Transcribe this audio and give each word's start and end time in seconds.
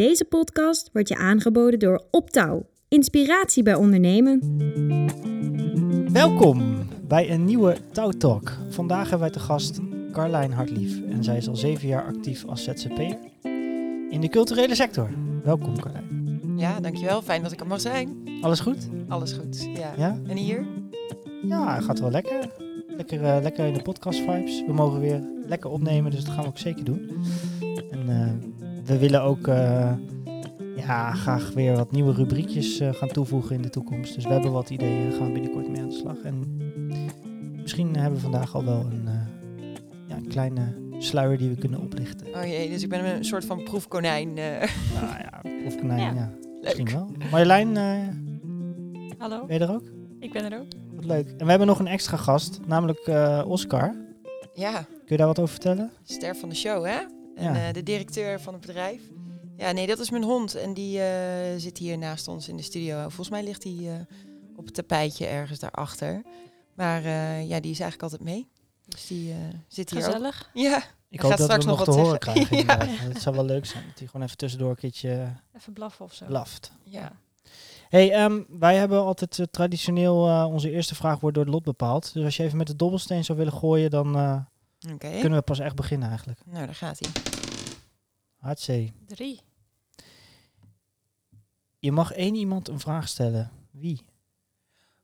Deze 0.00 0.24
podcast 0.24 0.90
wordt 0.92 1.08
je 1.08 1.16
aangeboden 1.16 1.78
door 1.78 2.04
Optouw. 2.10 2.66
Inspiratie 2.88 3.62
bij 3.62 3.74
ondernemen. 3.74 4.40
Welkom 6.12 6.86
bij 7.08 7.30
een 7.30 7.44
nieuwe 7.44 7.76
Touw 7.92 8.10
Talk. 8.10 8.52
Vandaag 8.68 9.02
hebben 9.02 9.20
wij 9.20 9.30
te 9.30 9.38
gast 9.38 9.78
Carlijn 10.12 10.52
Hartlief. 10.52 11.02
En 11.02 11.24
zij 11.24 11.36
is 11.36 11.48
al 11.48 11.56
zeven 11.56 11.88
jaar 11.88 12.04
actief 12.04 12.44
als 12.44 12.64
ZZP'er 12.64 13.18
in 14.10 14.20
de 14.20 14.28
culturele 14.28 14.74
sector. 14.74 15.10
Welkom 15.44 15.80
Carlijn. 15.80 16.42
Ja, 16.56 16.80
dankjewel. 16.80 17.22
Fijn 17.22 17.42
dat 17.42 17.52
ik 17.52 17.60
er 17.60 17.66
mag 17.66 17.80
zijn. 17.80 18.28
Alles 18.40 18.60
goed? 18.60 18.88
Alles 19.08 19.32
goed, 19.32 19.68
ja. 19.74 19.92
Ja? 19.96 20.18
En 20.26 20.36
hier? 20.36 20.66
Ja, 21.42 21.80
gaat 21.80 22.00
wel 22.00 22.10
lekker. 22.10 22.50
Lekker, 22.96 23.24
eh, 23.24 23.42
lekker 23.42 23.66
in 23.66 23.74
de 23.74 23.82
podcast 23.82 24.18
vibes. 24.18 24.64
We 24.66 24.72
mogen 24.72 25.00
weer 25.00 25.22
lekker 25.46 25.70
opnemen, 25.70 26.10
dus 26.10 26.24
dat 26.24 26.34
gaan 26.34 26.42
we 26.42 26.48
ook 26.48 26.58
zeker 26.58 26.84
doen. 26.84 27.10
En 27.90 28.08
eh, 28.08 28.59
we 28.90 28.98
willen 28.98 29.22
ook 29.22 29.46
eh, 29.46 29.92
ja, 30.76 31.12
graag 31.12 31.52
weer 31.52 31.76
wat 31.76 31.92
nieuwe 31.92 32.12
rubriekjes 32.12 32.80
eh, 32.80 32.94
gaan 32.94 33.08
toevoegen 33.08 33.56
in 33.56 33.62
de 33.62 33.70
toekomst. 33.70 34.14
Dus 34.14 34.24
we 34.24 34.32
hebben 34.32 34.52
wat 34.52 34.70
ideeën, 34.70 35.02
daar 35.08 35.18
gaan 35.18 35.26
we 35.26 35.32
binnenkort 35.32 35.68
mee 35.68 35.80
aan 35.82 35.88
de 35.88 35.94
slag. 35.94 36.16
En 36.22 36.44
misschien 37.62 37.96
hebben 37.96 38.14
we 38.14 38.20
vandaag 38.22 38.54
al 38.54 38.64
wel 38.64 38.80
een, 38.90 39.06
eh, 39.06 39.12
ja, 40.08 40.16
een 40.16 40.28
kleine 40.28 40.74
sluier 40.98 41.38
die 41.38 41.48
we 41.48 41.56
kunnen 41.56 41.80
oplichten. 41.80 42.26
Oh 42.34 42.44
jee, 42.44 42.68
dus 42.70 42.82
ik 42.82 42.88
ben 42.88 43.04
een 43.16 43.24
soort 43.24 43.44
van 43.44 43.62
proefkonijn. 43.62 44.38
eh. 44.38 44.44
Nou 45.00 45.06
ja, 45.18 45.42
of 45.66 45.76
konijn, 45.78 45.98
ja. 46.00 46.12
Ja. 46.14 46.30
Misschien 46.62 46.84
Leuk. 46.84 46.94
wel. 46.94 47.10
Marjolein, 47.30 47.76
eh, 47.76 48.08
Hallo, 49.18 49.46
ben 49.46 49.58
je 49.58 49.64
er 49.64 49.70
ook? 49.74 49.82
ik 50.18 50.32
ben 50.32 50.52
er 50.52 50.58
ook. 50.58 50.66
Wat 50.94 51.04
leuk. 51.04 51.28
En 51.30 51.44
we 51.44 51.50
hebben 51.50 51.66
nog 51.68 51.78
een 51.78 51.86
extra 51.86 52.16
gast, 52.16 52.60
namelijk 52.66 52.98
eh, 52.98 53.44
Oscar. 53.46 53.94
Ja, 54.54 54.72
Kun 54.72 55.04
je 55.06 55.16
daar 55.16 55.26
wat 55.26 55.38
over 55.38 55.50
vertellen? 55.52 55.90
ster 56.02 56.36
van 56.36 56.48
de 56.48 56.54
show, 56.54 56.84
hè? 56.84 56.96
En 57.40 57.54
Ja. 57.54 57.66
eh, 57.68 57.72
de 57.74 57.82
directeur 57.82 58.40
van 58.40 58.52
het 58.52 58.66
bedrijf. 58.66 59.00
Ja, 59.56 59.72
nee, 59.72 59.86
dat 59.86 59.98
is 59.98 60.10
mijn 60.10 60.22
hond. 60.24 60.54
En 60.54 60.74
die 60.74 61.00
eh, 61.00 61.56
zit 61.56 61.78
hier 61.78 61.98
naast 61.98 62.28
ons 62.28 62.48
in 62.48 62.56
de 62.56 62.62
studio. 62.62 63.00
Volgens 63.00 63.30
mij 63.30 63.42
ligt 63.44 63.64
hij 63.64 63.76
eh, 63.78 64.16
op 64.56 64.64
het 64.64 64.74
tapijtje 64.74 65.26
ergens 65.26 65.58
daarachter. 65.58 66.22
Maar 66.74 67.04
eh, 67.04 67.48
ja, 67.48 67.60
die 67.60 67.70
is 67.70 67.80
eigenlijk 67.80 68.02
altijd 68.02 68.22
mee. 68.22 68.48
Dus 68.88 69.06
die 69.06 69.30
eh, 69.30 69.36
zit 69.68 69.90
hier 69.90 69.98
ook. 69.98 70.04
Gezellig. 70.04 70.50
Ja, 70.54 70.82
Ik 71.08 71.20
hoop 71.20 71.30
gaat 71.30 71.38
dat 71.38 71.38
we 71.38 71.44
straks 71.44 71.64
nog 71.64 71.84
te 71.84 71.90
wat 71.90 71.94
horen 72.00 72.18
zeggen. 72.22 72.46
krijgen. 72.46 72.66
Ja. 72.96 73.02
Het 73.08 73.20
zou 73.22 73.34
wel 73.36 73.44
leuk 73.44 73.66
zijn 73.66 73.84
dat 73.88 73.98
hij 73.98 74.06
gewoon 74.08 74.26
even 74.26 74.36
tussendoor 74.36 74.70
een 74.70 74.76
keertje 74.76 75.32
Even 75.56 75.72
blaffen 75.72 76.04
of 76.04 76.14
zo. 76.14 76.26
blaft. 76.26 76.72
ja. 76.84 77.12
Hey, 77.88 78.12
ehm, 78.12 78.40
wij 78.48 78.76
hebben 78.76 79.00
altijd 79.04 79.46
traditioneel 79.50 80.28
eh, 80.28 80.46
onze 80.52 80.70
eerste 80.70 80.94
vraag 80.94 81.20
wordt 81.20 81.36
door 81.36 81.44
het 81.44 81.54
lot 81.54 81.64
bepaald. 81.64 82.12
Dus 82.14 82.24
als 82.24 82.36
je 82.36 82.42
even 82.42 82.56
met 82.56 82.66
de 82.66 82.76
dobbelsteen 82.76 83.24
zou 83.24 83.38
willen 83.38 83.52
gooien, 83.52 83.90
dan 83.90 84.16
eh, 84.16 84.36
Oké. 84.92 85.10
kunnen 85.20 85.38
we 85.38 85.44
pas 85.44 85.58
echt 85.58 85.74
beginnen 85.74 86.08
eigenlijk. 86.08 86.40
Nou, 86.46 86.66
daar 86.66 86.74
gaat 86.74 86.98
hij. 87.00 87.29
Hartzee. 88.40 88.92
Drie. 89.06 89.40
Je 91.78 91.92
mag 91.92 92.12
één 92.12 92.34
iemand 92.34 92.68
een 92.68 92.80
vraag 92.80 93.08
stellen. 93.08 93.50
Wie? 93.70 94.04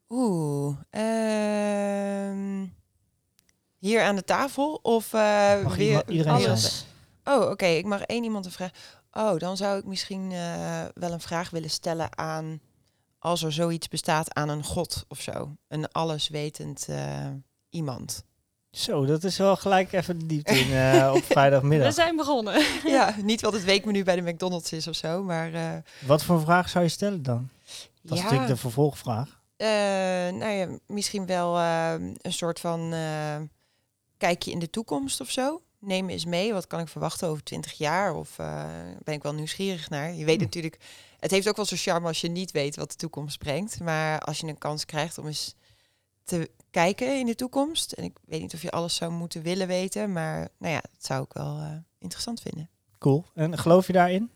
Oeh. 0.09 0.77
ehm, 0.91 2.67
hier 3.79 4.03
aan 4.03 4.17
de 4.17 4.25
tafel 4.25 4.75
of 4.83 5.13
eh, 5.13 5.63
Mag 5.63 5.77
weer 5.77 6.11
iedereen 6.11 6.33
alles? 6.33 6.85
zijn. 7.25 7.39
Oh, 7.41 7.51
oké. 7.51 7.67
Ik 7.67 7.85
mag 7.85 8.03
één 8.03 8.25
iemand 8.25 8.45
een 8.45 8.53
vraag. 8.53 8.71
Oh, 9.13 9.39
dan 9.39 9.57
zou 9.57 9.79
ik 9.79 9.85
misschien 9.85 10.33
eh, 10.33 10.85
wel 10.95 11.13
een 11.13 11.21
vraag 11.21 11.51
willen 11.51 11.71
stellen 11.71 12.19
aan 12.19 12.61
als 13.19 13.43
er 13.43 13.53
zoiets 13.53 13.89
bestaat 13.89 14.35
aan 14.35 14.49
een 14.49 14.65
god 14.65 15.05
of 15.09 15.21
zo, 15.21 15.57
een 15.69 15.89
alleswetend 15.93 16.89
eh, 16.89 17.31
iemand. 17.69 18.25
Zo, 18.77 19.05
dat 19.07 19.25
is 19.25 19.37
wel 19.37 19.57
gelijk 19.57 19.93
even 19.93 20.19
de 20.19 20.27
diepte 20.27 20.59
in 20.59 20.73
eh, 20.73 21.13
op 21.17 21.25
vrijdagmiddag. 21.25 21.89
We 21.89 21.95
zijn 21.95 22.17
begonnen. 22.17 22.65
ja, 22.85 23.15
niet 23.23 23.41
wat 23.41 23.53
het 23.53 23.65
weekmenu 23.65 24.05
bij 24.05 24.17
de 24.17 24.31
McDonald's 24.33 24.73
is 24.73 24.87
of 24.89 24.95
zo, 24.97 25.23
maar 25.23 25.55
eh, 25.55 25.71
Wat 26.07 26.23
voor 26.25 26.41
vraag 26.41 26.69
zou 26.69 26.85
je 26.85 26.91
stellen 26.91 27.23
dan? 27.23 27.49
Dat 28.03 28.13
is 28.13 28.19
ja. 28.19 28.23
natuurlijk 28.23 28.51
de 28.51 28.57
vervolgvraag. 28.57 29.41
Eh, 29.57 29.67
nou 30.39 30.51
ja, 30.51 30.69
misschien 30.87 31.27
wel 31.27 31.57
eh, 31.59 31.93
een 32.23 32.33
soort 32.33 32.61
van 32.61 32.93
eh, 32.93 33.37
kijkje 34.17 34.51
in 34.51 34.59
de 34.59 34.71
toekomst 34.71 35.21
of 35.21 35.31
zo. 35.31 35.61
Neem 35.79 36.09
eens 36.09 36.25
mee, 36.25 36.53
wat 36.53 36.67
kan 36.67 36.81
ik 36.81 36.89
verwachten 36.89 37.29
over 37.29 37.43
20 37.43 37.73
jaar? 37.73 38.15
Of 38.15 38.39
eh, 38.39 38.65
ben 39.05 39.15
ik 39.15 39.23
wel 39.23 39.35
nieuwsgierig 39.35 39.91
naar? 39.91 40.15
Je 40.15 40.25
weet 40.25 40.37
Hm. 40.39 40.43
natuurlijk, 40.43 40.79
het 41.19 41.31
heeft 41.31 41.49
ook 41.49 41.57
wel 41.57 41.65
zo'n 41.65 41.79
charme 41.79 42.07
als 42.07 42.21
je 42.21 42.29
niet 42.29 42.51
weet 42.51 42.77
wat 42.77 42.91
de 42.91 42.97
toekomst 42.97 43.39
brengt. 43.39 43.81
Maar 43.81 44.21
als 44.21 44.41
je 44.41 44.47
een 44.47 44.59
kans 44.59 44.85
krijgt 44.85 45.19
om 45.19 45.27
eens 45.27 45.55
te 46.27 46.51
kijken 46.71 47.19
in 47.19 47.27
de 47.27 47.35
toekomst. 47.35 47.93
En 47.93 48.05
ik 48.05 48.19
weet 48.25 48.41
niet 48.41 48.55
of 48.55 48.63
je 48.63 48.71
alles 48.71 48.95
zou 48.95 49.13
moeten 49.13 49.43
willen 49.43 49.67
weten, 49.67 50.13
maar 50.13 50.49
nou 50.59 50.73
ja, 50.73 50.81
dat 50.81 51.05
zou 51.05 51.23
ik 51.23 51.33
wel 51.33 51.57
eh, 51.59 51.71
interessant 51.99 52.41
vinden. 52.41 52.69
Cool. 52.99 53.25
En 53.35 53.59
geloof 53.59 53.87
je 53.87 53.93
daarin? 53.93 54.31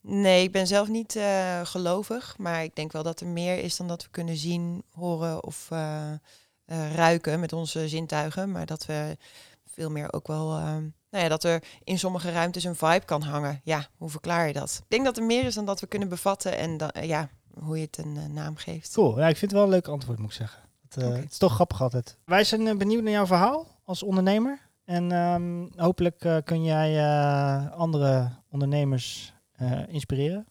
Nee, 0.00 0.42
ik 0.42 0.52
ben 0.52 0.66
zelf 0.66 0.88
niet 0.88 1.16
eh, 1.16 1.60
gelovig, 1.64 2.38
maar 2.38 2.62
ik 2.62 2.74
denk 2.74 2.92
wel 2.92 3.02
dat 3.02 3.20
er 3.20 3.26
meer 3.26 3.58
is 3.58 3.76
dan 3.76 3.88
dat 3.88 4.02
we 4.02 4.08
kunnen 4.10 4.36
zien, 4.36 4.82
horen 4.90 5.44
of 5.44 5.66
eh, 5.70 6.12
ruiken 6.94 7.40
met 7.40 7.52
onze 7.52 7.88
zintuigen. 7.88 8.52
Maar 8.52 8.66
dat 8.66 8.86
we 8.86 9.16
veel 9.66 9.90
meer 9.90 10.12
ook 10.12 10.26
wel, 10.26 10.48
nou 10.48 10.92
ja, 11.10 11.28
dat 11.28 11.44
er 11.44 11.62
in 11.84 11.98
sommige 11.98 12.30
ruimtes 12.30 12.64
een 12.64 12.76
vibe 12.76 13.04
kan 13.04 13.22
hangen. 13.22 13.60
Ja, 13.64 13.86
hoe 13.96 14.10
verklaar 14.10 14.46
je 14.46 14.52
dat? 14.52 14.78
Ik 14.82 14.90
denk 14.90 15.04
dat 15.04 15.16
er 15.16 15.24
meer 15.24 15.44
is 15.44 15.54
dan 15.54 15.64
dat 15.64 15.80
we 15.80 15.86
kunnen 15.86 16.08
bevatten 16.08 16.56
en 16.56 16.76
dan, 16.76 16.90
ja, 17.00 17.28
hoe 17.60 17.76
je 17.76 17.84
het 17.84 17.98
een 17.98 18.32
naam 18.32 18.56
geeft. 18.56 18.92
Cool. 18.92 19.18
Ja, 19.18 19.28
ik 19.28 19.36
vind 19.36 19.50
het 19.50 19.60
wel 19.60 19.62
een 19.62 19.74
leuk 19.74 19.88
antwoord, 19.88 20.18
moet 20.18 20.30
ik 20.30 20.36
zeggen. 20.36 20.67
Het, 20.88 21.02
eh, 21.02 21.12
het 21.14 21.30
is 21.30 21.38
toch 21.38 21.54
grappig 21.54 21.82
altijd. 21.82 22.16
Wij 22.24 22.44
zijn 22.44 22.66
eh, 22.66 22.76
benieuwd 22.76 23.02
naar 23.02 23.12
jouw 23.12 23.26
verhaal 23.26 23.66
als 23.84 24.02
ondernemer. 24.02 24.60
En 24.84 25.12
ehm, 25.12 25.66
hopelijk 25.76 26.24
eh, 26.24 26.36
kun 26.44 26.64
jij 26.64 26.98
eh, 26.98 27.70
andere 27.72 28.30
ondernemers 28.50 29.32
eh, 29.52 29.88
inspireren 29.88 30.46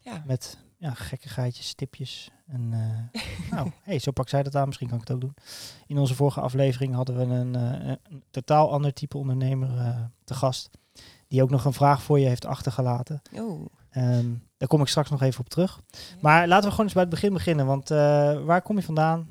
Ja, 0.00 0.22
met 0.26 0.58
ja, 0.76 0.94
gekkigheidjes, 0.94 1.74
tipjes. 1.74 2.30
En 2.46 2.68
eh, 2.72 3.20
nou, 3.50 3.70
hey, 3.82 3.98
zo 3.98 4.10
pak 4.10 4.28
zij 4.28 4.42
dat 4.42 4.56
aan. 4.56 4.66
Misschien 4.66 4.88
kan 4.88 4.96
ik 5.00 5.08
het 5.08 5.14
ook 5.16 5.20
doen. 5.20 5.34
In 5.86 5.98
onze 5.98 6.14
vorige 6.14 6.40
aflevering 6.40 6.94
hadden 6.94 7.16
we 7.16 7.22
een, 7.34 7.56
eh, 7.56 7.88
een 8.10 8.22
totaal 8.30 8.72
ander 8.72 8.92
type 8.92 9.18
ondernemer 9.18 9.78
eh, 9.78 10.00
te 10.24 10.34
gast. 10.34 10.70
Die 11.28 11.42
ook 11.42 11.50
nog 11.50 11.64
een 11.64 11.72
vraag 11.72 12.02
voor 12.02 12.18
je 12.18 12.26
heeft 12.26 12.44
achtergelaten. 12.44 13.22
Oeh. 13.38 13.66
Ehm, 13.90 14.28
daar 14.56 14.68
kom 14.68 14.80
ik 14.80 14.86
straks 14.88 15.10
nog 15.10 15.22
even 15.22 15.40
op 15.40 15.48
terug. 15.48 15.80
Maar 16.20 16.48
laten 16.48 16.64
we 16.64 16.70
gewoon 16.70 16.84
eens 16.84 16.94
bij 16.94 17.02
het 17.02 17.12
begin 17.12 17.32
beginnen. 17.32 17.66
Want 17.66 17.90
eh, 17.90 17.98
waar 18.44 18.62
kom 18.62 18.76
je 18.76 18.82
vandaan? 18.82 19.28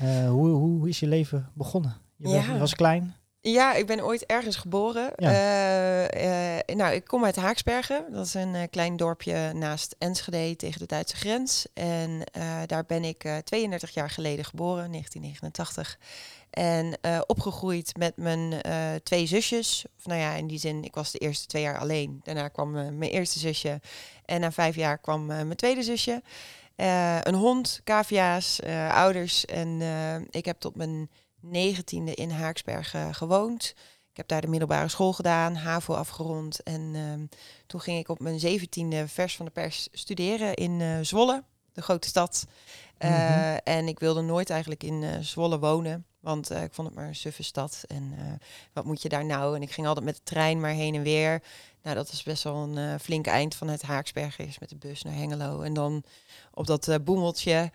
Eh, 0.00 0.28
hoe, 0.28 0.48
hoe 0.48 0.88
is 0.88 1.00
je 1.00 1.06
leven 1.06 1.50
begonnen? 1.54 1.96
Je, 2.16 2.24
was- 2.28 2.46
Ja. 2.46 2.52
je 2.52 2.58
was 2.58 2.74
klein. 2.74 3.14
Ja, 3.40 3.74
ik 3.74 3.86
ben 3.86 4.04
ooit 4.04 4.26
ergens 4.26 4.56
geboren. 4.56 5.12
Ja. 5.16 5.30
Eh, 5.30 6.56
eh, 6.58 6.76
nou, 6.76 6.94
ik 6.94 7.04
kom 7.04 7.24
uit 7.24 7.36
Haaksbergen. 7.36 8.04
Dat 8.12 8.26
is 8.26 8.34
een 8.34 8.70
klein 8.70 8.96
dorpje 8.96 9.52
naast 9.54 9.94
Enschede 9.98 10.56
tegen 10.56 10.78
de 10.80 10.86
Duitse 10.86 11.16
grens. 11.16 11.66
En 11.74 12.22
daar 12.66 12.84
ben 12.86 13.04
ik 13.04 13.24
eh 13.24 13.36
32 13.36 13.90
jaar 13.94 14.10
geleden 14.10 14.44
geboren, 14.44 14.90
1989. 14.90 15.98
En 16.50 16.98
opgegroeid 17.26 17.96
met 17.96 18.16
mijn 18.16 18.54
twee 19.02 19.26
zusjes. 19.26 19.84
Of 19.98 20.06
nou 20.06 20.20
ja, 20.20 20.32
in 20.34 20.46
die 20.46 20.58
zin, 20.58 20.84
ik 20.84 20.94
was 20.94 21.10
de 21.10 21.18
eerste 21.18 21.46
twee 21.46 21.62
jaar 21.62 21.78
alleen. 21.78 22.20
Daarna 22.24 22.48
kwam 22.48 22.70
mijn 22.72 23.10
eerste 23.10 23.38
zusje. 23.38 23.80
En 24.24 24.40
na 24.40 24.52
vijf 24.52 24.74
jaar 24.76 24.98
kwam 24.98 25.26
mijn 25.26 25.56
tweede 25.56 25.82
zusje. 25.82 26.22
Eh, 26.78 27.18
een 27.20 27.34
hond, 27.34 27.80
cavia's, 27.84 28.60
eh, 28.60 28.94
ouders. 28.94 29.44
En 29.44 29.80
eh, 29.80 30.16
ik 30.30 30.44
heb 30.44 30.60
tot 30.60 30.76
mijn 30.76 31.10
negentiende 31.40 32.14
in 32.14 32.30
Haaksbergen 32.30 33.14
gewoond. 33.14 33.74
Ik 34.10 34.16
heb 34.16 34.28
daar 34.28 34.40
de 34.40 34.48
middelbare 34.48 34.88
school 34.88 35.12
gedaan, 35.12 35.54
HAVO 35.54 35.94
afgerond. 35.94 36.62
En 36.62 36.90
ehm, 36.94 37.26
toen 37.66 37.80
ging 37.80 37.98
ik 37.98 38.08
op 38.08 38.20
mijn 38.20 38.40
zeventiende 38.40 39.08
vers 39.08 39.36
van 39.36 39.44
de 39.44 39.50
pers 39.50 39.88
studeren 39.92 40.54
in 40.54 41.06
Zwolle, 41.06 41.44
de 41.72 41.82
grote 41.82 42.08
stad. 42.08 42.46
Mhm. 42.98 43.58
En 43.64 43.88
ik 43.88 43.98
wilde 43.98 44.20
nooit 44.20 44.50
eigenlijk 44.50 44.82
in 44.82 45.24
Zwolle 45.24 45.58
wonen, 45.58 46.06
want 46.28 46.50
eh, 46.50 46.62
ik 46.62 46.72
vond 46.72 46.88
het 46.88 46.96
maar 46.96 47.06
een 47.06 47.14
suffe 47.14 47.42
stad. 47.42 47.84
En 47.86 48.14
eh, 48.18 48.24
wat 48.72 48.84
moet 48.84 49.02
je 49.02 49.08
daar 49.08 49.24
nou? 49.24 49.56
En 49.56 49.62
ik 49.62 49.70
ging 49.70 49.86
altijd 49.86 50.04
met 50.04 50.14
de 50.14 50.22
trein 50.22 50.60
maar 50.60 50.70
heen 50.70 50.94
en 50.94 51.02
weer. 51.02 51.42
Nou, 51.82 51.96
dat 51.96 52.10
was 52.10 52.22
best 52.22 52.42
wel 52.42 52.54
een 52.54 52.78
eh, 52.78 53.00
flink 53.00 53.26
eind 53.26 53.54
van 53.54 53.68
het 53.68 53.82
Haaksbergen. 53.82 54.44
Eerst 54.44 54.60
met 54.60 54.68
de 54.68 54.76
bus 54.76 55.02
naar 55.02 55.14
Hengelo 55.14 55.60
en 55.60 55.74
dan 55.74 56.02
op 56.54 56.66
dat 56.66 57.04
boemeltje. 57.04 57.70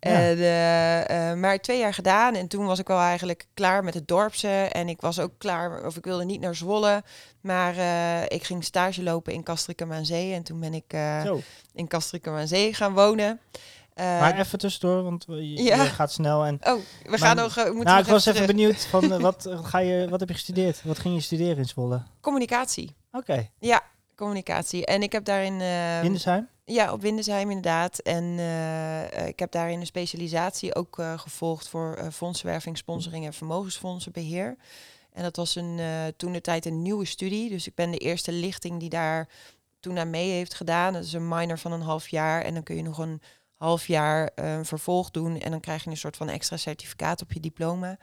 Ja. 0.00 1.34
Maar 1.34 1.58
twee 1.58 1.78
jaar 1.78 1.94
gedaan 1.94 2.34
en 2.34 2.48
toen 2.48 2.66
was 2.66 2.78
ik 2.78 2.86
wel 2.86 2.98
eigenlijk 2.98 3.46
klaar 3.54 3.84
met 3.84 3.94
het 3.94 4.08
dorpse. 4.08 4.48
En 4.48 4.88
ik 4.88 5.00
was 5.00 5.18
ook 5.18 5.32
klaar, 5.38 5.86
of 5.86 5.96
ik 5.96 6.04
wilde 6.04 6.24
niet 6.24 6.40
naar 6.40 6.54
Zwolle. 6.54 7.02
Maar 7.40 7.76
ik 8.28 8.44
ging 8.44 8.64
stage 8.64 9.02
lopen 9.02 9.32
in 9.32 9.42
Castricum 9.42 9.92
aan 9.92 10.06
Zee. 10.06 10.34
En 10.34 10.42
toen 10.42 10.60
ben 10.60 10.74
ik 10.74 10.92
in 11.74 11.88
Castricum 11.88 12.34
aan 12.34 12.48
Zee 12.48 12.74
gaan 12.74 12.94
wonen. 12.94 13.40
Eh, 13.94 14.04
maar 14.20 14.38
even 14.38 14.58
tussendoor, 14.58 15.02
want 15.02 15.24
je, 15.28 15.62
ja. 15.62 15.82
je 15.82 15.88
gaat 15.88 16.12
snel. 16.12 16.44
En, 16.44 16.58
oh, 16.64 16.80
we 17.02 17.18
gaan 17.18 17.36
nog. 17.36 17.56
eh, 17.56 17.64
moeten 17.64 17.84
nou, 17.84 17.96
nog 17.96 18.06
ik 18.06 18.12
was 18.12 18.26
even 18.26 18.32
terug. 18.40 18.56
benieuwd 18.56 18.86
van 18.86 19.12
eh, 19.12 19.20
wat, 19.20 19.48
ga 19.62 19.78
je, 19.78 20.08
wat 20.08 20.20
heb 20.20 20.28
je 20.28 20.34
gestudeerd? 20.34 20.82
Wat 20.84 20.98
ging 20.98 21.14
je 21.14 21.20
studeren 21.20 21.56
in 21.56 21.64
Zwolle? 21.64 22.02
Communicatie. 22.20 22.94
Oké, 23.12 23.48
Ja, 23.58 23.82
communicatie. 24.16 24.86
En 24.86 25.02
ik 25.02 25.12
heb 25.12 25.24
daarin. 25.24 25.60
eh, 25.60 26.00
Windesheim? 26.00 26.48
Ja, 26.64 26.92
op 26.92 27.00
Windesheim 27.00 27.48
inderdaad. 27.50 27.98
En 27.98 28.24
ik 29.26 29.38
heb 29.38 29.50
daarin 29.52 29.80
een 29.80 29.86
specialisatie 29.86 30.74
ook 30.74 31.02
gevolgd 31.16 31.68
voor 31.68 32.08
fondsenwerving, 32.12 32.76
sponsoring 32.78 33.24
en 33.26 33.32
vermogensfondsenbeheer. 33.32 34.56
En 35.12 35.22
dat 35.22 35.36
was 35.36 35.54
een, 35.54 35.80
toen 36.16 36.32
de 36.32 36.40
tijd 36.40 36.66
een 36.66 36.82
nieuwe 36.82 37.04
studie. 37.04 37.48
Dus 37.50 37.66
ik 37.66 37.74
ben 37.74 37.90
de 37.90 37.98
eerste 37.98 38.32
lichting 38.32 38.80
die 38.80 38.88
daar 38.88 39.28
toen 39.80 39.98
aan 39.98 40.10
mee 40.10 40.30
heeft 40.30 40.54
gedaan. 40.54 40.92
Dat 40.92 41.04
is 41.04 41.12
een 41.12 41.28
minor 41.28 41.58
van 41.58 41.72
een 41.72 41.80
half 41.82 42.08
jaar. 42.08 42.42
En 42.42 42.54
dan 42.54 42.62
kun 42.62 42.76
je 42.76 42.82
nog 42.82 42.98
een 42.98 43.22
half 43.64 43.86
jaar 43.86 44.26
eh, 44.34 44.58
vervolg 44.62 45.10
doen. 45.10 45.38
En 45.40 45.50
dan 45.50 45.60
krijg 45.60 45.84
je 45.84 45.90
een 45.90 45.96
soort 45.96 46.16
van 46.16 46.28
extra 46.28 46.56
certificaat 46.56 47.22
op 47.22 47.32
je 47.32 47.40
diploma. 47.40 47.98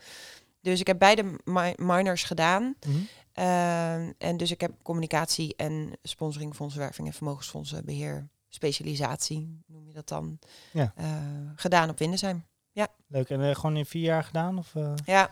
Dus 0.61 0.79
ik 0.79 0.87
heb 0.87 0.99
beide 0.99 1.23
mi- 1.43 1.73
minors 1.77 2.23
gedaan. 2.23 2.75
Mhm. 2.87 2.97
Ehm, 3.33 4.11
en 4.17 4.37
dus 4.37 4.51
ik 4.51 4.61
heb 4.61 4.71
communicatie 4.83 5.55
en 5.55 5.97
sponsoring, 6.03 6.55
fondsenwerving 6.55 7.07
en 7.07 7.13
vermogensfondsenbeheer, 7.13 8.29
specialisatie, 8.49 9.63
noem 9.67 9.87
je 9.87 9.93
dat 9.93 10.07
dan, 10.07 10.39
Ja. 10.71 10.93
eh, 10.95 11.05
gedaan 11.55 11.89
op 11.89 11.97
Windesheim. 11.99 12.45
Leuk. 13.07 13.29
En 13.29 13.41
eh, 13.49 13.55
gewoon 13.55 13.77
in 13.77 13.85
vier 13.85 14.03
jaar 14.03 14.23
gedaan? 14.23 14.57
Of, 14.57 14.75
eh? 14.75 14.93
Ja, 15.05 15.31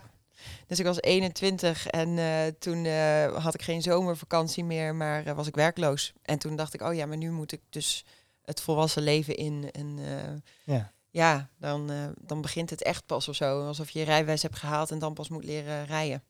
dus 0.66 0.78
ik 0.78 0.84
was 0.86 1.00
21 1.00 1.86
en 1.86 2.18
eh, 2.18 2.46
toen 2.58 2.84
eh, 2.84 3.42
had 3.44 3.54
ik 3.54 3.62
geen 3.62 3.82
zomervakantie 3.82 4.64
meer, 4.64 4.94
maar 4.94 5.26
eh, 5.26 5.34
was 5.34 5.46
ik 5.46 5.54
werkloos. 5.54 6.12
En 6.22 6.38
toen 6.38 6.56
dacht 6.56 6.74
ik, 6.74 6.82
oh 6.82 6.94
ja, 6.94 7.06
maar 7.06 7.16
nu 7.16 7.30
moet 7.30 7.52
ik 7.52 7.60
dus 7.70 8.04
het 8.50 8.60
volwassen 8.60 9.02
leven 9.02 9.36
in. 9.36 9.70
En 9.72 9.98
eh, 9.98 10.74
Ja. 10.74 10.92
ja, 11.10 11.48
dan, 11.58 11.90
eh, 11.90 12.08
dan 12.20 12.40
begint 12.40 12.70
het 12.70 12.82
echt 12.82 13.06
pas 13.06 13.28
of 13.28 13.34
zo. 13.36 13.66
Alsof 13.66 13.90
je 13.90 13.98
je 13.98 14.04
rijbewijs 14.04 14.42
hebt 14.42 14.56
gehaald 14.56 14.90
en 14.90 14.98
dan 14.98 15.14
pas 15.14 15.28
moet 15.28 15.44
leren 15.44 15.86
rijden. 15.86 16.22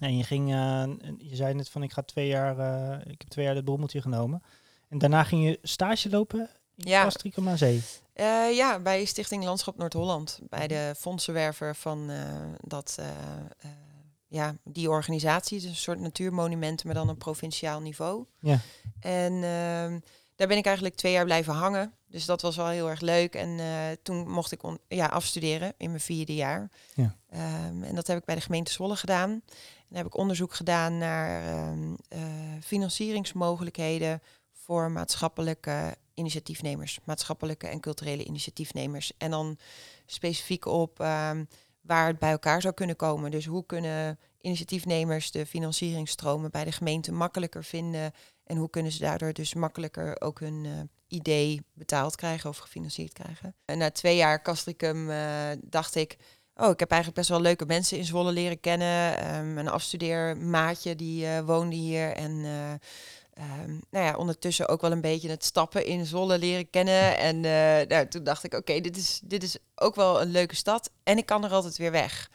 En 0.00 0.16
je 0.16 0.24
ging, 0.24 0.52
eh, 0.52 0.84
je 1.18 1.36
zei 1.36 1.54
net 1.54 1.68
van 1.68 1.82
ik 1.82 1.92
ga 1.92 2.02
twee 2.02 2.26
jaar, 2.26 2.52
ik 3.00 3.20
heb 3.20 3.28
twee 3.28 3.44
jaar 3.44 3.54
de 3.54 3.62
brommeltje 3.62 4.00
genomen. 4.00 4.42
En 4.88 4.98
daarna 4.98 5.24
ging 5.24 5.44
je 5.44 5.58
stage 5.62 6.10
lopen 6.10 6.40
in 6.76 6.88
Ja. 6.90 7.02
Castricum 7.02 7.48
aan 7.48 7.58
Zee. 7.58 7.82
Ja, 8.54 8.78
bij 8.78 9.04
Stichting 9.04 9.44
Landschap 9.44 9.76
Noord-Holland. 9.76 10.38
Bij 10.48 10.66
de 10.68 10.94
fondsenwerver 10.96 11.76
van 11.76 12.10
dat, 12.60 12.98
ja, 14.28 14.54
die 14.64 14.90
organisatie. 14.90 15.56
Het 15.56 15.64
is 15.66 15.70
een 15.72 15.76
soort 15.76 16.00
natuurmonumenten, 16.00 16.86
maar 16.86 16.94
dan 16.96 17.08
op 17.08 17.18
provinciaal 17.18 17.80
niveau. 17.80 18.24
Ja. 18.40 18.60
En 19.00 19.42
ehm, 19.42 19.98
daar 20.38 20.48
ben 20.48 20.56
ik 20.56 20.66
eigenlijk 20.66 20.96
twee 20.96 21.12
jaar 21.12 21.24
blijven 21.24 21.54
hangen. 21.54 21.94
Dus 22.06 22.24
dat 22.24 22.42
was 22.42 22.56
wel 22.56 22.68
heel 22.68 22.88
erg 22.88 23.00
leuk. 23.00 23.34
En 23.34 23.58
eh, 23.58 23.66
toen 24.02 24.30
mocht 24.30 24.52
ik 24.52 24.60
ja, 24.88 25.06
afstuderen 25.06 25.74
in 25.76 25.88
mijn 25.88 26.00
vierde 26.00 26.34
jaar. 26.34 26.70
Ja. 26.94 27.16
Ehm, 27.30 27.82
en 27.82 27.94
dat 27.94 28.06
heb 28.06 28.18
ik 28.18 28.24
bij 28.24 28.34
de 28.34 28.40
gemeente 28.40 28.72
Zwolle 28.72 28.96
gedaan. 28.96 29.30
En 29.88 29.96
heb 29.96 30.06
ik 30.06 30.16
onderzoek 30.16 30.54
gedaan 30.54 30.98
naar 30.98 31.42
ehm, 31.42 31.94
eh, 32.08 32.20
financieringsmogelijkheden 32.62 34.22
voor 34.52 34.90
maatschappelijke 34.90 35.96
initiatiefnemers, 36.14 36.98
maatschappelijke 37.04 37.66
en 37.66 37.80
culturele 37.80 38.24
initiatiefnemers. 38.24 39.12
En 39.16 39.30
dan 39.30 39.58
specifiek 40.06 40.64
op 40.64 41.00
ehm, 41.00 41.44
waar 41.80 42.06
het 42.06 42.18
bij 42.18 42.30
elkaar 42.30 42.60
zou 42.60 42.74
kunnen 42.74 42.96
komen. 42.96 43.30
Dus 43.30 43.46
hoe 43.46 43.66
kunnen 43.66 44.18
initiatiefnemers 44.40 45.30
de 45.30 45.46
financieringsstromen 45.46 46.50
bij 46.50 46.64
de 46.64 46.72
gemeente 46.72 47.12
makkelijker 47.12 47.64
vinden 47.64 48.12
en 48.48 48.56
hoe 48.56 48.70
kunnen 48.70 48.92
ze 48.92 48.98
daardoor 48.98 49.32
dus 49.32 49.54
makkelijker 49.54 50.20
ook 50.20 50.40
hun 50.40 50.64
eh, 50.64 50.72
idee 51.18 51.62
betaald 51.72 52.16
krijgen 52.16 52.50
of 52.50 52.56
gefinancierd 52.58 53.12
krijgen. 53.12 53.54
En 53.64 53.78
na 53.78 53.90
twee 53.90 54.16
jaar 54.16 54.42
Castricum 54.42 55.10
eh, 55.10 55.50
dacht 55.60 55.94
ik, 55.94 56.16
oh, 56.56 56.70
ik 56.70 56.80
heb 56.80 56.90
eigenlijk 56.90 57.20
best 57.20 57.30
wel 57.30 57.40
leuke 57.40 57.66
mensen 57.66 57.98
in 57.98 58.04
Zwolle 58.04 58.32
leren 58.32 58.60
kennen. 58.60 59.34
Um, 59.34 59.58
een 59.58 59.68
afstudeermaatje 59.68 60.96
die 60.96 61.26
eh, 61.26 61.40
woonde 61.40 61.76
hier 61.76 62.12
en 62.12 62.44
ehm, 63.34 63.78
nou 63.90 64.04
ja, 64.04 64.16
ondertussen 64.16 64.68
ook 64.68 64.80
wel 64.80 64.92
een 64.92 65.00
beetje 65.00 65.30
het 65.30 65.44
stappen 65.44 65.86
in 65.86 66.06
Zwolle 66.06 66.38
leren 66.38 66.70
kennen. 66.70 67.18
En 67.18 67.40
nou, 67.88 68.08
toen 68.08 68.24
dacht 68.24 68.44
ik, 68.44 68.54
oké, 68.54 68.80
dit, 68.80 68.96
is, 68.96 69.20
dit 69.24 69.42
is 69.42 69.58
ook 69.74 69.94
wel 69.94 70.20
een 70.20 70.30
leuke 70.30 70.56
stad 70.56 70.90
en 71.02 71.18
ik 71.18 71.26
kan 71.26 71.44
er 71.44 71.50
altijd 71.50 71.76
weer 71.76 71.90
weg. 71.90 72.30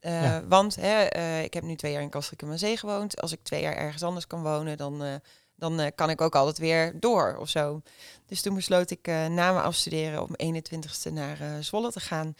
Uh, 0.00 0.22
Ja. 0.22 0.46
Want 0.46 0.76
hè, 0.76 1.06
ik 1.42 1.54
heb 1.54 1.62
nu 1.62 1.76
twee 1.76 1.92
jaar 1.92 2.02
in 2.02 2.10
Castricum 2.10 2.50
aan 2.50 2.58
Zee 2.58 2.76
gewoond. 2.76 3.20
Als 3.20 3.32
ik 3.32 3.42
twee 3.42 3.60
jaar 3.62 3.76
ergens 3.76 4.02
anders 4.02 4.26
kan 4.26 4.42
wonen, 4.42 4.76
dan, 4.76 5.20
dan 5.62 5.80
eh, 5.80 5.90
kan 5.94 6.10
ik 6.10 6.20
ook 6.20 6.34
altijd 6.36 6.58
weer 6.58 7.00
door 7.00 7.36
of 7.40 7.48
zo. 7.48 7.82
Dus 8.26 8.42
toen 8.42 8.54
besloot 8.54 8.90
ik 8.90 9.06
eh, 9.08 9.14
na 9.26 9.52
mijn 9.52 9.64
afstuderen 9.64 10.22
op 10.22 10.36
mijn 10.36 10.62
21ste 10.64 11.12
naar 11.12 11.40
eh, 11.40 11.48
Zwolle 11.60 11.92
te 11.92 12.00
gaan. 12.00 12.34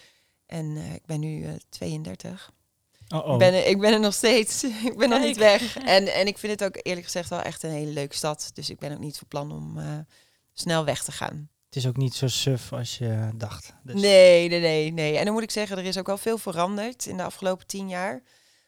En 0.47 0.77
eh, 0.77 0.95
ik 0.95 1.07
ben 1.07 1.21
nu 1.21 1.45
eh 1.45 1.51
32. 1.69 2.51
Oh, 3.15 3.27
oh. 3.27 3.33
Ik, 3.33 3.39
ben, 3.39 3.55
er- 3.55 3.67
ik 3.67 3.79
ben 3.81 3.93
er 3.93 4.01
nog 4.01 4.15
steeds. 4.15 4.65
ik 4.91 4.97
ben 4.97 5.09
nog 5.09 5.21
niet 5.21 5.37
weg. 5.37 5.77
En, 5.77 6.15
en 6.15 6.27
ik 6.27 6.39
vind 6.39 6.61
het 6.61 6.65
ook 6.65 6.87
eerlijk 6.87 7.05
gezegd 7.07 7.29
wel 7.29 7.41
echt 7.41 7.63
een 7.63 7.71
hele 7.71 7.91
leuke 7.93 8.15
stad. 8.17 8.51
Dus 8.55 8.71
ik 8.71 8.79
ben 8.79 8.93
ook 8.93 8.99
niet 8.99 9.19
van 9.19 9.29
plan 9.29 9.53
om 9.53 9.79
eh, 9.79 9.85
snel 10.53 10.85
weg 10.85 11.03
te 11.05 11.13
gaan. 11.13 11.49
Het 11.67 11.77
is 11.77 11.87
ook 11.87 11.97
niet 11.97 12.15
zo 12.15 12.27
suf 12.29 12.73
als 12.73 12.99
je 12.99 13.31
dacht. 13.35 13.73
Dus 13.83 14.01
Nee, 14.01 14.49
nee, 14.49 14.61
nee, 14.61 14.93
nee. 14.93 15.17
En 15.19 15.25
dan 15.25 15.35
moet 15.35 15.43
ik 15.43 15.51
zeggen, 15.51 15.79
er 15.79 15.85
is 15.85 15.99
ook 15.99 16.07
wel 16.07 16.19
veel 16.19 16.39
veranderd 16.39 17.07
in 17.07 17.17
de 17.17 17.23
afgelopen 17.23 17.67
tien 17.67 17.89
jaar. 17.89 18.23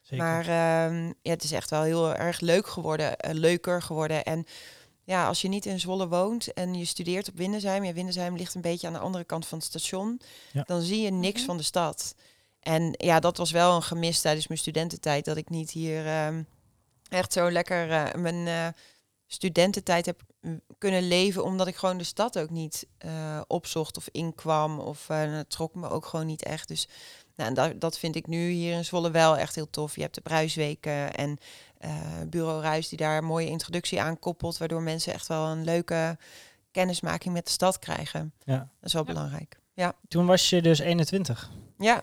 Zeker. 0.04 0.24
Maar 0.24 0.40
ehm, 0.48 1.06
ja, 1.06 1.30
het 1.30 1.42
is 1.44 1.52
echt 1.52 1.70
wel 1.70 1.82
heel 1.82 2.14
erg 2.14 2.40
leuk 2.40 2.66
geworden, 2.66 3.16
eh, 3.18 3.34
leuker 3.34 3.82
geworden. 3.82 4.24
En 4.24 4.44
ja, 5.04 5.26
als 5.26 5.40
je 5.42 5.48
niet 5.48 5.66
in 5.66 5.80
Zwolle 5.80 6.08
woont 6.08 6.52
en 6.52 6.74
je 6.74 6.84
studeert 6.84 7.28
op 7.28 7.36
Windesheim, 7.36 7.84
ja, 7.84 7.92
Windesheim 7.92 8.36
ligt 8.36 8.54
een 8.54 8.60
beetje 8.60 8.86
aan 8.86 8.92
de 8.92 8.98
andere 8.98 9.24
kant 9.24 9.46
van 9.46 9.58
het 9.58 9.66
station, 9.66 10.20
Ja. 10.52 10.62
dan 10.62 10.80
zie 10.82 11.00
je 11.02 11.10
niks 11.10 11.36
Mhm. 11.38 11.46
van 11.46 11.56
de 11.56 11.62
stad. 11.62 12.14
En 12.60 12.94
ja, 12.96 13.20
dat 13.20 13.36
was 13.36 13.50
wel 13.50 13.74
een 13.76 13.82
gemis 13.82 14.20
tijdens 14.20 14.46
mijn 14.46 14.60
studententijd, 14.60 15.24
dat 15.24 15.36
ik 15.36 15.48
niet 15.48 15.70
hier 15.70 16.06
ehm, 16.06 16.42
echt 17.08 17.32
zo 17.32 17.50
lekker 17.50 17.90
eh, 17.90 18.14
mijn 18.20 18.46
eh, 18.46 18.66
studententijd 19.26 20.06
heb 20.06 20.20
kunnen 20.78 21.08
leven, 21.08 21.44
omdat 21.44 21.66
ik 21.66 21.76
gewoon 21.76 21.98
de 21.98 22.04
stad 22.04 22.38
ook 22.38 22.50
niet 22.50 22.86
eh, 22.98 23.40
opzocht 23.46 23.96
of 23.96 24.08
inkwam. 24.12 24.78
Of 24.80 25.08
eh, 25.08 25.32
het 25.32 25.50
trok 25.50 25.74
me 25.74 25.88
ook 25.90 26.06
gewoon 26.06 26.26
niet 26.26 26.42
echt. 26.42 26.68
Dus 26.68 26.88
nou, 27.36 27.48
en 27.48 27.54
dat, 27.54 27.80
dat 27.80 27.98
vind 27.98 28.16
ik 28.16 28.26
nu 28.26 28.48
hier 28.50 28.72
in 28.76 28.84
Zwolle 28.84 29.10
wel 29.10 29.36
echt 29.36 29.54
heel 29.54 29.70
tof. 29.70 29.94
Je 29.94 30.02
hebt 30.02 30.14
de 30.14 30.20
Bruisweken 30.20 31.14
en 31.14 31.38
eh, 31.78 31.90
Bureau 32.26 32.62
Ruis 32.62 32.88
die 32.88 32.98
daar 32.98 33.16
een 33.18 33.24
mooie 33.24 33.48
introductie 33.48 34.00
aan 34.00 34.18
koppelt, 34.18 34.58
waardoor 34.58 34.82
mensen 34.82 35.12
echt 35.12 35.26
wel 35.26 35.46
een 35.46 35.64
leuke 35.64 36.18
kennismaking 36.70 37.34
met 37.34 37.44
de 37.44 37.50
stad 37.50 37.78
krijgen. 37.78 38.32
Ja. 38.44 38.56
Dat 38.58 38.66
is 38.80 38.92
wel 38.92 39.06
Ja. 39.06 39.12
belangrijk. 39.12 39.58
Ja. 39.72 39.92
Toen 40.08 40.26
was 40.26 40.50
je 40.50 40.62
dus 40.62 40.78
21. 40.78 41.50
ja. 41.78 42.02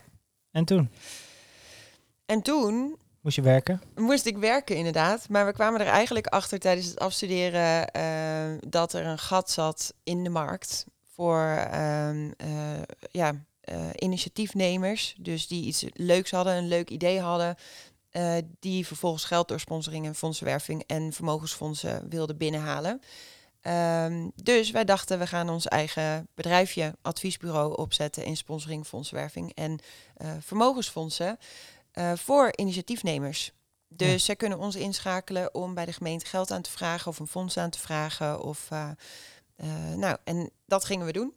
En 0.52 0.66
toen 0.66 0.90
En 2.26 2.42
toen 2.42 2.98
moest 3.22 3.36
je 3.36 3.42
werken. 3.42 3.82
moest 3.96 4.26
ik 4.26 4.38
werken 4.38 4.76
inderdaad. 4.76 5.30
Maar 5.30 5.46
we 5.46 5.54
kwamen 5.54 5.80
er 5.82 5.88
eigenlijk 5.88 6.28
achter 6.28 6.60
tijdens 6.60 6.88
het 6.88 7.00
afstuderen 7.00 7.92
eh, 7.92 8.70
dat 8.70 8.94
er 8.94 9.06
een 9.06 9.18
gat 9.20 9.52
zat 9.52 9.94
in 10.04 10.24
de 10.24 10.30
markt 10.30 10.86
voor 11.14 11.46
ehm, 11.72 12.32
eh, 12.38 12.48
ja, 13.12 13.32
eh, 13.62 13.90
initiatiefnemers. 13.96 15.16
Dus 15.20 15.48
die 15.48 15.66
iets 15.66 15.86
leuks 15.94 16.32
hadden, 16.32 16.56
een 16.56 16.68
leuk 16.68 16.90
idee 16.90 17.20
hadden. 17.20 17.56
eh, 18.12 18.34
die 18.60 18.88
vervolgens 18.88 19.24
geld 19.24 19.48
door 19.48 19.60
sponsoring 19.60 20.06
en 20.06 20.16
fondsenwerving 20.16 20.84
en 20.88 21.14
vermogensfondsen 21.14 22.10
wilden 22.10 22.38
binnenhalen. 22.38 23.02
Ehm, 23.62 24.30
dus 24.36 24.72
wij 24.72 24.86
dachten, 24.86 25.20
we 25.20 25.28
gaan 25.28 25.50
ons 25.50 25.68
eigen 25.68 26.28
bedrijfje, 26.36 26.96
adviesbureau, 27.02 27.78
opzetten 27.78 28.26
in 28.26 28.38
sponsoring, 28.38 28.88
fondsenwerving 28.88 29.52
en 29.56 29.80
eh, 30.16 30.32
vermogensfondsen 30.40 31.38
voor 32.16 32.52
initiatiefnemers. 32.56 33.52
Dus 33.88 34.12
Ja. 34.12 34.18
zij 34.18 34.36
kunnen 34.36 34.60
ons 34.60 34.76
inschakelen 34.76 35.54
om 35.56 35.74
bij 35.74 35.86
de 35.86 35.94
gemeente 35.94 36.26
geld 36.26 36.52
aan 36.52 36.62
te 36.62 36.72
vragen 36.72 37.08
of 37.12 37.20
een 37.20 37.28
fonds 37.28 37.58
aan 37.58 37.70
te 37.70 37.80
vragen. 37.80 38.42
Of, 38.44 38.70
nou, 39.96 40.18
en 40.24 40.50
dat 40.66 40.86
gingen 40.86 41.06
we 41.06 41.12
doen. 41.12 41.34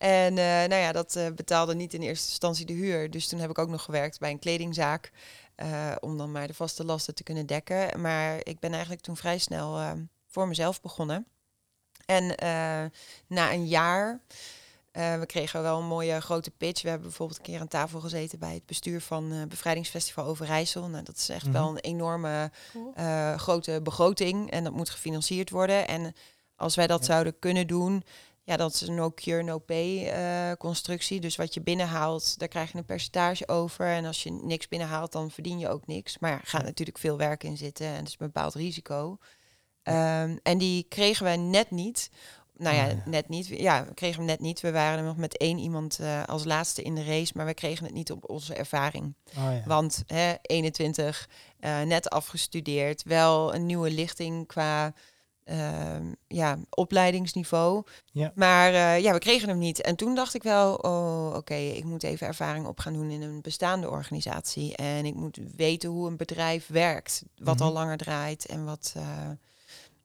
En 0.00 0.38
eh, 0.38 0.44
nou 0.44 0.74
ja, 0.74 0.92
dat 0.92 1.16
eh, 1.16 1.26
betaalde 1.34 1.74
niet 1.74 1.94
in 1.94 2.00
eerste 2.02 2.28
instantie 2.28 2.66
de 2.66 2.72
huur. 2.72 3.10
Dus 3.10 3.28
toen 3.28 3.38
heb 3.40 3.50
ik 3.50 3.58
ook 3.58 3.68
nog 3.68 3.82
gewerkt 3.82 4.18
bij 4.18 4.30
een 4.30 4.38
kledingzaak. 4.38 5.10
eh, 5.54 5.92
om 6.00 6.16
dan 6.18 6.32
maar 6.32 6.46
de 6.46 6.54
vaste 6.54 6.84
lasten 6.84 7.14
te 7.14 7.22
kunnen 7.22 7.46
dekken. 7.46 8.00
Maar 8.00 8.36
ik 8.42 8.58
ben 8.58 8.70
eigenlijk 8.72 9.02
toen 9.02 9.16
vrij 9.16 9.38
snel 9.38 9.78
eh, 9.78 9.90
voor 10.26 10.48
mezelf 10.48 10.80
begonnen. 10.80 11.26
En 12.06 12.36
eh, 12.36 12.84
na 13.26 13.52
een 13.52 13.66
jaar, 13.66 14.20
eh, 14.92 15.18
we 15.18 15.26
kregen 15.26 15.62
wel 15.62 15.78
een 15.78 15.86
mooie 15.86 16.20
grote 16.20 16.50
pitch. 16.50 16.82
We 16.82 16.88
hebben 16.88 17.06
bijvoorbeeld 17.08 17.38
een 17.38 17.44
keer 17.44 17.60
aan 17.60 17.68
tafel 17.68 18.00
gezeten 18.00 18.38
bij 18.38 18.54
het 18.54 18.66
bestuur 18.66 19.00
van 19.00 19.32
eh 19.32 19.42
Bevrijdingsfestival 19.48 20.24
Overijssel. 20.24 20.88
Nou, 20.88 21.04
dat 21.04 21.16
is 21.16 21.28
echt 21.28 21.44
Mhm. 21.44 21.52
wel 21.52 21.68
een 21.68 21.78
enorme 21.80 22.50
eh, 22.94 23.34
grote 23.38 23.80
begroting 23.82 24.50
en 24.50 24.64
dat 24.64 24.72
moet 24.72 24.90
gefinancierd 24.90 25.50
worden. 25.50 25.88
En 25.88 26.14
als 26.56 26.74
wij 26.74 26.86
dat 26.86 27.00
Ja. 27.00 27.06
zouden 27.06 27.38
kunnen 27.38 27.66
doen, 27.66 28.04
ja, 28.50 28.56
dat 28.56 28.74
is 28.74 28.80
een 28.80 28.94
no-cure, 28.94 29.42
no-pay 29.42 30.06
eh, 30.06 30.56
constructie. 30.58 31.20
Dus 31.20 31.36
wat 31.36 31.54
je 31.54 31.60
binnenhaalt, 31.60 32.38
daar 32.38 32.48
krijg 32.48 32.72
je 32.72 32.78
een 32.78 32.84
percentage 32.84 33.48
over. 33.48 33.86
En 33.86 34.04
als 34.04 34.22
je 34.22 34.30
niks 34.30 34.68
binnenhaalt, 34.68 35.12
dan 35.12 35.30
verdien 35.30 35.58
je 35.58 35.68
ook 35.68 35.86
niks. 35.86 36.18
Maar 36.18 36.32
er 36.32 36.40
gaat 36.42 36.64
natuurlijk 36.64 36.98
veel 36.98 37.16
werk 37.16 37.44
in 37.44 37.56
zitten 37.56 37.86
en 37.86 37.94
het 37.94 38.06
is 38.06 38.16
een 38.18 38.26
bepaald 38.26 38.54
risico. 38.54 39.18
Ehm, 39.82 40.36
en 40.42 40.58
die 40.58 40.82
kregen 40.88 41.24
wij 41.24 41.36
net 41.36 41.70
niet. 41.70 42.10
Nou 42.56 42.76
ja, 42.76 42.84
Oh 42.84 42.90
ja. 42.90 43.02
net 43.04 43.28
niet. 43.28 43.46
Ja, 43.46 43.84
we 43.84 43.94
kregen 43.94 44.16
hem 44.16 44.26
net 44.26 44.40
niet. 44.40 44.60
We 44.60 44.72
waren 44.72 44.98
er 44.98 45.04
nog 45.04 45.16
met 45.16 45.36
één 45.36 45.58
iemand 45.58 45.98
eh, 45.98 46.24
als 46.24 46.44
laatste 46.44 46.82
in 46.82 46.94
de 46.94 47.04
race, 47.04 47.32
maar 47.36 47.46
we 47.46 47.54
kregen 47.54 47.84
het 47.84 47.94
niet 47.94 48.12
op 48.12 48.30
onze 48.30 48.54
ervaring. 48.54 49.14
Oh, 49.38 49.52
ja. 49.52 49.62
Want 49.66 50.02
hè, 50.06 50.34
21, 50.42 51.28
eh, 51.60 51.80
net 51.80 52.10
afgestudeerd, 52.10 53.02
wel 53.02 53.54
een 53.54 53.66
nieuwe 53.66 53.90
lichting 53.90 54.46
qua 54.46 54.92
ja, 56.26 56.58
opleidingsniveau. 56.70 57.84
Ja. 58.12 58.32
Maar 58.34 58.72
eh, 58.72 59.02
ja, 59.02 59.12
we 59.12 59.18
kregen 59.18 59.48
hem 59.48 59.58
niet. 59.58 59.80
En 59.80 59.96
toen 59.96 60.14
dacht 60.14 60.34
ik 60.34 60.42
wel, 60.42 60.74
oh, 60.74 61.34
oké, 61.36 61.54
ik 61.54 61.84
moet 61.84 62.02
even 62.02 62.26
ervaring 62.26 62.66
op 62.66 62.78
gaan 62.78 62.92
doen 62.92 63.10
in 63.10 63.22
een 63.22 63.40
bestaande 63.40 63.90
organisatie. 63.90 64.76
En 64.76 65.06
ik 65.06 65.14
moet 65.14 65.38
weten 65.56 65.90
hoe 65.90 66.08
een 66.08 66.16
bedrijf 66.16 66.66
werkt, 66.66 67.22
wat 67.36 67.54
Mhm. 67.54 67.64
al 67.64 67.72
langer 67.72 67.96
draait 67.96 68.46
en 68.46 68.64
wat, 68.64 68.92
eh, 68.96 69.28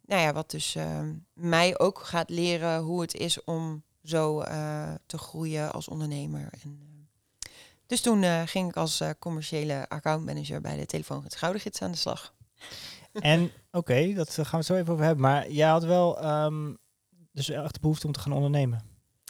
nou 0.05 0.21
ja, 0.21 0.33
wat 0.33 0.51
dus 0.51 0.75
ehm, 0.75 1.13
mij 1.33 1.79
ook 1.79 1.99
gaat 1.99 2.29
leren 2.29 2.79
hoe 2.81 3.01
het 3.01 3.13
is 3.15 3.43
om 3.43 3.83
zo 4.03 4.39
eh, 4.39 4.93
te 5.05 5.17
groeien 5.17 5.71
als 5.71 5.87
ondernemer. 5.87 6.49
En, 6.63 6.79
dus 7.87 8.01
toen 8.01 8.47
ging 8.47 8.69
ik 8.69 8.75
als 8.77 9.03
commerciële 9.19 9.89
accountmanager 9.89 10.61
bij 10.61 10.77
de 10.77 10.85
telefoongids 10.85 11.35
Goudengids 11.35 11.81
aan 11.81 11.91
de 11.91 11.97
slag. 11.97 12.33
En 13.19 13.51
oké, 13.71 14.13
dat 14.13 14.29
eh, 14.29 14.35
gaan 14.35 14.49
we 14.49 14.57
het 14.57 14.65
zo 14.65 14.75
even 14.75 14.93
over 14.93 15.05
hebben. 15.05 15.21
Maar 15.23 15.51
jij 15.51 15.67
had 15.69 15.83
wel 15.83 16.19
ehm, 16.19 16.73
dus 17.31 17.49
echt 17.49 17.73
de 17.73 17.79
behoefte 17.79 18.07
om 18.07 18.13
te 18.13 18.19
gaan 18.19 18.33
ondernemen. 18.33 18.81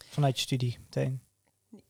Vanuit 0.09 0.35
je 0.35 0.41
studie 0.41 0.77
meteen. 0.81 1.21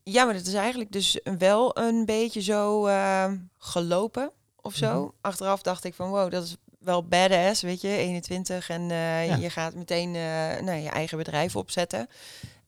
Ja, 0.04 0.26
maar 0.26 0.34
dat 0.34 0.46
is 0.46 0.54
eigenlijk 0.54 0.92
dus 0.92 1.20
wel 1.38 1.78
een 1.78 2.06
beetje 2.06 2.42
zo 2.42 2.86
ehm, 2.86 3.38
gelopen 3.58 4.32
of 4.56 4.76
zo. 4.76 5.02
Mhm. 5.02 5.12
Achteraf 5.22 5.62
dacht 5.62 5.84
ik 5.84 5.94
van 5.94 6.10
wow, 6.10 6.32
dat 6.32 6.44
is 6.44 6.56
wel 6.80 7.08
badass, 7.08 7.62
weet 7.62 7.82
je, 7.82 7.88
21 7.88 8.70
en 8.70 8.82
eh, 8.82 9.28
Ja. 9.28 9.36
je 9.36 9.50
gaat 9.50 9.76
meteen 9.76 10.16
eh, 10.16 10.62
nou, 10.62 10.78
je 10.80 10.90
eigen 10.90 11.18
bedrijf 11.18 11.56
opzetten. 11.56 12.08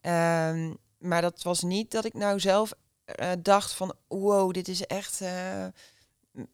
Ehm, 0.01 0.73
maar 0.97 1.21
dat 1.21 1.43
was 1.43 1.61
niet 1.61 1.91
dat 1.91 2.05
ik 2.05 2.13
nou 2.13 2.39
zelf 2.39 2.71
dacht 3.39 3.73
van 3.73 3.93
wow, 4.07 4.53
dit 4.53 4.67
is 4.67 4.85
echt 4.85 5.21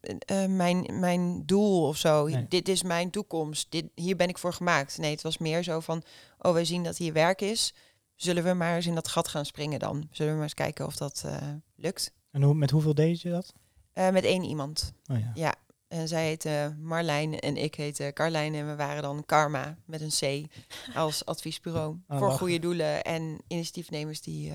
eh, 0.00 0.46
mijn, 0.46 0.98
mijn 1.00 1.46
doel 1.46 1.86
of 1.86 1.96
zo. 1.96 2.26
Nee. 2.26 2.48
Dit 2.48 2.68
is 2.68 2.82
mijn 2.82 3.10
toekomst. 3.10 3.70
Dit, 3.70 3.84
hier 3.94 4.16
ben 4.16 4.28
ik 4.28 4.38
voor 4.38 4.52
gemaakt. 4.52 4.98
Nee, 4.98 5.10
het 5.10 5.22
was 5.22 5.38
meer 5.38 5.62
zo 5.62 5.80
van 5.80 6.02
oh, 6.38 6.52
wij 6.52 6.64
zien 6.64 6.82
dat 6.84 6.96
hier 6.96 7.12
werk 7.12 7.40
is. 7.40 7.74
Zullen 8.14 8.44
we 8.44 8.52
maar 8.52 8.76
eens 8.76 8.86
in 8.86 8.94
dat 8.94 9.08
gat 9.08 9.28
gaan 9.28 9.46
springen 9.46 9.78
dan? 9.78 10.08
Zullen 10.10 10.32
we 10.32 10.38
maar 10.38 10.46
eens 10.46 10.54
kijken 10.54 10.86
of 10.86 10.96
dat 10.96 11.22
eh, 11.26 11.36
lukt? 11.76 12.12
En 12.30 12.42
hoe, 12.42 12.54
met 12.54 12.70
hoeveel 12.70 12.94
deed 12.94 13.20
je 13.20 13.30
dat? 13.30 13.52
Eh, 13.92 14.10
met 14.10 14.24
één 14.24 14.42
iemand. 14.42 14.92
Oh 15.06 15.18
ja. 15.18 15.30
Ja. 15.34 15.54
En 15.88 16.08
zij 16.08 16.26
heette 16.26 16.76
Marlijn 16.80 17.40
en 17.40 17.56
ik 17.56 17.74
heette 17.74 18.10
Carlijn. 18.14 18.54
En 18.54 18.66
we 18.66 18.76
waren 18.76 19.02
dan 19.02 19.24
Karma 19.26 19.76
met 19.84 20.00
een 20.00 20.46
C 20.46 20.50
als 20.94 21.24
adviesbureau. 21.24 21.96
Oh, 22.08 22.18
voor 22.18 22.30
goede 22.30 22.58
doelen 22.58 23.04
en 23.04 23.38
initiatiefnemers 23.46 24.20
die 24.20 24.52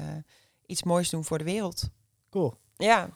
iets 0.66 0.84
moois 0.84 1.10
doen 1.10 1.26
voor 1.26 1.38
de 1.38 1.44
wereld. 1.44 1.90
Cool. 2.30 2.54
Ja, 2.76 3.10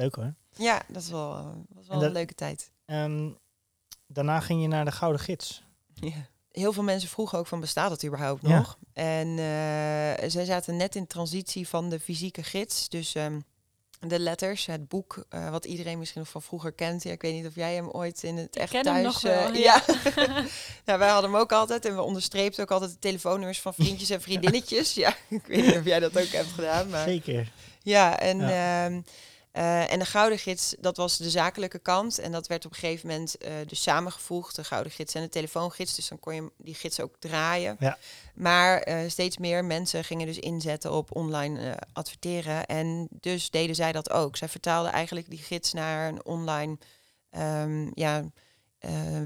Leuk 0.00 0.14
hoor. 0.14 0.34
Ja 0.56 0.82
dat 0.88 1.02
is 1.02 1.08
wel, 1.10 1.36
eh, 1.36 1.44
was 1.68 1.86
wel 1.86 1.94
En 1.94 1.98
dat- 1.98 2.02
een 2.02 2.12
leuke 2.12 2.34
tijd. 2.34 2.70
Ehm, 2.86 3.28
daarna 4.06 4.40
ging 4.40 4.62
je 4.62 4.68
naar 4.68 4.84
de 4.84 4.92
Gouden 4.92 5.20
Gids. 5.20 5.62
Ja. 5.94 6.12
Heel 6.52 6.72
veel 6.72 6.82
mensen 6.82 7.08
vroegen 7.08 7.38
ook 7.38 7.46
van 7.46 7.60
bestaat 7.60 7.90
het 7.90 8.04
überhaupt 8.04 8.46
Ja. 8.46 8.58
nog? 8.58 8.78
En 8.92 9.28
eh, 9.28 10.30
zij 10.30 10.44
zaten 10.44 10.76
net 10.76 10.94
in 10.96 11.06
transitie 11.06 11.68
van 11.68 11.88
de 11.90 12.00
fysieke 12.00 12.42
gids. 12.42 12.88
Dus 12.88 13.14
ehm, 13.14 13.40
de 14.00 14.18
letters, 14.18 14.66
het 14.66 14.88
boek, 14.88 15.24
eh, 15.28 15.50
wat 15.50 15.64
iedereen 15.64 15.98
misschien 15.98 16.20
nog 16.20 16.30
van 16.30 16.42
vroeger 16.42 16.72
kent. 16.72 17.02
Ja, 17.02 17.10
ik 17.12 17.22
weet 17.22 17.34
niet 17.34 17.46
of 17.46 17.54
jij 17.54 17.74
hem 17.74 17.88
ooit 17.88 18.22
in 18.22 18.36
het 18.36 18.56
echt 18.56 18.70
ken 18.70 18.86
hem 18.86 19.02
thuis... 19.02 19.22
wel, 19.22 19.32
eh, 19.52 19.54
ja. 19.54 19.82
ja. 20.14 20.44
ja, 20.84 20.98
wij 21.02 21.08
hadden 21.08 21.30
hem 21.30 21.40
ook 21.40 21.52
altijd. 21.52 21.84
En 21.84 21.94
we 21.94 22.02
onderstreepten 22.02 22.62
ook 22.62 22.70
altijd 22.70 22.90
de 22.92 22.98
telefoonnummers 22.98 23.60
van 23.60 23.74
vriendjes 23.74 24.10
en 24.10 24.20
vriendinnetjes. 24.28 24.94
Ja, 24.94 25.08
ik 25.28 25.46
weet 25.46 25.66
niet 25.66 25.76
of 25.76 25.84
jij 25.84 26.00
dat 26.00 26.18
ook 26.18 26.26
hebt 26.28 26.48
gedaan. 26.52 26.88
Maar... 26.88 27.04
Zeker. 27.08 27.52
Ja, 27.82 28.18
en, 28.18 28.38
Ja. 28.38 28.84
ehm, 28.86 29.00
eh, 29.50 29.92
en 29.92 29.98
de 29.98 30.04
Gouden 30.04 30.38
Gids, 30.38 30.74
dat 30.78 30.96
was 30.96 31.16
de 31.16 31.30
zakelijke 31.30 31.78
kant. 31.78 32.18
En 32.18 32.32
dat 32.32 32.46
werd 32.46 32.64
op 32.64 32.72
een 32.72 32.78
gegeven 32.78 33.08
moment 33.08 33.38
eh, 33.38 33.52
dus 33.66 33.82
samengevoegd, 33.82 34.56
de 34.56 34.64
Gouden 34.64 34.92
Gids 34.92 35.14
en 35.14 35.22
de 35.22 35.28
telefoongids. 35.28 35.94
Dus 35.94 36.08
dan 36.08 36.18
kon 36.18 36.34
je 36.34 36.50
die 36.56 36.74
gids 36.74 37.00
ook 37.00 37.14
draaien. 37.18 37.76
Ja. 37.78 37.98
Maar 38.34 38.80
eh, 38.80 39.08
steeds 39.08 39.38
meer 39.38 39.64
mensen 39.64 40.04
gingen 40.04 40.26
dus 40.26 40.38
inzetten 40.38 40.92
op 40.92 41.16
online 41.16 41.78
adverteren. 41.92 42.66
En 42.66 43.08
dus 43.10 43.50
deden 43.50 43.74
zij 43.74 43.92
dat 43.92 44.10
ook. 44.10 44.36
Zij 44.36 44.48
vertaalden 44.48 44.92
eigenlijk 44.92 45.30
die 45.30 45.38
gids 45.38 45.72
naar 45.72 46.08
een 46.08 46.24
online 46.24 46.78
ehm, 47.30 47.90
ja, 47.94 48.24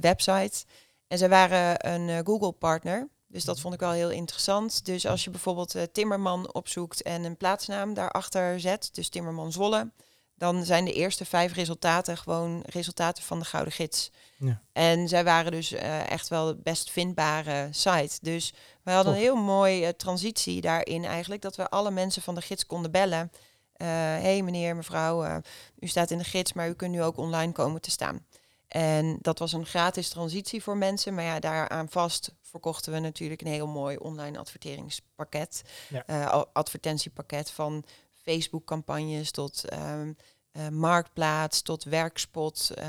website. 0.01 0.65
En 1.07 1.19
zij 1.19 1.29
waren 1.29 1.93
een 1.93 2.27
Google-partner. 2.27 3.09
Dus 3.27 3.45
dat 3.45 3.61
vond 3.61 3.75
ik 3.75 3.81
wel 3.81 3.91
heel 3.91 4.11
interessant. 4.11 4.85
Dus 4.85 5.07
als 5.07 5.25
je 5.25 5.31
bijvoorbeeld 5.31 5.77
Timmerman 5.93 6.55
opzoekt 6.55 7.03
en 7.03 7.25
een 7.25 7.37
plaatsnaam 7.37 7.95
daarachter 7.95 8.61
zet, 8.61 8.89
dus 8.93 9.09
Timmerman 9.09 9.53
Zwolle, 9.53 9.91
dan 10.37 10.65
zijn 10.65 10.85
de 10.85 10.93
eerste 10.93 11.25
vijf 11.25 11.53
resultaten 11.53 12.17
gewoon 12.17 12.63
resultaten 12.67 13.23
van 13.23 13.39
de 13.39 13.45
Gouden 13.45 13.73
Gids. 13.73 14.11
Ja. 14.39 14.61
En 14.73 15.09
zij 15.09 15.25
waren 15.25 15.53
dus 15.53 15.73
eh, 15.73 16.11
echt 16.11 16.29
wel 16.29 16.47
de 16.47 16.57
best 16.63 16.91
vindbare 16.91 17.69
site. 17.71 18.19
Dus 18.21 18.55
we 18.83 18.91
hadden 18.91 19.13
een 19.13 19.19
heel 19.19 19.37
mooie 19.37 19.97
transitie 19.97 20.61
daarin 20.61 21.05
eigenlijk, 21.05 21.43
dat 21.43 21.57
we 21.57 21.71
alle 21.71 21.91
mensen 21.91 22.23
van 22.23 22.35
de 22.35 22.43
gids 22.43 22.67
konden 22.67 22.91
bellen. 22.91 23.33
Hé 23.77 23.87
hey 23.87 24.43
meneer, 24.43 24.77
mevrouw, 24.77 25.25
eh, 25.25 25.37
u 25.79 25.87
staat 25.87 26.11
in 26.11 26.19
de 26.19 26.25
gids, 26.25 26.53
maar 26.53 26.69
u 26.69 26.75
kunt 26.75 26.91
nu 26.91 27.03
ook 27.03 27.17
online 27.17 27.53
komen 27.53 27.81
te 27.81 27.91
staan. 27.91 28.27
En 28.69 29.19
dat 29.21 29.39
was 29.39 29.53
een 29.53 29.67
gratis 29.67 30.09
transitie 30.09 30.63
voor 30.63 30.77
mensen. 30.77 31.15
Maar 31.15 31.25
ja, 31.25 31.41
daaraan 31.41 31.89
vast 31.89 32.35
verkochten 32.43 32.93
we 32.93 32.99
natuurlijk 32.99 33.41
een 33.41 33.47
heel 33.53 33.67
mooi 33.67 33.97
online 33.97 34.39
adverteringspakket. 34.39 35.63
Ja. 35.89 36.07
Eh, 36.07 36.43
advertentiepakket 36.53 37.51
van 37.51 37.85
Facebook-campagnes 38.25 39.31
tot 39.31 39.65
ehm, 39.69 40.13
eh, 40.53 40.69
Marktplaats, 40.69 41.63
tot 41.63 41.85
Werkspot. 41.85 42.71
Eh, 42.75 42.87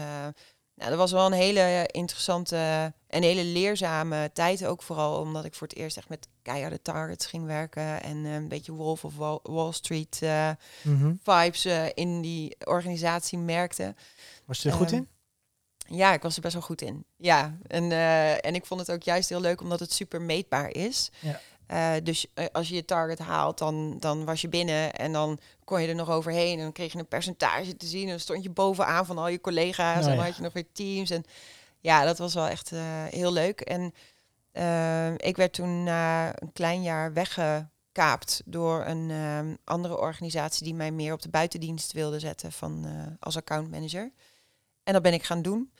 nou, 0.76 0.90
dat 0.90 0.98
was 0.98 1.12
wel 1.12 1.26
een 1.26 1.32
hele 1.32 1.90
interessante 1.92 2.94
en 3.08 3.24
hele 3.24 3.44
leerzame 3.44 4.30
tijd 4.34 4.66
ook 4.66 4.82
vooral. 4.82 5.20
Omdat 5.20 5.46
ik 5.46 5.54
voor 5.56 5.68
het 5.68 5.76
eerst 5.78 5.98
echt 5.98 6.10
met 6.10 6.28
keiharde 6.42 6.82
targets 6.82 7.26
ging 7.26 7.46
werken. 7.46 8.04
En 8.04 8.26
eh, 8.26 8.34
een 8.34 8.48
beetje 8.48 8.72
Wolf 8.72 9.04
of 9.06 9.16
Wall, 9.16 9.40
Wall 9.44 9.72
Street 9.72 10.20
Mhm. 10.84 11.14
vibes 11.24 11.66
in 11.94 12.22
die 12.22 12.56
organisatie 12.66 13.38
merkte. 13.38 13.96
Was 14.46 14.62
je 14.62 14.70
er 14.70 14.76
goed 14.76 14.92
Ehm, 14.92 14.96
in? 14.96 15.08
Ja, 15.88 16.14
ik 16.14 16.22
was 16.22 16.36
er 16.36 16.42
best 16.42 16.54
wel 16.54 16.64
goed 16.64 16.82
in. 16.82 17.06
Ja, 17.16 17.58
en, 17.68 17.92
en 18.42 18.56
ik 18.56 18.66
vond 18.66 18.80
het 18.80 18.92
ook 18.92 19.04
juist 19.04 19.30
heel 19.30 19.40
leuk 19.42 19.62
omdat 19.62 19.80
het 19.80 19.94
super 19.94 20.22
meetbaar 20.22 20.70
is. 20.72 21.12
Ja. 21.20 21.40
Eh, 21.68 21.94
dus 22.04 22.28
eh, 22.34 22.46
als 22.52 22.70
je 22.70 22.76
je 22.76 22.86
target 22.86 23.20
haalt, 23.20 23.58
dan, 23.58 23.98
dan 24.00 24.26
was 24.26 24.42
je 24.42 24.50
binnen 24.50 24.94
en 24.94 25.12
dan 25.12 25.40
kon 25.64 25.82
je 25.82 25.88
er 25.88 25.96
nog 25.96 26.10
overheen. 26.10 26.58
En 26.58 26.64
dan 26.64 26.72
kreeg 26.72 26.94
je 26.94 27.00
een 27.00 27.08
percentage 27.08 27.78
te 27.78 27.86
zien. 27.86 28.04
En 28.04 28.10
dan 28.10 28.20
stond 28.20 28.44
je 28.44 28.50
bovenaan 28.50 29.06
van 29.06 29.18
al 29.18 29.28
je 29.28 29.42
collega's. 29.42 29.96
Nou 29.96 30.06
en 30.06 30.10
ja. 30.10 30.16
dan 30.16 30.26
had 30.26 30.36
je 30.36 30.42
nog 30.42 30.54
weer 30.54 30.72
teams. 30.72 31.10
En 31.10 31.24
ja, 31.80 32.04
dat 32.04 32.18
was 32.18 32.34
wel 32.34 32.48
echt 32.48 32.72
eh, 32.72 32.80
heel 33.10 33.32
leuk. 33.32 33.62
En 33.62 33.94
ik 35.18 35.36
werd 35.36 35.54
toen 35.54 35.84
na 35.84 36.42
een 36.42 36.54
klein 36.54 36.82
jaar 36.82 37.14
weggekaapt 37.14 38.42
door 38.46 38.86
een 38.86 39.12
andere 39.64 40.00
organisatie 40.00 40.64
die 40.64 40.74
mij 40.74 40.92
meer 40.92 41.14
op 41.14 41.22
de 41.22 41.30
buitendienst 41.30 41.92
wilde 41.92 42.20
zetten 42.20 42.52
van, 42.52 42.86
als 43.20 43.38
accountmanager. 43.38 44.12
En 44.84 44.94
dat 44.94 45.02
ben 45.02 45.14
ik 45.14 45.24
gaan 45.24 45.42
doen. 45.42 45.72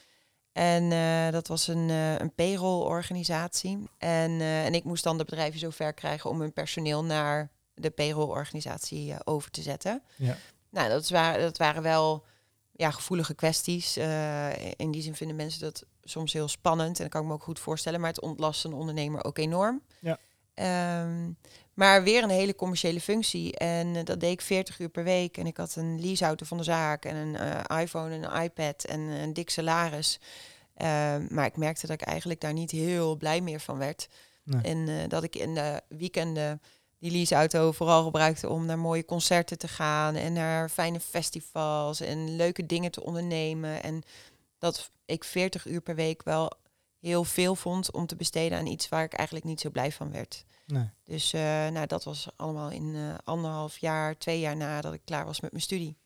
En 0.56 0.92
eh, 0.92 1.32
dat 1.32 1.48
was 1.48 1.68
een, 1.68 1.90
eh 1.90 2.18
een 2.18 2.34
payroll-organisatie. 2.34 3.90
En, 3.98 4.32
eh, 4.42 4.66
en 4.66 4.74
ik 4.74 4.84
moest 4.84 5.04
dan 5.04 5.18
de 5.18 5.24
bedrijven 5.24 5.60
zover 5.60 5.94
krijgen 5.94 6.30
om 6.30 6.40
hun 6.40 6.54
personeel 6.54 7.04
naar 7.04 7.50
de 7.74 7.90
payroll-organisatie 7.90 9.16
over 9.24 9.52
te 9.52 9.62
zetten. 9.62 10.02
Ja. 10.16 10.38
Nou, 10.70 10.90
dat, 10.90 11.10
waren, 11.10 11.42
dat 11.42 11.58
waren 11.58 11.84
wel 11.84 12.26
ja, 12.72 12.92
gevoelige 12.92 13.34
kwesties. 13.34 13.98
In 14.76 14.92
die 14.92 15.02
zin 15.02 15.16
vinden 15.16 15.36
mensen 15.36 15.62
dat 15.62 15.86
soms 16.04 16.34
heel 16.34 16.48
spannend. 16.48 16.98
En 16.98 17.04
dat 17.04 17.12
kan 17.12 17.22
ik 17.22 17.28
me 17.28 17.34
ook 17.34 17.44
goed 17.44 17.60
voorstellen. 17.60 18.00
Maar 18.00 18.10
het 18.10 18.22
ontlast 18.22 18.64
een 18.64 18.74
ondernemer 18.74 19.24
ook 19.24 19.38
enorm. 19.38 19.82
Ja. 20.00 20.20
Ehm, 20.56 21.32
maar 21.74 22.04
weer 22.04 22.24
een 22.24 22.30
hele 22.30 22.56
commerciële 22.56 23.02
functie. 23.02 23.58
En 23.58 23.96
eh, 23.96 24.04
dat 24.04 24.20
deed 24.20 24.32
ik 24.32 24.42
40 24.42 24.80
uur 24.80 24.90
per 24.90 25.04
week. 25.04 25.38
En 25.38 25.46
ik 25.46 25.58
had 25.58 25.76
een 25.76 26.02
leaseauto 26.02 26.46
van 26.46 26.58
de 26.58 26.64
zaak. 26.64 27.06
En 27.06 27.16
een 27.16 27.36
eh, 27.36 27.82
iPhone 27.82 28.16
en 28.16 28.24
een 28.24 28.42
iPad. 28.44 28.84
En 28.84 29.00
een 29.00 29.34
dik 29.34 29.50
salaris. 29.50 30.20
Ehm, 30.76 31.26
maar 31.30 31.46
ik 31.46 31.58
merkte 31.58 31.88
dat 31.88 32.02
ik 32.02 32.08
eigenlijk 32.08 32.42
daar 32.42 32.54
niet 32.54 32.72
heel 32.72 33.16
blij 33.16 33.42
meer 33.42 33.60
van 33.60 33.78
werd. 33.78 34.08
Nee. 34.44 34.62
En 34.62 34.88
eh, 34.88 34.96
dat 35.08 35.24
ik 35.24 35.36
in 35.36 35.54
de 35.54 35.82
weekenden 35.88 36.62
die 37.00 37.12
leaseauto 37.12 37.72
vooral 37.72 38.04
gebruikte 38.04 38.50
om 38.50 38.66
naar 38.66 38.80
mooie 38.80 39.06
concerten 39.06 39.58
te 39.58 39.68
gaan. 39.68 40.16
En 40.16 40.34
naar 40.34 40.70
fijne 40.70 41.00
festivals. 41.00 42.00
En 42.02 42.36
leuke 42.36 42.66
dingen 42.66 42.92
te 42.92 43.04
ondernemen. 43.04 43.84
En 43.84 44.04
dat 44.58 44.92
ik 45.06 45.24
40 45.24 45.66
uur 45.66 45.82
per 45.82 45.96
week 45.96 46.24
wel 46.24 46.52
heel 47.06 47.24
veel 47.24 47.56
vond 47.56 47.92
om 47.92 48.06
te 48.06 48.16
besteden 48.16 48.58
aan 48.58 48.66
iets 48.66 48.90
waar 48.90 49.04
ik 49.04 49.14
eigenlijk 49.14 49.48
niet 49.48 49.62
zo 49.62 49.70
blij 49.70 49.92
van 49.92 50.12
werd. 50.12 50.46
Nee. 50.66 50.90
Dus 51.04 51.34
eh, 51.34 51.42
nou, 51.42 51.88
dat 51.88 52.04
was 52.04 52.28
allemaal 52.36 52.70
in 52.70 52.96
eh, 52.96 53.16
anderhalf 53.24 53.78
jaar, 53.78 54.18
twee 54.18 54.40
jaar 54.40 54.56
nadat 54.56 54.94
ik 54.94 55.02
klaar 55.06 55.26
was 55.26 55.42
met 55.42 55.52
mijn 55.52 55.64
studie. 55.64 55.98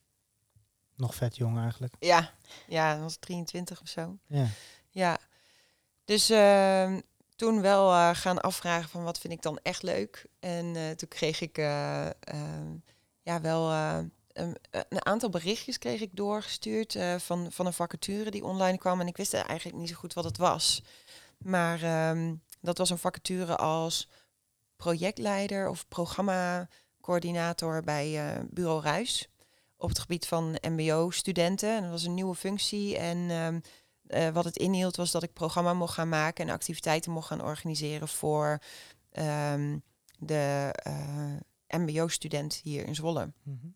Nog 0.96 1.16
vet 1.16 1.36
jong 1.36 1.58
eigenlijk. 1.58 1.94
Ja, 2.00 2.34
ja, 2.68 2.94
dat 2.94 3.02
was 3.02 3.16
23 3.16 3.82
of 3.82 3.88
zo. 3.88 4.18
Ja. 4.28 4.48
Ja, 4.90 5.18
dus 6.06 6.30
ehm, 6.30 7.00
toen 7.36 7.62
wel 7.62 7.92
eh, 7.92 8.10
gaan 8.14 8.42
afvragen 8.42 8.90
van 8.90 9.04
wat 9.04 9.20
vind 9.20 9.34
ik 9.34 9.42
dan 9.42 9.60
echt 9.64 9.84
leuk. 9.84 10.26
En 10.40 10.96
toen 10.98 11.10
kreeg 11.10 11.42
ik 11.42 11.58
eh, 11.58 12.06
ehm, 12.06 12.76
ja 13.22 13.42
wel 13.42 13.72
eh, 14.34 14.48
een, 14.90 15.06
aantal 15.06 15.30
berichtjes 15.30 15.78
kreeg 15.78 16.02
ik 16.02 16.16
doorgestuurd 16.16 16.96
eh, 16.96 17.16
van, 17.16 17.52
van 17.52 17.66
een 17.66 17.74
vacature 17.74 18.32
die 18.32 18.44
online 18.44 18.78
kwam. 18.78 19.00
En 19.00 19.08
ik 19.08 19.18
wist 19.18 19.34
eigenlijk 19.34 19.78
niet 19.78 19.90
zo 19.90 19.96
goed 19.96 20.14
wat 20.14 20.24
het 20.24 20.38
was. 20.38 20.84
Maar 21.38 21.84
ehm, 21.84 22.36
dat 22.62 22.78
was 22.78 22.90
een 22.90 22.98
vacature 22.98 23.56
als 23.56 24.10
projectleider 24.76 25.70
of 25.70 25.88
programmacoördinator 25.88 27.82
bij 27.84 28.36
eh, 28.36 28.44
Bureau 28.50 28.82
Ruis. 28.82 29.30
Op 29.78 29.90
het 29.90 30.00
gebied 30.00 30.28
van 30.28 30.58
mbo-studenten. 30.62 31.76
En 31.76 31.82
dat 31.82 31.92
was 31.92 32.04
een 32.04 32.14
nieuwe 32.14 32.36
functie. 32.36 32.98
En 32.98 33.30
ehm, 33.30 33.60
eh, 34.08 34.34
wat 34.34 34.46
het 34.46 34.58
inhield 34.58 34.96
was 34.96 35.12
dat 35.12 35.24
ik 35.24 35.34
programma 35.34 35.74
mocht 35.74 35.94
gaan 35.94 36.10
maken 36.10 36.48
en 36.48 36.54
activiteiten 36.54 37.12
mocht 37.12 37.28
gaan 37.28 37.44
organiseren 37.44 38.08
voor 38.08 38.60
ehm, 39.12 39.78
de 40.18 40.72
MBO-student 41.68 42.56
hier 42.64 42.86
in 42.86 42.96
Zwolle. 42.96 43.32
Mhm. 43.44 43.68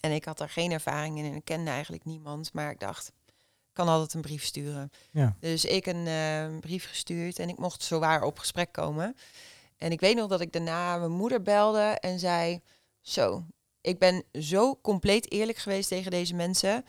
En 0.00 0.12
ik 0.12 0.24
had 0.24 0.38
daar 0.38 0.48
geen 0.48 0.72
ervaring 0.72 1.18
in 1.18 1.24
en 1.24 1.34
ik 1.34 1.44
kende 1.44 1.70
eigenlijk 1.70 2.04
niemand, 2.04 2.52
maar 2.52 2.70
ik 2.70 2.80
dacht, 2.80 3.12
ik 3.26 3.72
kan 3.72 3.88
altijd 3.88 4.14
een 4.14 4.20
brief 4.20 4.44
sturen. 4.44 4.90
Ja. 5.10 5.36
Dus 5.40 5.64
ik 5.64 5.86
een 5.86 6.06
eh, 6.06 6.58
brief 6.60 6.88
gestuurd 6.88 7.38
en 7.38 7.48
ik 7.48 7.58
mocht 7.58 7.82
zowaar 7.82 8.22
op 8.22 8.38
gesprek 8.38 8.72
komen. 8.72 9.16
En 9.76 9.92
ik 9.92 10.00
weet 10.00 10.16
nog 10.16 10.28
dat 10.28 10.40
ik 10.40 10.52
daarna 10.52 10.98
mijn 10.98 11.10
moeder 11.10 11.42
belde 11.42 11.80
en 11.80 12.18
zei: 12.18 12.60
Zo, 13.00 13.44
ik 13.80 13.98
ben 13.98 14.24
zo 14.32 14.78
compleet 14.82 15.32
eerlijk 15.32 15.58
geweest 15.58 15.88
tegen 15.88 16.10
deze 16.10 16.34
mensen. 16.34 16.84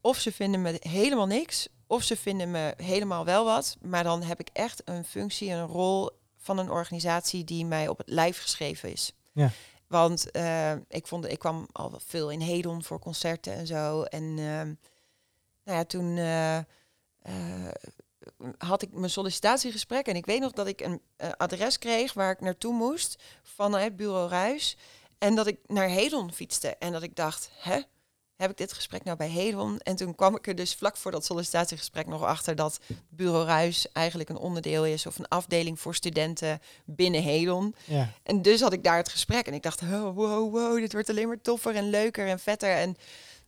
Of 0.00 0.18
ze 0.18 0.32
vinden 0.32 0.62
me 0.62 0.76
helemaal 0.78 1.26
niks, 1.26 1.68
of 1.86 2.02
ze 2.02 2.16
vinden 2.16 2.50
me 2.50 2.74
helemaal 2.76 3.24
wel 3.24 3.44
wat. 3.44 3.76
Maar 3.80 4.04
dan 4.04 4.22
heb 4.22 4.40
ik 4.40 4.48
echt 4.52 4.82
een 4.84 5.04
functie, 5.04 5.50
een 5.50 5.66
rol 5.66 6.10
van 6.36 6.58
een 6.58 6.70
organisatie 6.70 7.44
die 7.44 7.64
mij 7.64 7.88
op 7.88 7.98
het 7.98 8.08
lijf 8.08 8.40
geschreven 8.40 8.92
is. 8.92 9.12
Ja. 9.32 9.50
Want 9.90 10.30
eh, 10.30 10.72
ik, 10.72 11.06
vond, 11.06 11.30
ik 11.30 11.38
kwam 11.38 11.68
al 11.72 11.92
veel 12.06 12.30
in 12.30 12.40
Hedon 12.40 12.82
voor 12.82 12.98
concerten 12.98 13.52
en 13.52 13.66
zo. 13.66 14.02
En 14.02 14.22
ehm, 14.22 14.74
nou 15.64 15.78
ja, 15.78 15.84
toen 15.84 16.16
eh, 16.16 16.56
eh, 16.56 16.64
had 18.58 18.82
ik 18.82 18.92
mijn 18.92 19.10
sollicitatiegesprek. 19.10 20.06
En 20.06 20.16
ik 20.16 20.26
weet 20.26 20.40
nog 20.40 20.52
dat 20.52 20.66
ik 20.66 20.80
een 20.80 21.02
adres 21.36 21.78
kreeg 21.78 22.12
waar 22.12 22.30
ik 22.30 22.40
naartoe 22.40 22.74
moest 22.74 23.22
vanuit 23.42 23.96
Bureau 23.96 24.28
Ruis. 24.28 24.76
En 25.18 25.34
dat 25.34 25.46
ik 25.46 25.58
naar 25.66 25.88
Hedon 25.88 26.32
fietste. 26.32 26.76
En 26.76 26.92
dat 26.92 27.02
ik 27.02 27.16
dacht, 27.16 27.50
hè? 27.54 27.80
Heb 28.40 28.50
ik 28.50 28.56
dit 28.56 28.72
gesprek 28.72 29.04
nou 29.04 29.16
bij 29.16 29.28
Hedon? 29.28 29.78
En 29.78 29.96
toen 29.96 30.14
kwam 30.14 30.36
ik 30.36 30.46
er 30.46 30.54
dus 30.54 30.74
vlak 30.74 30.96
voor 30.96 31.10
dat 31.10 31.24
sollicitatiegesprek 31.24 32.06
nog 32.06 32.22
achter 32.22 32.56
dat 32.56 32.80
Bureau 33.08 33.46
Ruis 33.46 33.92
eigenlijk 33.92 34.28
een 34.28 34.36
onderdeel 34.36 34.84
is 34.84 35.06
of 35.06 35.18
een 35.18 35.28
afdeling 35.28 35.80
voor 35.80 35.94
studenten 35.94 36.60
binnen 36.84 37.22
Hedon. 37.22 37.74
Ja. 37.84 38.08
En 38.22 38.42
dus 38.42 38.60
had 38.60 38.72
ik 38.72 38.84
daar 38.84 38.96
het 38.96 39.08
gesprek 39.08 39.46
en 39.46 39.54
ik 39.54 39.62
dacht, 39.62 39.82
oh, 39.82 40.14
wow, 40.14 40.52
wow, 40.52 40.78
dit 40.78 40.92
wordt 40.92 41.10
alleen 41.10 41.28
maar 41.28 41.40
toffer 41.40 41.74
en 41.74 41.90
leuker 41.90 42.26
en 42.26 42.38
vetter. 42.38 42.70
En 42.70 42.96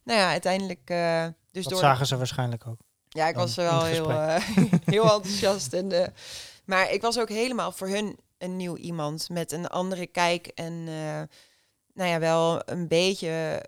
nou 0.03 0.19
ja, 0.19 0.31
uiteindelijk 0.31 0.81
eh, 0.85 1.27
dus 1.51 1.65
Dat 1.65 1.73
door... 1.73 1.83
zagen 1.83 2.07
ze 2.07 2.17
waarschijnlijk 2.17 2.67
ook. 2.67 2.79
Ja, 3.09 3.29
ik 3.29 3.35
was 3.35 3.55
wel 3.55 3.85
heel, 3.85 4.11
eh, 4.11 4.37
heel 4.85 5.15
enthousiast. 5.15 5.73
En, 5.73 6.03
eh, 6.03 6.09
maar 6.65 6.93
ik 6.93 7.03
was 7.03 7.19
ook 7.19 7.29
helemaal 7.29 7.73
voor 7.73 7.89
hun 7.89 8.19
een 8.39 8.57
nieuw 8.57 8.77
iemand 8.77 9.29
met 9.29 9.53
een 9.53 9.67
andere 9.67 10.07
kijk. 10.07 10.47
En 10.47 10.85
nou 11.95 12.11
ja, 12.11 12.19
wel 12.19 12.63
een 12.65 12.89
beetje 12.89 13.63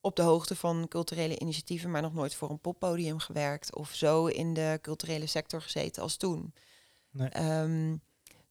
op 0.00 0.16
de 0.16 0.22
hoogte 0.22 0.56
van 0.56 0.86
culturele 0.88 1.38
initiatieven, 1.38 1.90
maar 1.90 2.02
nog 2.02 2.14
nooit 2.14 2.34
voor 2.34 2.50
een 2.50 2.60
poppodium 2.60 3.18
gewerkt 3.18 3.74
of 3.74 3.90
zo 3.94 4.26
in 4.26 4.54
de 4.54 4.78
culturele 4.82 5.26
sector 5.26 5.62
gezeten 5.62 6.02
als 6.02 6.16
toen. 6.16 6.54
Nee. 7.10 7.28
Ehm, 7.28 7.96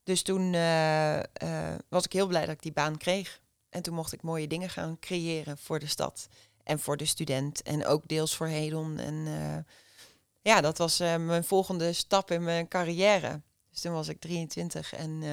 dus 0.03 0.21
toen 0.21 0.53
eh, 0.53 1.19
eh, 1.19 1.79
was 1.89 2.05
ik 2.05 2.13
heel 2.13 2.27
blij 2.27 2.45
dat 2.45 2.55
ik 2.55 2.61
die 2.61 2.71
baan 2.71 2.97
kreeg. 2.97 3.41
En 3.69 3.81
toen 3.81 3.93
mocht 3.93 4.13
ik 4.13 4.21
mooie 4.21 4.47
dingen 4.47 4.69
gaan 4.69 4.99
creëren 4.99 5.57
voor 5.57 5.79
de 5.79 5.87
stad 5.87 6.27
en 6.63 6.79
voor 6.79 6.97
de 6.97 7.05
student 7.05 7.61
en 7.61 7.85
ook 7.85 8.07
deels 8.07 8.35
voor 8.35 8.47
Hedon. 8.47 8.97
En 8.97 9.27
eh, 9.27 9.73
ja, 10.41 10.61
dat 10.61 10.77
was 10.77 10.97
mijn 10.97 11.43
volgende 11.43 11.93
stap 11.93 12.31
in 12.31 12.43
mijn 12.43 12.67
carrière. 12.67 13.41
Dus 13.69 13.81
toen 13.81 13.93
was 13.93 14.07
ik 14.07 14.19
23 14.19 14.93
en 14.93 15.23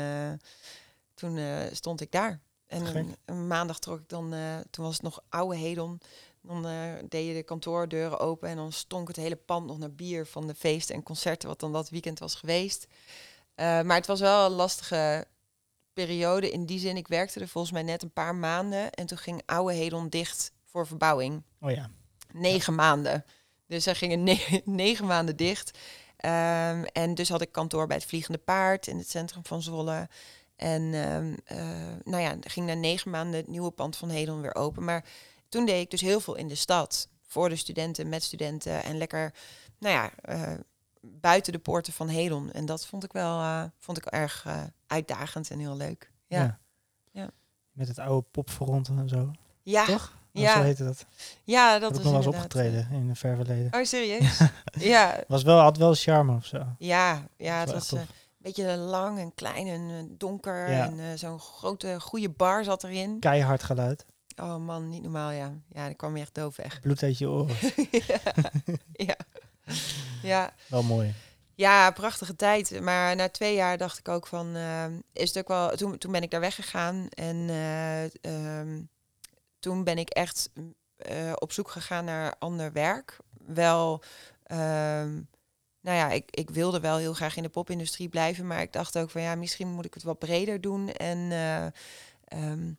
toen 1.14 1.38
stond 1.72 2.00
ik 2.00 2.12
daar. 2.12 2.40
En 2.66 2.96
een, 2.96 3.16
een 3.24 3.46
maandag 3.46 3.78
trok 3.78 3.98
ik 3.98 4.08
dan, 4.08 4.32
eh, 4.34 4.56
toen 4.70 4.84
was 4.84 4.94
het 4.94 5.02
nog 5.02 5.22
oude 5.28 5.56
Hedon. 5.56 6.00
Dan 6.40 6.66
eh, 6.66 6.92
deed 7.08 7.26
je 7.26 7.34
de 7.34 7.42
kantoordeuren 7.42 8.18
open 8.18 8.48
en 8.48 8.56
dan 8.56 8.72
stonk 8.72 9.08
het 9.08 9.16
hele 9.16 9.36
pand 9.36 9.66
nog 9.66 9.78
naar 9.78 9.92
bier 9.92 10.26
van 10.26 10.46
de 10.46 10.54
feesten 10.54 10.94
en 10.94 11.02
concerten 11.02 11.48
wat 11.48 11.60
dan 11.60 11.72
dat 11.72 11.90
weekend 11.90 12.18
was 12.18 12.34
geweest. 12.34 12.86
Eh, 13.54 13.80
maar 13.80 13.96
het 13.96 14.06
was 14.06 14.20
wel 14.20 14.46
een 14.46 14.52
lastige 14.52 15.26
periode 15.92 16.50
in 16.50 16.66
die 16.66 16.78
zin. 16.78 16.96
Ik 16.96 17.08
werkte 17.08 17.40
er 17.40 17.48
volgens 17.48 17.72
mij 17.72 17.82
net 17.82 18.02
een 18.02 18.12
paar 18.12 18.34
maanden 18.34 18.90
en 18.92 19.06
toen 19.06 19.18
ging 19.18 19.42
oude 19.46 19.74
Hedon 19.74 20.08
dicht 20.08 20.52
voor 20.64 20.86
verbouwing 20.86 21.42
Oh 21.60 21.70
ja. 21.70 21.90
negen 22.32 22.74
maanden. 22.74 23.24
Dus 23.66 23.84
zij 23.84 23.94
gingen 23.94 24.22
ne- 24.22 24.62
negen 24.64 25.06
maanden 25.06 25.36
dicht. 25.36 25.78
Ehm, 26.16 26.82
en 26.92 27.14
dus 27.14 27.28
had 27.28 27.40
ik 27.40 27.52
kantoor 27.52 27.86
bij 27.86 27.96
het 27.96 28.06
Vliegende 28.06 28.38
Paard 28.38 28.86
in 28.86 28.98
het 28.98 29.10
centrum 29.10 29.44
van 29.44 29.62
Zwolle. 29.62 30.08
En 30.56 30.94
ehm, 30.94 31.34
eh, 31.44 31.66
nou 32.04 32.22
ja, 32.22 32.36
ging 32.40 32.66
na 32.66 32.74
negen 32.74 33.10
maanden 33.10 33.40
het 33.40 33.48
nieuwe 33.48 33.70
pand 33.70 33.96
van 33.96 34.08
Hedon 34.08 34.40
weer 34.40 34.54
open. 34.54 34.84
Maar 34.84 35.04
toen 35.48 35.66
deed 35.66 35.80
ik 35.80 35.90
dus 35.90 36.00
heel 36.00 36.20
veel 36.20 36.34
in 36.34 36.48
de 36.48 36.54
stad. 36.54 37.08
Voor 37.22 37.48
de 37.48 37.56
studenten, 37.56 38.08
met 38.08 38.22
studenten. 38.22 38.82
En 38.82 38.98
lekker, 38.98 39.34
nou 39.78 39.94
ja, 39.94 40.10
eh, 40.20 40.52
buiten 41.00 41.52
de 41.52 41.58
poorten 41.58 41.92
van 41.92 42.08
Hedon. 42.08 42.52
En 42.52 42.66
dat 42.66 42.86
vond 42.86 43.04
ik 43.04 43.12
wel 43.12 43.40
eh, 43.40 43.64
vond 43.78 43.98
ik 43.98 44.04
erg 44.04 44.46
uitdagend 44.86 45.50
en 45.50 45.58
heel 45.58 45.76
leuk. 45.76 46.10
Ja, 46.26 46.58
ja. 47.12 47.30
Met 47.72 47.88
het 47.88 47.98
oude 47.98 48.26
popfront 48.30 48.88
en 48.88 49.08
zo. 49.08 49.30
ja, 49.62 49.84
Toch? 49.84 50.14
Of 50.32 50.42
ja. 50.42 50.54
Zo 50.54 50.62
heette 50.62 50.84
dat. 50.84 51.06
ja 51.44 51.72
Dat 51.72 51.80
dat 51.80 52.02
was 52.02 52.12
nog 52.12 52.24
wel 52.24 52.32
opgetreden 52.32 52.88
in 52.90 53.08
een 53.08 53.16
ver 53.16 53.36
verleden. 53.36 53.74
Oh, 53.74 53.84
serieus? 53.84 54.40
ja, 54.94 55.24
Was 55.28 55.42
wel, 55.42 55.58
had 55.58 55.76
wel 55.76 55.94
charme 55.94 56.34
of 56.34 56.44
zo. 56.44 56.66
Ja, 56.78 57.26
ja 57.36 57.64
Dat 57.64 57.74
het 57.74 57.90
was 57.90 58.00
beetje 58.46 58.76
lang 58.76 59.18
en 59.18 59.34
klein 59.34 59.66
en 59.66 59.90
eh, 59.90 60.16
donker. 60.18 60.70
Ja. 60.70 60.84
En 60.84 60.98
eh, 61.00 61.06
zo'n 61.14 61.40
grote, 61.40 62.00
goede 62.00 62.28
bar 62.28 62.64
zat 62.64 62.84
erin. 62.84 63.18
Keihard 63.18 63.62
geluid. 63.62 64.06
Oh 64.40 64.56
man, 64.56 64.88
niet 64.88 65.02
normaal, 65.02 65.30
ja. 65.30 65.52
Ja, 65.68 65.84
dan 65.84 65.96
kwam 65.96 66.16
je 66.16 66.22
echt 66.22 66.34
doof 66.34 66.56
weg. 66.56 66.80
Bloed 66.80 67.02
uit 67.02 67.18
je 67.18 67.28
oren. 67.28 67.56
ja. 67.90 68.20
ja. 68.92 69.16
ja. 70.22 70.52
Wel 70.68 70.82
mooi. 70.82 71.14
Ja, 71.54 71.90
prachtige 71.90 72.36
tijd. 72.36 72.80
Maar 72.80 73.16
na 73.16 73.28
twee 73.28 73.54
jaar 73.54 73.78
dacht 73.78 73.98
ik 73.98 74.08
ook 74.08 74.26
van, 74.26 74.56
eh, 74.56 74.86
is 75.12 75.28
het 75.28 75.38
ook 75.38 75.48
wel. 75.48 75.76
Toen, 75.76 75.98
toen 75.98 76.12
ben 76.12 76.22
ik 76.22 76.30
daar 76.30 76.40
weggegaan 76.40 77.08
en 77.08 77.48
eh, 77.48 78.04
ehm, 78.04 78.82
toen 79.58 79.84
ben 79.84 79.98
ik 79.98 80.08
echt 80.08 80.50
op 81.34 81.52
zoek 81.52 81.70
gegaan 81.70 82.04
naar 82.04 82.34
ander 82.38 82.72
werk. 82.72 83.16
Wel, 83.46 84.02
ehm, 84.42 85.20
nou 85.86 85.98
ja, 85.98 86.10
ik, 86.10 86.30
ik 86.30 86.50
wilde 86.50 86.80
wel 86.80 86.96
heel 86.96 87.14
graag 87.14 87.36
in 87.36 87.42
de 87.42 87.48
popindustrie 87.48 88.08
blijven, 88.08 88.46
maar 88.46 88.60
ik 88.60 88.72
dacht 88.72 88.98
ook 88.98 89.10
van 89.10 89.22
ja, 89.22 89.34
misschien 89.34 89.68
moet 89.68 89.84
ik 89.84 89.94
het 89.94 90.02
wat 90.02 90.18
breder 90.18 90.60
doen. 90.60 90.88
En 90.88 91.18
eh, 91.32 91.66
ehm, 92.24 92.72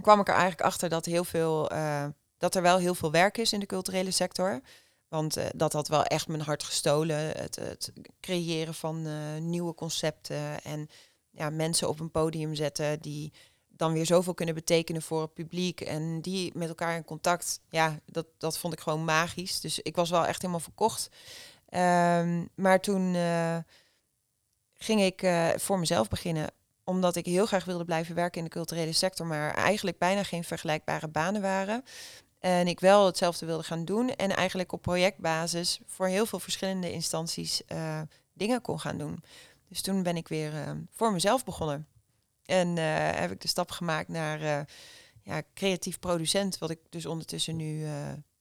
kwam 0.00 0.20
ik 0.20 0.26
er 0.26 0.32
eigenlijk 0.32 0.62
achter 0.62 0.88
dat 0.88 1.04
heel 1.04 1.24
veel, 1.24 1.70
eh, 1.70 2.06
dat 2.38 2.54
er 2.54 2.62
wel 2.62 2.78
heel 2.78 2.94
veel 2.94 3.10
werk 3.10 3.38
is 3.38 3.52
in 3.52 3.60
de 3.60 3.66
culturele 3.66 4.10
sector. 4.10 4.60
Want 5.08 5.36
eh, 5.36 5.46
dat 5.54 5.72
had 5.72 5.88
wel 5.88 6.04
echt 6.04 6.28
mijn 6.28 6.40
hart 6.40 6.62
gestolen. 6.62 7.16
Het, 7.16 7.56
het 7.56 7.92
creëren 8.20 8.74
van 8.74 9.06
nieuwe 9.50 9.74
concepten 9.74 10.62
en 10.62 10.88
ja, 11.30 11.50
mensen 11.50 11.88
op 11.88 12.00
een 12.00 12.10
podium 12.10 12.54
zetten 12.54 13.00
die 13.00 13.32
dan 13.68 13.92
weer 13.92 14.06
zoveel 14.06 14.34
kunnen 14.34 14.54
betekenen 14.54 15.02
voor 15.02 15.20
het 15.20 15.34
publiek 15.34 15.80
en 15.80 16.20
die 16.20 16.52
met 16.54 16.68
elkaar 16.68 16.96
in 16.96 17.04
contact. 17.04 17.60
Ja, 17.70 18.00
dat, 18.06 18.26
dat 18.38 18.58
vond 18.58 18.72
ik 18.72 18.80
gewoon 18.80 19.04
magisch. 19.04 19.60
Dus 19.60 19.78
ik 19.78 19.96
was 19.96 20.10
wel 20.10 20.26
echt 20.26 20.40
helemaal 20.40 20.60
verkocht. 20.60 21.08
Ehm, 21.68 22.44
maar 22.54 22.80
toen 22.80 23.14
eh, 23.14 23.58
ging 24.74 25.02
ik 25.02 25.22
eh, 25.22 25.48
voor 25.56 25.78
mezelf 25.78 26.08
beginnen 26.08 26.50
omdat 26.84 27.16
ik 27.16 27.26
heel 27.26 27.46
graag 27.46 27.64
wilde 27.64 27.84
blijven 27.84 28.14
werken 28.14 28.38
in 28.38 28.44
de 28.44 28.50
culturele 28.50 28.92
sector, 28.92 29.26
maar 29.26 29.54
eigenlijk 29.54 29.98
bijna 29.98 30.22
geen 30.22 30.44
vergelijkbare 30.44 31.08
banen 31.08 31.42
waren. 31.42 31.84
En 32.38 32.66
ik 32.66 32.80
wel 32.80 33.06
hetzelfde 33.06 33.46
wilde 33.46 33.62
gaan 33.62 33.84
doen 33.84 34.10
en 34.14 34.30
eigenlijk 34.30 34.72
op 34.72 34.82
projectbasis 34.82 35.80
voor 35.86 36.06
heel 36.06 36.26
veel 36.26 36.38
verschillende 36.38 36.92
instanties 36.92 37.64
eh, 37.64 38.00
dingen 38.32 38.60
kon 38.60 38.80
gaan 38.80 38.98
doen. 38.98 39.22
Dus 39.68 39.82
toen 39.82 40.02
ben 40.02 40.16
ik 40.16 40.28
weer 40.28 40.52
voor 40.90 41.12
mezelf 41.12 41.44
begonnen. 41.44 41.86
En 42.44 42.76
heb 43.16 43.30
ik 43.30 43.40
de 43.40 43.48
stap 43.48 43.70
gemaakt 43.70 44.08
naar 44.08 44.66
ja, 45.22 45.42
creatief 45.54 45.98
producent, 45.98 46.58
wat 46.58 46.70
ik 46.70 46.78
dus 46.88 47.06
ondertussen 47.06 47.56
nu, 47.56 47.86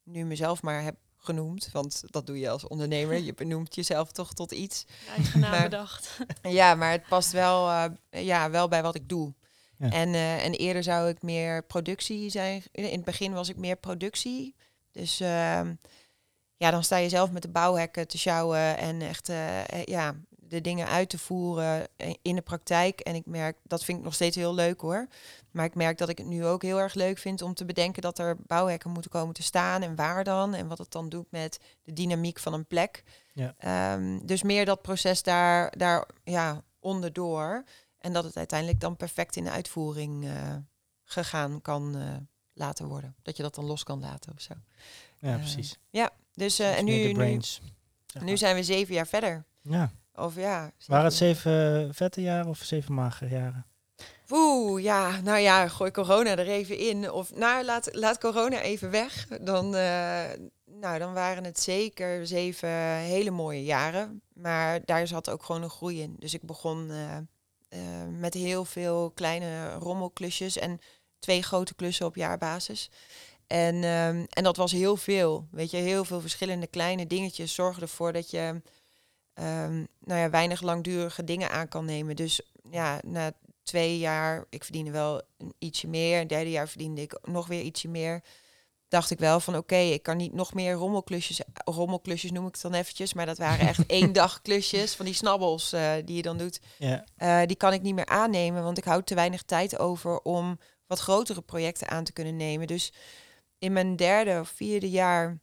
nu 0.04 0.26
mezelf 0.26 0.62
maar 0.62 0.84
heb 0.84 0.96
genoemd. 1.28 1.70
Want 1.72 2.04
dat 2.06 2.26
doe 2.26 2.40
je 2.40 2.50
als 2.50 2.68
ondernemer. 2.68 3.18
Je 3.18 3.34
benoemt 3.34 3.76
jezelf 3.76 4.12
toch 4.12 4.34
tot 4.34 4.52
iets. 4.52 4.86
Eigen 5.16 5.40
naam 5.40 5.52
Maar- 5.52 5.62
bedacht. 5.64 6.18
Ja, 6.42 6.76
maar 6.76 6.92
het 6.92 7.08
past 7.08 7.32
wel, 7.32 7.70
eh, 7.70 8.26
ja, 8.26 8.50
wel 8.50 8.68
bij 8.68 8.82
wat 8.82 8.96
ik 8.96 9.10
doe. 9.10 9.34
Ja. 9.78 9.90
En, 9.90 10.14
eh, 10.14 10.46
en 10.46 10.54
eerder 10.54 10.84
zou 10.84 11.10
ik 11.10 11.22
meer 11.22 11.64
productie 11.64 12.30
zijn. 12.30 12.64
In 12.72 12.84
het 12.92 13.04
begin 13.06 13.34
was 13.34 13.50
ik 13.50 13.58
meer 13.58 13.76
productie. 13.76 14.56
Dus 14.92 15.20
ehm, 15.20 15.74
ja, 16.58 16.72
dan 16.72 16.84
sta 16.84 16.98
je 16.98 17.10
zelf 17.10 17.32
met 17.32 17.42
de 17.42 17.50
bouwhekken 17.50 18.08
te 18.08 18.18
sjouwen 18.18 18.78
en 18.78 19.02
echt 19.02 19.30
eh, 19.30 19.84
ja, 19.84 20.16
de 20.48 20.62
dingen 20.62 20.88
uit 20.88 21.10
te 21.10 21.18
voeren 21.18 21.88
in 22.22 22.36
de 22.36 22.42
praktijk. 22.42 23.00
En 23.00 23.16
ik 23.16 23.26
merk, 23.26 23.58
dat 23.64 23.84
vind 23.84 23.98
ik 23.98 24.04
nog 24.04 24.14
steeds 24.14 24.36
heel 24.36 24.54
leuk 24.54 24.82
hoor. 24.82 25.08
Maar 25.52 25.66
ik 25.66 25.76
merk 25.76 25.98
dat 25.98 26.10
ik 26.10 26.18
het 26.18 26.28
nu 26.28 26.46
ook 26.46 26.62
heel 26.62 26.80
erg 26.80 26.94
leuk 26.94 27.18
vind 27.18 27.42
om 27.42 27.54
te 27.54 27.66
bedenken 27.66 28.02
dat 28.02 28.20
er 28.20 28.38
bouwhekken 28.48 28.92
moeten 28.92 29.12
komen 29.12 29.34
te 29.34 29.44
staan 29.44 29.82
en 29.82 29.96
waar 29.96 30.24
dan. 30.24 30.54
En 30.54 30.68
wat 30.68 30.78
het 30.78 30.92
dan 30.92 31.10
doet 31.10 31.32
met 31.32 31.60
de 31.84 31.94
dynamiek 31.94 32.40
van 32.40 32.54
een 32.54 32.66
plek. 32.66 33.04
Ja. 33.34 33.54
Ehm, 33.58 34.20
dus 34.26 34.44
meer 34.44 34.66
dat 34.66 34.82
proces 34.82 35.24
daar, 35.24 35.74
daar 35.78 36.08
ja, 36.24 36.64
onderdoor. 36.80 37.64
En 37.98 38.14
dat 38.14 38.24
het 38.24 38.38
uiteindelijk 38.38 38.80
dan 38.80 38.96
perfect 38.96 39.36
in 39.36 39.44
de 39.44 39.52
uitvoering 39.52 40.26
eh, 40.26 40.56
gegaan 41.04 41.62
kan 41.62 41.96
eh, 41.96 42.16
laten 42.54 42.88
worden. 42.88 43.16
Dat 43.22 43.38
je 43.38 43.44
dat 43.44 43.56
dan 43.56 43.66
los 43.66 43.84
kan 43.84 44.00
laten 44.00 44.34
of 44.34 44.42
zo. 44.42 44.54
Ja, 45.20 45.38
precies. 45.38 45.78
Ja, 45.90 46.12
dus 46.34 46.60
eh, 46.60 46.78
en 46.78 46.86
nu, 46.86 47.12
nu 47.12 47.40
Nu 48.20 48.38
zijn 48.38 48.56
we 48.56 48.64
zeven 48.64 48.94
jaar 48.94 49.08
verder. 49.08 49.46
Ja. 49.62 49.92
Of 50.18 50.36
ja. 50.36 50.72
Waren 50.86 51.06
het 51.06 51.14
zeven- 51.14 51.52
zeven 51.52 51.94
vette 51.94 52.22
jaren 52.22 52.48
of 52.48 52.58
zeven 52.58 52.94
magere 52.94 53.30
jaren? 53.30 53.66
Oeh, 54.30 54.84
ja, 54.84 55.22
nou 55.22 55.40
ja, 55.40 55.68
gooi 55.68 55.92
corona 55.92 56.30
er 56.38 56.48
even 56.48 56.78
in. 56.78 57.12
Of 57.12 57.36
nou, 57.36 57.66
laat, 57.66 57.90
laat 57.92 58.18
corona 58.18 58.62
even 58.62 58.92
weg. 58.92 59.28
Dan, 59.42 59.76
eh, 59.76 60.24
nou, 60.66 61.00
dan 61.00 61.14
waren 61.14 61.44
het 61.44 61.60
zeker 61.60 62.28
zeven 62.28 62.70
hele 62.98 63.32
mooie 63.32 63.64
jaren. 63.64 64.22
Maar 64.34 64.80
daar 64.86 65.08
zat 65.08 65.30
ook 65.30 65.44
gewoon 65.44 65.64
een 65.64 65.70
groei 65.70 66.02
in. 66.02 66.16
Dus 66.20 66.34
ik 66.34 66.42
begon 66.42 66.92
eh, 66.92 67.18
eh, 67.70 68.08
met 68.10 68.34
heel 68.34 68.66
veel 68.66 69.12
kleine 69.16 69.74
rommelklusjes 69.74 70.58
en 70.58 70.80
twee 71.20 71.44
grote 71.44 71.76
klussen 71.76 72.06
op 72.06 72.16
jaarbasis. 72.16 72.90
En, 73.48 73.76
ehm, 73.84 74.26
en 74.30 74.44
dat 74.44 74.58
was 74.58 74.72
heel 74.72 74.98
veel. 74.98 75.48
Weet 75.52 75.72
je, 75.72 75.78
heel 75.78 76.06
veel 76.06 76.22
verschillende 76.22 76.68
kleine 76.68 77.08
dingetjes 77.08 77.54
zorgen 77.54 77.82
ervoor 77.82 78.14
dat 78.14 78.30
je 78.32 78.62
ehm, 79.38 79.84
nou 80.00 80.20
ja, 80.20 80.30
weinig 80.30 80.62
langdurige 80.62 81.24
dingen 81.24 81.50
aan 81.50 81.68
kan 81.68 81.86
nemen. 81.86 82.16
Dus 82.16 82.42
ja, 82.72 83.00
na 83.06 83.34
twee 83.64 83.98
jaar, 83.98 84.46
ik 84.50 84.64
verdiende 84.64 84.92
wel 84.92 85.22
een 85.38 85.54
ietsje 85.60 85.88
meer. 85.88 86.20
Het 86.20 86.30
derde 86.30 86.50
jaar 86.50 86.68
verdiende 86.68 87.02
ik 87.02 87.20
nog 87.22 87.48
weer 87.48 87.62
ietsje 87.62 87.88
meer. 87.88 88.24
Dacht 88.88 89.12
ik 89.12 89.20
wel 89.20 89.40
van 89.40 89.58
oké, 89.58 89.76
ik 89.76 90.04
kan 90.04 90.18
niet 90.18 90.34
nog 90.34 90.54
meer 90.54 90.74
rommelklusjes, 90.74 91.42
rommelklusjes 91.66 92.32
noem 92.32 92.48
ik 92.48 92.54
het 92.54 92.62
dan 92.62 92.74
eventjes. 92.74 93.14
Maar 93.14 93.26
dat 93.26 93.38
waren 93.38 93.68
echt 93.68 93.86
één 94.00 94.14
dag 94.14 94.42
klusjes 94.42 94.96
van 94.96 95.06
die 95.06 95.14
snabbels 95.14 95.74
eh, 95.74 95.94
die 96.06 96.16
je 96.16 96.22
dan 96.22 96.38
doet. 96.38 96.60
Eh, 97.16 97.42
die 97.46 97.58
kan 97.58 97.74
ik 97.74 97.82
niet 97.82 97.96
meer 97.96 98.06
aannemen, 98.06 98.64
want 98.64 98.78
ik 98.78 98.84
houd 98.84 99.08
te 99.08 99.16
weinig 99.16 99.44
tijd 99.44 99.80
over 99.80 100.20
om 100.20 100.60
wat 100.86 101.00
grotere 101.00 101.42
projecten 101.42 101.88
aan 101.88 102.04
te 102.04 102.14
kunnen 102.14 102.36
nemen. 102.36 102.68
Dus 102.68 102.94
in 103.60 103.74
mijn 103.74 103.96
derde 103.96 104.40
of 104.40 104.50
vierde 104.50 104.90
jaar 104.90 105.40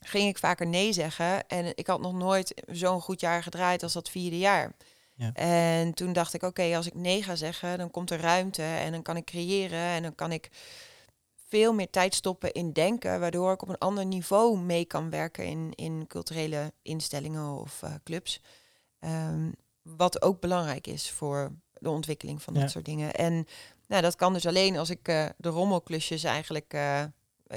ging 0.00 0.28
ik 0.28 0.38
vaker 0.38 0.66
nee 0.66 0.92
zeggen. 0.92 1.46
En 1.48 1.72
ik 1.76 1.86
had 1.86 2.00
nog 2.00 2.12
nooit 2.12 2.62
zo'n 2.66 3.00
goed 3.00 3.20
jaar 3.20 3.42
gedraaid 3.42 3.82
als 3.82 3.92
dat 3.92 4.10
vierde 4.10 4.38
jaar. 4.38 4.72
Ja. 5.14 5.32
En 5.32 5.94
toen 5.94 6.12
dacht 6.12 6.34
ik, 6.34 6.42
oké, 6.42 6.76
als 6.76 6.86
ik 6.86 6.94
nee 6.94 7.22
ga 7.22 7.34
zeggen, 7.34 7.78
dan 7.78 7.90
komt 7.90 8.10
er 8.10 8.20
ruimte 8.20 8.62
en 8.62 8.92
dan 8.92 9.02
kan 9.02 9.16
ik 9.16 9.24
creëren 9.24 9.78
en 9.78 10.02
dan 10.02 10.14
kan 10.14 10.32
ik 10.32 10.50
veel 11.48 11.72
meer 11.72 11.90
tijd 11.90 12.14
stoppen 12.14 12.52
in 12.52 12.72
denken, 12.72 13.20
waardoor 13.20 13.52
ik 13.52 13.62
op 13.62 13.68
een 13.68 13.78
ander 13.78 14.06
niveau 14.06 14.58
mee 14.58 14.84
kan 14.84 15.10
werken 15.10 15.44
in, 15.44 15.72
in 15.74 16.06
culturele 16.06 16.72
instellingen 16.82 17.60
of 17.60 17.82
eh, 17.82 17.94
clubs. 18.04 18.40
Ehm, 18.98 19.50
wat 19.82 20.22
ook 20.22 20.40
belangrijk 20.40 20.86
is 20.86 21.10
voor 21.10 21.52
de 21.72 21.90
ontwikkeling 21.90 22.42
van 22.42 22.54
Ja. 22.54 22.60
dat 22.60 22.70
soort 22.70 22.84
dingen. 22.84 23.14
En 23.14 23.46
nou, 23.86 24.02
dat 24.02 24.16
kan 24.16 24.32
dus 24.32 24.46
alleen 24.46 24.76
als 24.76 24.90
ik 24.90 25.08
eh, 25.08 25.26
de 25.36 25.48
rommelklusjes 25.48 26.24
eigenlijk 26.24 26.72
eh, 26.74 27.04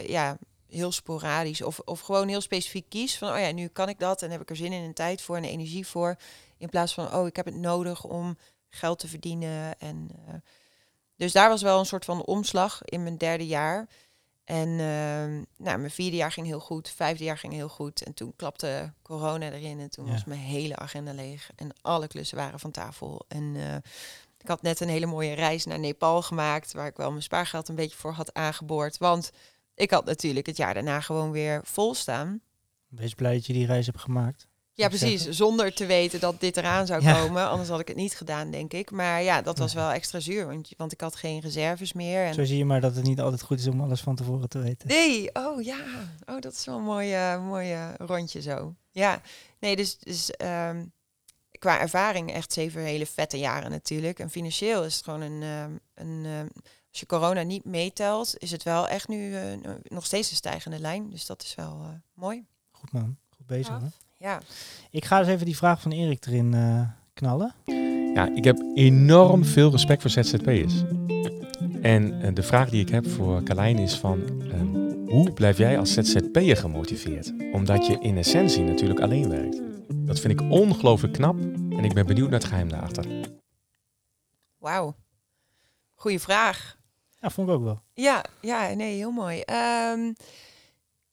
ja, 0.08 0.38
heel 0.74 0.92
sporadisch 0.92 1.62
of, 1.62 1.80
of 1.80 2.00
gewoon 2.00 2.28
heel 2.28 2.42
specifiek 2.42 2.90
kies. 2.90 3.18
Van, 3.18 3.34
oh 3.34 3.40
ja, 3.40 3.52
nu 3.52 3.68
kan 3.68 3.90
ik 3.90 4.00
dat 4.00 4.22
en 4.22 4.32
heb 4.32 4.42
ik 4.42 4.50
er 4.50 4.56
zin 4.56 4.72
in 4.74 4.84
en 4.84 4.94
tijd 4.94 5.22
voor 5.22 5.38
en 5.38 5.44
energie 5.44 5.88
voor. 5.88 6.16
In 6.58 6.70
plaats 6.70 6.94
van, 6.94 7.14
oh, 7.14 7.28
ik 7.28 7.36
heb 7.36 7.46
het 7.46 7.56
nodig 7.56 8.04
om 8.04 8.38
geld 8.70 9.00
te 9.00 9.08
verdienen. 9.08 9.80
En, 9.80 10.10
eh, 10.28 10.34
dus 11.16 11.32
daar 11.32 11.50
was 11.50 11.62
wel 11.62 11.80
een 11.80 11.86
soort 11.86 12.06
van 12.06 12.26
omslag 12.26 12.82
in 12.84 13.04
mijn 13.04 13.18
derde 13.18 13.48
jaar. 13.48 13.88
En 14.44 14.68
ehm, 14.68 15.44
nou, 15.58 15.78
mijn 15.78 15.92
vierde 15.92 16.16
jaar 16.16 16.32
ging 16.32 16.48
heel 16.48 16.60
goed, 16.60 16.90
vijfde 16.90 17.24
jaar 17.24 17.38
ging 17.38 17.54
heel 17.54 17.70
goed. 17.70 18.04
En 18.04 18.14
toen 18.14 18.34
klapte 18.36 18.94
corona 19.02 19.52
erin 19.52 19.80
en 19.80 19.90
toen 19.90 20.06
Ja. 20.06 20.12
was 20.12 20.26
mijn 20.26 20.40
hele 20.40 20.76
agenda 20.76 21.14
leeg. 21.14 21.50
En 21.56 21.72
alle 21.82 22.08
klussen 22.08 22.38
waren 22.38 22.60
van 22.60 22.72
tafel. 22.72 23.26
En 23.28 23.54
eh, 23.56 23.76
ik 24.40 24.48
had 24.48 24.62
net 24.62 24.80
een 24.80 24.90
hele 24.90 25.06
mooie 25.06 25.34
reis 25.34 25.66
naar 25.66 25.80
Nepal 25.80 26.22
gemaakt, 26.22 26.74
waar 26.74 26.88
ik 26.88 26.98
wel 26.98 27.10
mijn 27.10 27.24
spaargeld 27.24 27.68
een 27.68 27.76
beetje 27.76 27.98
voor 27.98 28.12
had 28.12 28.34
aangeboord. 28.34 28.98
Want 28.98 29.32
ik 29.76 29.92
had 29.92 30.06
natuurlijk 30.06 30.46
het 30.46 30.58
jaar 30.58 30.74
daarna 30.74 31.00
gewoon 31.02 31.32
weer 31.32 31.62
vol 31.64 31.94
staan. 31.94 32.42
Wees 32.88 33.14
blij 33.14 33.34
dat 33.34 33.46
je 33.46 33.54
die 33.54 33.66
reis 33.66 33.86
hebt 33.86 34.00
gemaakt. 34.00 34.48
Ja, 34.76 34.88
precies. 34.88 35.10
zeggen. 35.18 35.34
Zonder 35.34 35.74
te 35.74 35.86
weten 35.86 36.20
dat 36.20 36.40
dit 36.40 36.58
eraan 36.58 36.86
zou 36.86 37.02
Ja. 37.04 37.14
komen. 37.22 37.50
Anders 37.50 37.70
had 37.70 37.80
ik 37.80 37.88
het 37.88 37.98
niet 37.98 38.16
gedaan, 38.18 38.52
denk 38.52 38.74
ik. 38.74 38.92
Maar 38.92 39.22
ja, 39.24 39.42
dat 39.42 39.58
was 39.58 39.74
wel 39.74 39.90
extra 39.92 40.20
zuur. 40.20 40.46
Want, 40.46 40.70
want 40.78 40.92
ik 40.92 41.02
had 41.02 41.16
geen 41.16 41.40
reserves 41.40 41.94
meer. 41.94 42.26
En 42.26 42.34
Zo 42.34 42.44
zie 42.44 42.58
je 42.58 42.66
maar 42.66 42.82
dat 42.82 42.96
het 42.96 43.06
niet 43.06 43.20
altijd 43.20 43.42
goed 43.42 43.60
is 43.60 43.68
om 43.68 43.82
alles 43.82 44.02
van 44.02 44.16
tevoren 44.16 44.50
te 44.50 44.60
weten. 44.60 44.88
Nee, 44.88 45.30
oh 45.36 45.62
ja. 45.62 45.78
Oh, 46.26 46.40
dat 46.40 46.54
is 46.54 46.66
wel 46.66 46.78
een 46.78 46.84
mooi, 46.84 47.14
eh, 47.14 47.46
mooi 47.48 47.76
rondje 47.98 48.42
zo. 48.42 48.76
Ja, 48.92 49.22
nee, 49.60 49.76
dus, 49.76 49.98
dus 49.98 50.32
ehm, 50.32 50.86
qua 51.60 51.80
ervaring 51.80 52.32
echt 52.34 52.54
zeven 52.54 52.82
hele 52.82 53.06
vette 53.06 53.38
jaren 53.38 53.72
natuurlijk. 53.72 54.20
En 54.20 54.30
financieel 54.30 54.84
is 54.84 54.96
het 54.96 55.04
gewoon 55.04 55.22
een... 55.22 55.42
ehm, 55.44 55.72
een 55.94 56.26
ehm, 56.26 56.48
als 56.94 57.02
je 57.02 57.08
corona 57.08 57.42
niet 57.42 57.66
meetelt, 57.66 58.36
is 58.38 58.52
het 58.52 58.64
wel 58.64 58.88
echt 58.88 59.08
nu 59.08 59.36
eh, 59.36 59.42
nog 59.84 60.06
steeds 60.06 60.30
een 60.30 60.36
stijgende 60.36 60.80
lijn. 60.80 61.10
Dus 61.10 61.26
dat 61.26 61.42
is 61.42 61.56
wel 61.56 61.80
eh, 61.82 61.88
mooi. 62.14 62.46
Goed 62.72 62.92
man, 62.92 63.18
goed 63.36 63.46
bezig 63.46 63.80
hoor. 63.80 63.90
Ja. 64.18 64.42
Ik 64.90 65.06
ga 65.06 65.20
eens 65.20 65.28
even 65.28 65.46
die 65.46 65.58
vraag 65.58 65.82
van 65.82 65.92
Erik 65.92 66.26
erin 66.26 66.54
eh, 66.54 66.82
knallen. 67.14 67.54
Ja, 68.14 68.36
ik 68.36 68.44
heb 68.44 68.64
enorm 68.76 69.46
veel 69.46 69.72
respect 69.72 70.02
voor 70.02 70.12
ZZP'ers. 70.12 70.74
En 71.82 72.34
de 72.34 72.44
vraag 72.44 72.70
die 72.70 72.82
ik 72.82 72.90
heb 72.90 73.10
voor 73.10 73.44
Carlijn 73.44 73.78
is 73.78 73.96
van... 73.96 74.42
ehm, 74.52 75.10
hoe 75.10 75.32
blijf 75.32 75.58
jij 75.58 75.80
als 75.80 75.94
ZZP'er 75.94 76.58
gemotiveerd? 76.58 77.34
Omdat 77.52 77.86
je 77.86 78.00
in 78.00 78.18
essentie 78.18 78.64
natuurlijk 78.64 79.00
alleen 79.00 79.30
werkt. 79.30 79.62
Dat 79.88 80.20
vind 80.20 80.42
ik 80.42 80.52
ongelooflijk 80.52 81.14
knap 81.14 81.40
en 81.70 81.84
ik 81.84 81.94
ben 81.94 82.06
benieuwd 82.06 82.30
naar 82.30 82.40
het 82.40 82.50
geheim 82.50 82.70
daarachter. 82.70 83.06
Wauw. 84.58 84.96
Goeie 85.94 86.20
vraag. 86.20 86.82
Ja, 87.24 87.30
vond 87.30 87.48
ik 87.50 87.54
ook 87.56 87.64
wel. 87.64 87.82
Ja, 87.94 88.26
ja, 88.42 88.74
nee, 88.74 88.96
heel 88.96 89.12
mooi. 89.12 89.40
Ehm, 89.42 90.14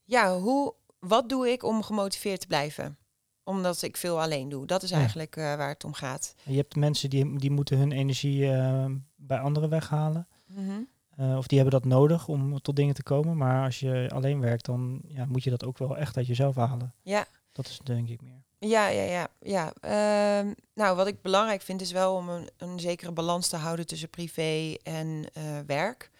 ja, 0.05 0.39
hoe, 0.39 0.75
wat 0.99 1.29
doe 1.29 1.49
ik 1.51 1.63
om 1.65 1.83
gemotiveerd 1.83 2.41
te 2.41 2.47
blijven? 2.47 2.99
Omdat 3.45 3.83
ik 3.83 3.97
veel 3.97 4.21
alleen 4.21 4.49
doe. 4.49 4.67
Dat 4.67 4.83
is 4.83 4.91
Ja. 4.91 4.97
eigenlijk 4.97 5.37
eh, 5.37 5.45
waar 5.55 5.69
het 5.69 5.85
om 5.85 5.93
gaat. 5.93 6.35
Je 6.45 6.57
hebt 6.57 6.77
mensen 6.77 7.11
die, 7.11 7.39
die 7.39 7.51
moeten 7.51 7.79
hun 7.79 7.93
energie 7.93 8.53
eh, 8.53 8.85
bij 9.17 9.39
anderen 9.39 9.69
weghalen. 9.69 10.29
Mhm. 10.47 10.81
Eh, 11.17 11.37
of 11.37 11.47
die 11.47 11.59
hebben 11.59 11.81
dat 11.81 11.91
nodig 11.91 12.29
om 12.29 12.61
tot 12.63 12.77
dingen 12.77 12.95
te 12.95 13.03
komen. 13.03 13.37
Maar 13.37 13.65
als 13.65 13.81
je 13.81 14.11
alleen 14.15 14.41
werkt, 14.41 14.65
dan 14.65 15.01
ja, 15.09 15.25
moet 15.25 15.45
je 15.45 15.51
dat 15.51 15.65
ook 15.65 15.79
wel 15.79 15.97
echt 15.97 16.17
uit 16.17 16.27
jezelf 16.27 16.55
halen. 16.55 16.95
Ja. 17.03 17.25
Dat 17.53 17.67
is 17.67 17.81
denk 17.85 18.09
ik 18.09 18.23
meer. 18.23 18.40
Ja, 18.61 18.89
ja, 18.89 19.03
ja. 19.03 19.29
ja. 19.41 19.73
Ehm, 19.81 20.53
nou, 20.75 20.97
wat 20.97 21.07
ik 21.07 21.23
belangrijk 21.23 21.63
vind 21.63 21.81
is 21.81 21.93
wel 21.93 22.15
om 22.15 22.29
een, 22.57 22.81
zekere 22.81 23.13
balans 23.13 23.49
te 23.49 23.57
houden 23.57 23.87
tussen 23.87 24.11
privé 24.11 24.77
en 24.83 25.25
eh, 25.33 25.43
werk. 25.67 26.11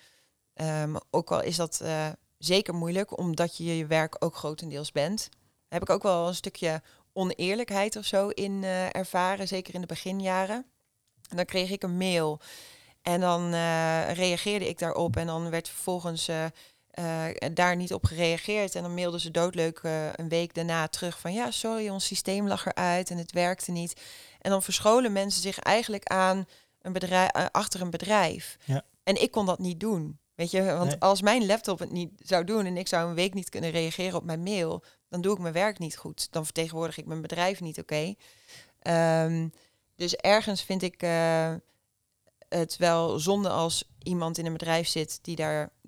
Ehm, 0.55 0.97
ook 1.11 1.31
al 1.31 1.43
is 1.43 1.57
dat 1.57 1.81
eh, 1.81 2.09
zeker 2.39 2.75
moeilijk, 2.75 3.19
omdat 3.19 3.57
je 3.57 3.77
je 3.77 3.87
werk 3.87 4.17
ook 4.19 4.37
grotendeels 4.37 4.93
bent. 4.93 5.29
Heb 5.69 5.83
ik 5.83 5.91
ook 5.91 6.03
wel 6.03 6.29
een 6.29 6.35
stukje 6.35 6.83
oneerlijkheid 7.13 7.97
of 7.97 8.05
zo 8.05 8.29
in 8.29 8.65
eh, 8.65 8.95
ervaren, 8.95 9.49
zeker 9.49 9.75
in 9.75 9.81
de 9.81 9.87
beginjaren. 9.87 10.67
En 11.29 11.37
dan 11.37 11.45
kreeg 11.45 11.71
ik 11.71 11.83
een 11.83 11.97
mail 11.97 12.41
en 13.03 13.21
dan 13.21 13.51
reageerde 14.13 14.69
ik 14.69 14.79
daarop 14.79 15.17
en 15.17 15.27
dan 15.27 15.51
werd 15.51 15.69
vervolgens 15.69 16.29
eh, 16.91 17.25
daar 17.53 17.77
niet 17.77 17.95
op 17.95 18.05
gereageerd. 18.05 18.75
En 18.75 18.83
dan 18.83 18.95
mailden 18.95 19.21
ze 19.21 19.31
doodleuk 19.31 19.79
eh, 19.79 20.13
een 20.13 20.29
week 20.29 20.55
daarna 20.55 20.89
terug 20.89 21.19
van 21.19 21.33
ja, 21.33 21.51
sorry, 21.51 21.89
ons 21.89 22.07
systeem 22.07 22.49
lag 22.49 22.67
eruit 22.67 23.11
en 23.11 23.17
het 23.17 23.33
werkte 23.33 23.71
niet. 23.71 24.01
En 24.41 24.51
dan 24.51 24.63
verscholen 24.63 25.13
mensen 25.13 25.43
zich 25.43 25.59
eigenlijk 25.59 26.05
aan 26.05 26.47
een 26.83 26.93
bedrijf, 26.93 27.31
eh, 27.31 27.47
achter 27.51 27.81
een 27.81 27.91
bedrijf. 27.91 28.57
Ja. 28.65 28.85
En 29.03 29.23
ik 29.23 29.31
kon 29.31 29.47
dat 29.47 29.59
niet 29.59 29.81
doen. 29.81 30.19
Weet 30.35 30.51
je, 30.51 30.65
want 30.65 30.91
Nee. 30.91 31.01
als 31.01 31.23
mijn 31.23 31.47
laptop 31.47 31.79
het 31.79 31.91
niet 31.91 32.11
zou 32.17 32.45
doen 32.45 32.67
en 32.67 32.77
ik 32.77 32.89
zou 32.89 33.09
een 33.09 33.15
week 33.15 33.35
niet 33.35 33.49
kunnen 33.49 33.71
reageren 33.71 34.19
op 34.19 34.25
mijn 34.25 34.43
mail, 34.43 34.83
dan 35.09 35.21
doe 35.21 35.33
ik 35.33 35.39
mijn 35.39 35.55
werk 35.55 35.79
niet 35.79 35.97
goed. 35.97 36.33
Dan 36.33 36.45
vertegenwoordig 36.45 36.99
ik 36.99 37.07
mijn 37.07 37.21
bedrijf 37.21 37.61
niet 37.61 37.79
oké. 37.79 38.15
Ehm, 38.79 39.49
dus 39.97 40.17
ergens 40.17 40.63
vind 40.63 40.83
ik 40.83 41.01
het 42.49 42.77
wel 42.77 43.19
zonde 43.19 43.49
als 43.49 43.91
iemand 44.03 44.39
in 44.39 44.47
een 44.47 44.53
bedrijf 44.53 44.89
zit 44.89 45.19
die 45.23 45.37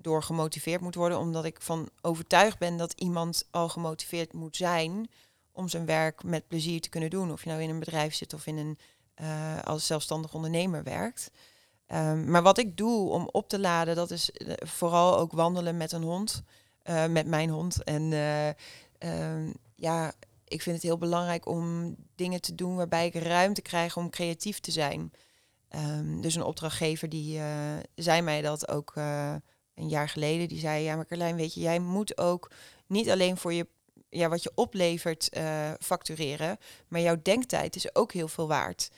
daardoor 0.03 0.23
gemotiveerd 0.23 0.81
moet 0.81 0.95
worden, 0.95 1.19
omdat 1.19 1.45
ik 1.45 1.61
van 1.61 1.89
overtuigd 2.01 2.57
ben 2.57 2.77
dat 2.77 2.93
iemand 2.95 3.47
al 3.51 3.69
gemotiveerd 3.69 4.33
moet 4.33 4.55
zijn 4.55 5.09
om 5.51 5.67
zijn 5.67 5.85
werk 5.85 6.23
met 6.23 6.47
plezier 6.47 6.81
te 6.81 6.89
kunnen 6.89 7.09
doen. 7.09 7.31
Of 7.31 7.43
je 7.43 7.49
nou 7.49 7.61
in 7.61 7.69
een 7.69 7.79
bedrijf 7.79 8.13
zit 8.13 8.33
of 8.33 8.47
in 8.47 8.57
een 8.57 8.77
eh, 9.13 9.61
als 9.63 9.85
zelfstandig 9.85 10.33
ondernemer 10.33 10.83
werkt. 10.83 11.31
Ehm, 11.87 12.31
maar 12.31 12.41
wat 12.41 12.57
ik 12.57 12.77
doe 12.77 13.09
om 13.09 13.29
op 13.31 13.49
te 13.49 13.59
laden, 13.59 13.95
dat 13.95 14.11
is 14.11 14.31
eh, 14.31 14.53
vooral 14.57 15.17
ook 15.17 15.31
wandelen 15.31 15.77
met 15.77 15.91
een 15.91 16.03
hond, 16.03 16.43
eh, 16.81 17.05
met 17.05 17.27
mijn 17.27 17.49
hond. 17.49 17.83
En 17.83 18.13
eh, 18.13 18.49
ehm, 18.97 19.51
ja, 19.75 20.13
ik 20.47 20.61
vind 20.61 20.75
het 20.75 20.85
heel 20.85 20.97
belangrijk 20.97 21.47
om 21.47 21.95
dingen 22.15 22.41
te 22.41 22.55
doen 22.55 22.75
waarbij 22.75 23.05
ik 23.05 23.15
ruimte 23.15 23.61
krijg 23.61 23.97
om 23.97 24.09
creatief 24.09 24.59
te 24.59 24.71
zijn. 24.71 25.11
Ehm, 25.69 26.21
dus 26.21 26.35
een 26.35 26.43
opdrachtgever 26.43 27.09
die 27.09 27.41
zei 27.95 28.21
mij 28.21 28.41
dat 28.41 28.67
ook 28.67 28.93
een 29.75 29.89
jaar 29.89 30.09
geleden. 30.09 30.47
Die 30.47 30.59
zei, 30.59 30.83
ja 30.83 30.95
maar 30.95 31.05
Carlijn, 31.05 31.35
weet 31.35 31.53
je, 31.53 31.59
jij 31.59 31.79
moet 31.79 32.17
ook 32.17 32.51
niet 32.87 33.09
alleen 33.09 33.37
voor 33.37 33.53
je, 33.53 33.67
ja, 34.09 34.29
wat 34.29 34.43
je 34.43 34.51
oplevert 34.55 35.29
eh, 35.29 35.71
factureren, 35.79 36.57
maar 36.87 37.01
jouw 37.01 37.17
denktijd 37.23 37.75
is 37.75 37.95
ook 37.95 38.13
heel 38.13 38.27
veel 38.27 38.47
waard. 38.47 38.89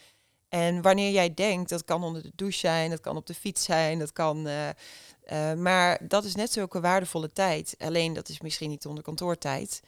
En 0.49 0.81
wanneer 0.81 1.11
jij 1.11 1.33
denkt, 1.33 1.69
dat 1.69 1.83
kan 1.85 2.03
onder 2.03 2.21
de 2.21 2.31
douche 2.35 2.59
zijn, 2.59 2.89
dat 2.89 2.99
kan 2.99 3.15
op 3.15 3.25
de 3.25 3.33
fiets 3.33 3.63
zijn, 3.63 3.99
dat 3.99 4.11
kan. 4.13 4.47
eh, 4.47 4.69
eh, 5.25 5.57
maar 5.57 6.07
dat 6.07 6.23
is 6.23 6.35
net 6.35 6.51
zulke 6.51 6.79
waardevolle 6.81 7.31
tijd. 7.33 7.75
Alleen 7.79 8.13
dat 8.13 8.29
is 8.29 8.41
misschien 8.41 8.69
niet 8.69 8.85
onder 8.85 9.03
kantoortijd. 9.03 9.81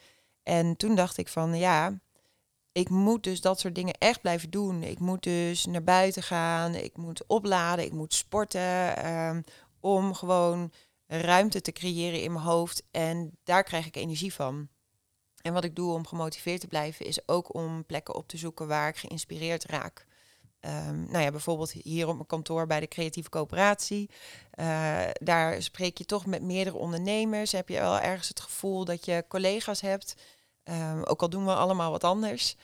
En 0.43 0.75
toen 0.77 0.95
dacht 0.95 1.17
ik 1.17 1.27
van 1.27 1.57
ja, 1.57 1.99
ik 2.71 2.89
moet 2.89 3.23
dus 3.23 3.41
dat 3.41 3.59
soort 3.59 3.75
dingen 3.75 3.93
echt 3.93 4.21
blijven 4.21 4.49
doen. 4.49 4.83
Ik 4.83 4.99
moet 4.99 5.23
dus 5.23 5.65
naar 5.65 5.83
buiten 5.83 6.23
gaan, 6.23 6.75
ik 6.75 6.97
moet 6.97 7.23
opladen, 7.27 7.85
ik 7.85 7.93
moet 7.93 8.13
sporten. 8.13 8.97
ehm, 8.97 9.41
om 9.79 10.13
gewoon 10.13 10.71
ruimte 11.07 11.61
te 11.61 11.71
creëren 11.71 12.21
in 12.21 12.31
mijn 12.31 12.45
hoofd. 12.45 12.83
En 12.91 13.37
daar 13.43 13.63
krijg 13.63 13.85
ik 13.85 13.95
energie 13.95 14.33
van. 14.33 14.69
En 15.41 15.53
wat 15.53 15.63
ik 15.63 15.75
doe 15.75 15.93
om 15.93 16.07
gemotiveerd 16.07 16.61
te 16.61 16.67
blijven, 16.67 17.05
is 17.05 17.27
ook 17.27 17.53
om 17.53 17.85
plekken 17.85 18.15
op 18.15 18.27
te 18.27 18.37
zoeken 18.37 18.67
waar 18.67 18.87
ik 18.87 18.97
geïnspireerd 18.97 19.65
raak. 19.65 20.05
Ehm, 20.59 21.11
nou 21.11 21.23
ja, 21.23 21.31
bijvoorbeeld 21.31 21.71
hier 21.71 22.07
op 22.07 22.13
mijn 22.13 22.27
kantoor 22.27 22.67
bij 22.67 22.79
de 22.79 22.87
creatieve 22.87 23.29
coöperatie. 23.29 24.09
Eh, 24.51 25.03
daar 25.13 25.61
spreek 25.61 25.97
je 25.97 26.05
toch 26.05 26.25
met 26.25 26.41
meerdere 26.41 26.77
ondernemers. 26.77 27.51
Heb 27.51 27.69
je 27.69 27.79
wel 27.79 27.99
ergens 27.99 28.27
het 28.27 28.39
gevoel 28.39 28.85
dat 28.85 29.05
je 29.05 29.25
collega's 29.27 29.81
hebt. 29.81 30.15
Ehm, 30.63 31.01
ook 31.03 31.21
al 31.21 31.29
doen 31.29 31.45
we 31.45 31.53
allemaal 31.53 31.91
wat 31.91 32.03
anders. 32.03 32.55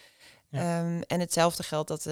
Ja. 0.50 0.60
Ehm, 0.60 1.02
en 1.08 1.20
hetzelfde 1.20 1.64
geldt 1.64 1.88
dat 1.88 2.06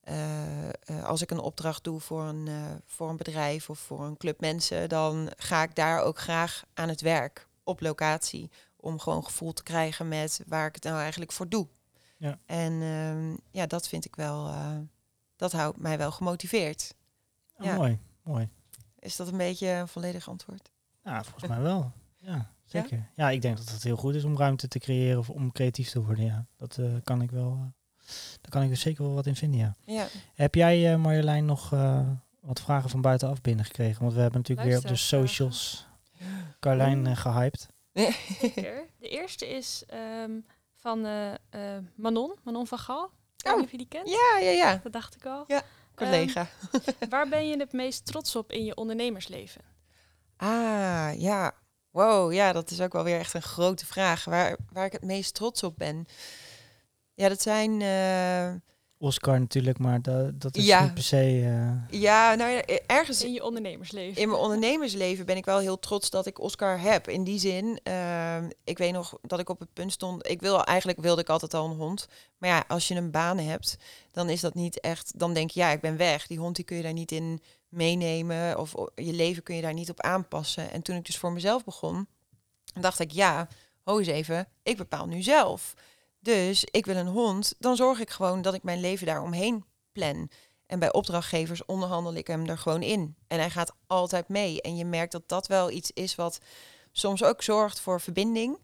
eh, 0.00 0.68
eh, 0.68 1.04
als 1.04 1.22
ik 1.22 1.30
een 1.30 1.40
opdracht 1.40 1.84
doe 1.84 2.00
voor 2.00 2.22
een, 2.22 2.48
eh, 2.48 2.54
voor 2.86 3.08
een 3.08 3.16
bedrijf 3.16 3.70
of 3.70 3.78
voor 3.78 4.04
een 4.04 4.16
club 4.16 4.40
mensen, 4.40 4.88
dan 4.88 5.32
ga 5.36 5.62
ik 5.62 5.74
daar 5.74 6.00
ook 6.00 6.18
graag 6.18 6.64
aan 6.74 6.88
het 6.88 7.00
werk 7.00 7.48
op 7.62 7.80
locatie. 7.80 8.50
Om 8.76 8.98
gewoon 8.98 9.24
gevoel 9.24 9.52
te 9.52 9.62
krijgen 9.62 10.08
met 10.08 10.42
waar 10.46 10.66
ik 10.66 10.74
het 10.74 10.84
nou 10.84 10.98
eigenlijk 10.98 11.32
voor 11.32 11.48
doe. 11.48 11.68
Ja. 12.16 12.38
En 12.46 12.72
ehm, 12.82 13.36
ja, 13.50 13.66
dat 13.66 13.88
vind 13.88 14.04
ik 14.04 14.16
wel, 14.16 14.54
dat 15.36 15.52
houdt 15.52 15.78
mij 15.78 15.98
wel 15.98 16.10
gemotiveerd. 16.12 16.94
Oh, 17.56 17.66
Ja. 17.66 17.74
Mooi, 17.74 17.98
mooi. 18.22 18.48
Is 18.98 19.16
dat 19.16 19.28
een 19.28 19.36
beetje 19.36 19.68
een 19.68 19.88
volledig 19.88 20.28
antwoord? 20.28 20.70
Ja, 21.04 21.22
volgens 21.22 21.46
mij 21.46 21.60
wel. 21.60 21.92
Ja, 22.18 22.50
zeker. 22.64 23.10
Ja? 23.16 23.30
ik 23.30 23.42
denk 23.42 23.56
dat 23.56 23.70
het 23.70 23.82
heel 23.82 23.96
goed 23.96 24.14
is 24.14 24.24
om 24.24 24.36
ruimte 24.36 24.68
te 24.68 24.78
creëren 24.78 25.18
of 25.18 25.30
om 25.30 25.52
creatief 25.52 25.90
te 25.90 26.02
worden. 26.02 26.24
Ja, 26.24 26.46
dat 26.56 26.80
kan 27.04 27.22
ik 27.22 27.30
wel. 27.30 27.72
Daar 28.40 28.50
kan 28.50 28.62
ik 28.62 28.68
dus 28.68 28.80
zeker 28.80 29.04
wel 29.04 29.14
wat 29.14 29.26
in 29.26 29.36
vinden. 29.36 29.58
Ja. 29.60 29.74
Ja. 29.86 30.06
Heb 30.34 30.54
jij, 30.54 30.92
eh, 30.92 30.98
Marjolein, 30.98 31.44
nog 31.44 31.72
eh, 31.72 32.00
wat 32.40 32.60
vragen 32.60 32.90
van 32.90 33.00
buitenaf 33.00 33.40
binnengekregen? 33.40 34.00
Want 34.02 34.14
we 34.14 34.20
hebben 34.20 34.38
natuurlijk 34.40 34.68
weer 34.68 34.78
op 34.78 34.86
de 34.86 34.96
socials 34.96 35.86
Carlijn 36.60 37.06
eh, 37.06 37.16
gehyped. 37.16 37.66
Zeker. 38.40 38.86
De 38.98 39.08
eerste 39.08 39.48
is 39.48 39.82
ehm, 39.86 40.30
van 40.74 41.04
eh, 41.06 41.32
eh, 41.32 41.82
Manon, 41.94 42.32
Manon 42.42 42.66
van 42.66 42.78
Gal. 42.78 43.04
Ik 43.36 43.44
weet 43.44 43.52
Oh. 43.52 43.56
niet 43.56 43.64
of 43.64 43.70
je 43.70 43.76
die 43.78 43.88
kent. 43.88 44.08
Ja, 44.08 44.38
ja, 44.40 44.50
ja. 44.50 44.80
Dat 44.82 44.92
dacht 44.92 45.14
ik 45.16 45.26
al. 45.26 45.46
Collega. 45.94 46.46
Waar 47.08 47.28
ben 47.28 47.48
je 47.48 47.56
het 47.56 47.72
meest 47.72 48.06
trots 48.06 48.36
op 48.36 48.52
in 48.52 48.64
je 48.64 48.74
ondernemersleven? 48.76 49.60
Ah, 50.36 51.10
ja. 51.16 51.52
Wow, 51.90 52.32
ja, 52.32 52.52
dat 52.52 52.70
is 52.70 52.80
ook 52.80 52.92
wel 52.92 53.04
weer 53.04 53.18
echt 53.18 53.34
een 53.34 53.42
grote 53.42 53.86
vraag. 53.86 54.24
Waar, 54.24 54.56
waar 54.72 54.84
ik 54.86 54.92
het 54.92 55.02
meest 55.04 55.34
trots 55.34 55.62
op 55.62 55.76
ben. 55.76 56.06
Ja, 57.20 57.28
dat 57.28 57.42
zijn. 57.42 57.82
eh, 57.82 58.52
Oscar 58.98 59.40
natuurlijk, 59.40 59.78
maar 59.78 60.02
da- 60.02 60.30
dat 60.34 60.56
is 60.56 60.66
Ja. 60.66 60.82
niet 60.82 60.94
per 60.94 61.02
se... 61.02 61.16
eh, 61.90 62.00
ja, 62.00 62.34
nou 62.34 62.50
ja, 62.50 62.62
ergens 62.86 63.24
In 63.24 63.32
je 63.32 63.44
ondernemersleven. 63.44 64.22
in 64.22 64.28
mijn 64.28 64.40
ondernemersleven 64.40 65.26
ben 65.26 65.36
ik 65.36 65.44
wel 65.44 65.58
heel 65.58 65.78
trots 65.78 66.10
dat 66.10 66.26
ik 66.26 66.40
Oscar 66.40 66.80
heb. 66.80 67.08
In 67.08 67.24
die 67.24 67.38
zin, 67.38 67.80
ehm, 67.82 68.50
ik 68.64 68.78
weet 68.78 68.92
nog 68.92 69.18
dat 69.22 69.38
ik 69.38 69.48
op 69.48 69.58
het 69.60 69.72
punt 69.72 69.92
stond. 69.92 70.28
Ik 70.30 70.40
wil 70.40 70.64
eigenlijk 70.64 71.00
wilde 71.00 71.20
ik 71.20 71.28
altijd 71.28 71.54
al 71.54 71.64
een 71.70 71.76
hond. 71.76 72.08
Maar 72.38 72.50
ja, 72.50 72.64
als 72.68 72.88
je 72.88 72.94
een 72.94 73.10
baan 73.10 73.38
hebt, 73.38 73.76
dan 74.12 74.28
is 74.28 74.40
dat 74.40 74.54
niet 74.54 74.80
echt. 74.80 75.18
Dan 75.18 75.34
denk 75.34 75.50
je, 75.50 75.60
ja, 75.60 75.70
ik 75.70 75.80
ben 75.80 75.96
weg. 75.96 76.26
Die 76.26 76.38
hond 76.38 76.56
die 76.56 76.64
kun 76.64 76.76
je 76.76 76.82
daar 76.82 76.92
niet 76.92 77.12
in 77.12 77.42
meenemen. 77.68 78.58
Of 78.58 78.74
je 78.94 79.12
leven 79.12 79.42
kun 79.42 79.54
je 79.56 79.62
daar 79.62 79.74
niet 79.74 79.90
op 79.90 80.00
aanpassen. 80.00 80.70
En 80.70 80.82
toen 80.82 80.96
ik 80.96 81.04
dus 81.06 81.18
voor 81.18 81.32
mezelf 81.32 81.64
begon, 81.64 82.06
dacht 82.80 82.98
ik, 82.98 83.10
ja, 83.10 83.48
ho 83.82 83.98
eens 83.98 84.08
even, 84.08 84.48
ik 84.62 84.76
bepaal 84.76 85.06
nu 85.06 85.22
zelf. 85.22 85.74
Dus 86.20 86.64
ik 86.64 86.86
wil 86.86 86.96
een 86.96 87.06
hond, 87.06 87.54
dan 87.58 87.76
zorg 87.76 88.00
ik 88.00 88.10
gewoon 88.10 88.42
dat 88.42 88.54
ik 88.54 88.62
mijn 88.62 88.80
leven 88.80 89.06
daar 89.06 89.22
omheen 89.22 89.64
plan. 89.92 90.30
En 90.66 90.78
bij 90.78 90.92
opdrachtgevers 90.92 91.64
onderhandel 91.64 92.14
ik 92.14 92.26
hem 92.26 92.46
er 92.46 92.58
gewoon 92.58 92.82
in. 92.82 93.16
En 93.26 93.38
hij 93.38 93.50
gaat 93.50 93.72
altijd 93.86 94.28
mee. 94.28 94.62
En 94.62 94.76
je 94.76 94.84
merkt 94.84 95.12
dat 95.12 95.22
dat 95.28 95.46
wel 95.46 95.70
iets 95.70 95.90
is 95.90 96.14
wat 96.14 96.38
soms 96.92 97.24
ook 97.24 97.42
zorgt 97.42 97.80
voor 97.80 98.00
verbinding. 98.00 98.58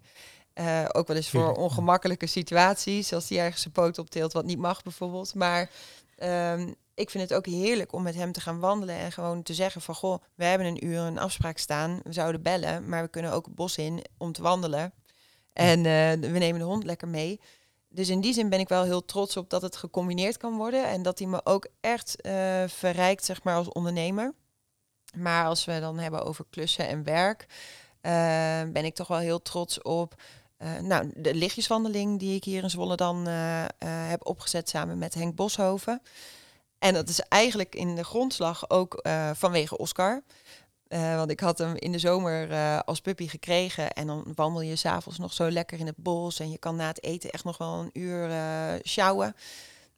Eh, 0.53 0.85
ook 0.92 1.07
wel 1.07 1.16
eens 1.16 1.31
voor 1.31 1.53
ongemakkelijke 1.66 2.27
situaties, 2.27 3.12
als 3.12 3.29
hij 3.29 3.38
ergens 3.38 3.62
zijn 3.62 3.75
poot 3.75 3.99
optilt 3.99 4.33
wat 4.33 4.45
niet 4.45 4.59
mag 4.59 4.83
bijvoorbeeld. 4.83 5.35
Maar 5.35 5.71
ehm, 6.16 6.73
ik 6.95 7.11
vind 7.11 7.29
het 7.29 7.35
ook 7.38 7.47
heerlijk 7.47 7.92
om 7.92 8.03
met 8.03 8.14
hem 8.14 8.33
te 8.33 8.40
gaan 8.40 8.61
wandelen 8.61 8.97
en 8.97 9.12
gewoon 9.12 9.42
te 9.42 9.55
zeggen 9.55 9.81
van 9.81 9.95
goh, 9.95 10.23
we 10.35 10.45
hebben 10.45 10.66
een 10.66 10.87
uur 10.87 10.99
een 10.99 11.19
afspraak 11.19 11.59
staan, 11.59 12.01
we 12.03 12.12
zouden 12.12 12.42
bellen, 12.42 12.88
maar 12.88 13.03
we 13.03 13.09
kunnen 13.09 13.33
ook 13.33 13.45
het 13.47 13.55
bos 13.55 13.77
in 13.77 14.05
om 14.19 14.33
te 14.33 14.42
wandelen. 14.42 14.92
En 15.57 15.79
eh, 15.79 16.31
we 16.31 16.38
nemen 16.38 16.59
de 16.59 16.66
hond 16.66 16.85
lekker 16.85 17.09
mee. 17.09 17.40
Dus 17.88 18.09
in 18.09 18.21
die 18.21 18.33
zin 18.33 18.49
ben 18.49 18.61
ik 18.61 18.69
wel 18.69 18.85
heel 18.85 19.05
trots 19.05 19.37
op 19.37 19.51
dat 19.51 19.62
het 19.62 19.77
gecombineerd 19.77 20.37
kan 20.37 20.57
worden 20.57 20.87
en 20.87 21.03
dat 21.03 21.19
hij 21.19 21.29
me 21.29 21.40
ook 21.45 21.66
echt 21.81 22.21
eh, 22.21 22.64
verrijkt, 22.66 23.25
zeg 23.25 23.42
maar, 23.42 23.57
als 23.57 23.69
ondernemer. 23.69 24.35
Maar 25.14 25.47
als 25.47 25.64
we 25.64 25.81
dan 25.81 25.99
hebben 25.99 26.25
over 26.25 26.45
klussen 26.51 26.88
en 26.88 27.05
werk, 27.05 27.47
eh, 28.01 28.12
ben 28.73 28.85
ik 28.85 28.95
toch 28.95 29.09
wel 29.09 29.19
heel 29.19 29.42
trots 29.42 29.83
op 29.83 30.14
nou, 30.81 31.11
de 31.14 31.35
lichtjeswandeling 31.35 32.19
die 32.19 32.37
ik 32.37 32.45
hier 32.45 32.62
in 32.62 32.71
Zwolle 32.71 32.97
dan 32.97 33.27
heb 33.27 34.27
opgezet 34.27 34.69
samen 34.69 34.99
met 34.99 35.14
Henk 35.14 35.35
Boshoven. 35.35 36.03
En 36.79 36.95
dat 36.95 37.09
is 37.09 37.21
eigenlijk 37.21 37.75
in 37.75 37.95
de 37.95 38.05
grondslag 38.05 38.71
ook 38.71 39.05
vanwege 39.33 39.79
Oscar. 39.79 40.23
Eh, 40.88 41.16
want 41.16 41.31
ik 41.31 41.40
had 41.40 41.59
hem 41.59 41.77
in 41.77 41.92
de 41.92 41.99
zomer 41.99 42.51
eh, 42.51 42.79
als 42.79 43.01
puppy 43.01 43.29
gekregen. 43.29 43.92
En 43.92 44.07
dan 44.07 44.33
wandel 44.35 44.61
je 44.61 44.77
s'avonds 44.77 45.18
nog 45.18 45.33
zo 45.33 45.51
lekker 45.51 45.79
in 45.79 45.87
het 45.87 45.96
bos. 45.96 46.40
En 46.40 46.51
je 46.51 46.59
kan 46.59 46.77
na 46.77 46.87
het 46.87 47.03
eten 47.03 47.31
echt 47.31 47.44
nog 47.44 47.59
wel 47.59 47.75
een 47.75 47.90
uur 47.92 48.31
eh 48.31 48.75
sjouwen. 48.83 49.35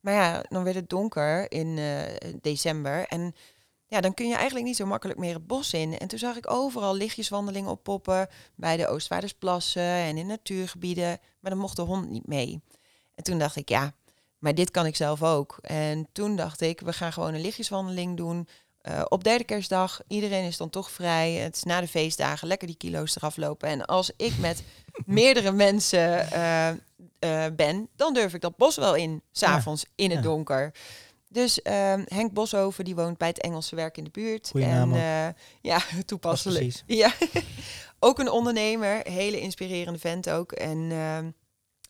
Maar 0.00 0.14
ja, 0.14 0.44
dan 0.48 0.64
werd 0.64 0.76
het 0.76 0.88
donker 0.88 1.52
in 1.52 1.78
december. 2.40 3.06
En 3.06 3.34
ja, 3.86 4.00
dan 4.00 4.14
kun 4.14 4.28
je 4.28 4.34
eigenlijk 4.34 4.66
niet 4.66 4.76
zo 4.76 4.86
makkelijk 4.86 5.18
meer 5.18 5.34
het 5.34 5.46
bos 5.46 5.72
in. 5.72 5.98
En 5.98 6.08
toen 6.08 6.18
zag 6.18 6.36
ik 6.36 6.50
overal 6.50 6.94
lichtjeswandelingen 6.94 7.70
oppoppen. 7.70 8.28
Bij 8.54 8.76
de 8.76 8.88
Oostvaardersplassen 8.88 9.82
en 9.82 10.16
in 10.16 10.26
natuurgebieden. 10.26 11.18
Maar 11.40 11.50
dan 11.50 11.60
mocht 11.60 11.76
de 11.76 11.82
hond 11.82 12.10
niet 12.10 12.26
mee. 12.26 12.62
En 13.14 13.24
toen 13.24 13.38
dacht 13.38 13.56
ik, 13.56 13.68
ja, 13.68 13.94
maar 14.38 14.54
dit 14.54 14.70
kan 14.70 14.86
ik 14.86 14.96
zelf 14.96 15.22
ook. 15.22 15.58
En 15.62 16.08
toen 16.12 16.36
dacht 16.36 16.60
ik, 16.60 16.80
we 16.80 16.92
gaan 16.92 17.12
gewoon 17.12 17.34
een 17.34 17.40
lichtjeswandeling 17.40 18.16
doen. 18.16 18.48
Eh, 18.88 19.04
op 19.08 19.24
derde 19.24 19.44
kerstdag, 19.44 20.00
iedereen 20.06 20.44
is 20.44 20.56
dan 20.56 20.70
toch 20.70 20.90
vrij. 20.90 21.32
Het 21.32 21.56
is 21.56 21.62
na 21.62 21.80
de 21.80 21.88
feestdagen, 21.88 22.48
lekker 22.48 22.66
die 22.66 22.76
kilo's 22.76 23.16
eraf 23.16 23.36
lopen. 23.36 23.68
En 23.68 23.86
als 23.86 24.10
ik 24.16 24.38
met 24.38 24.62
meerdere 25.06 25.52
mensen 25.52 26.30
eh, 26.30 26.68
eh, 26.68 27.52
ben, 27.52 27.88
dan 27.96 28.14
durf 28.14 28.34
ik 28.34 28.40
dat 28.40 28.56
bos 28.56 28.76
wel 28.76 28.94
in, 28.94 29.22
s'avonds 29.32 29.84
in 29.94 30.10
het 30.10 30.18
ja. 30.18 30.24
donker. 30.24 30.74
Dus 31.28 31.62
ehm, 31.62 32.02
Henk 32.06 32.32
Boshoven, 32.32 32.84
die 32.84 32.94
woont 32.94 33.18
bij 33.18 33.28
het 33.28 33.40
Engelse 33.40 33.76
werk 33.76 33.96
in 33.96 34.04
de 34.04 34.10
buurt. 34.10 34.48
Goeie 34.50 34.66
en 34.66 35.34
ja, 35.60 35.80
toepasselijk. 36.06 36.82
Ja, 36.86 37.12
ook 37.98 38.18
een 38.18 38.30
ondernemer, 38.30 39.00
hele 39.02 39.40
inspirerende 39.40 39.98
vent 39.98 40.30
ook. 40.30 40.52
En 40.52 40.88
ehm, 40.90 41.30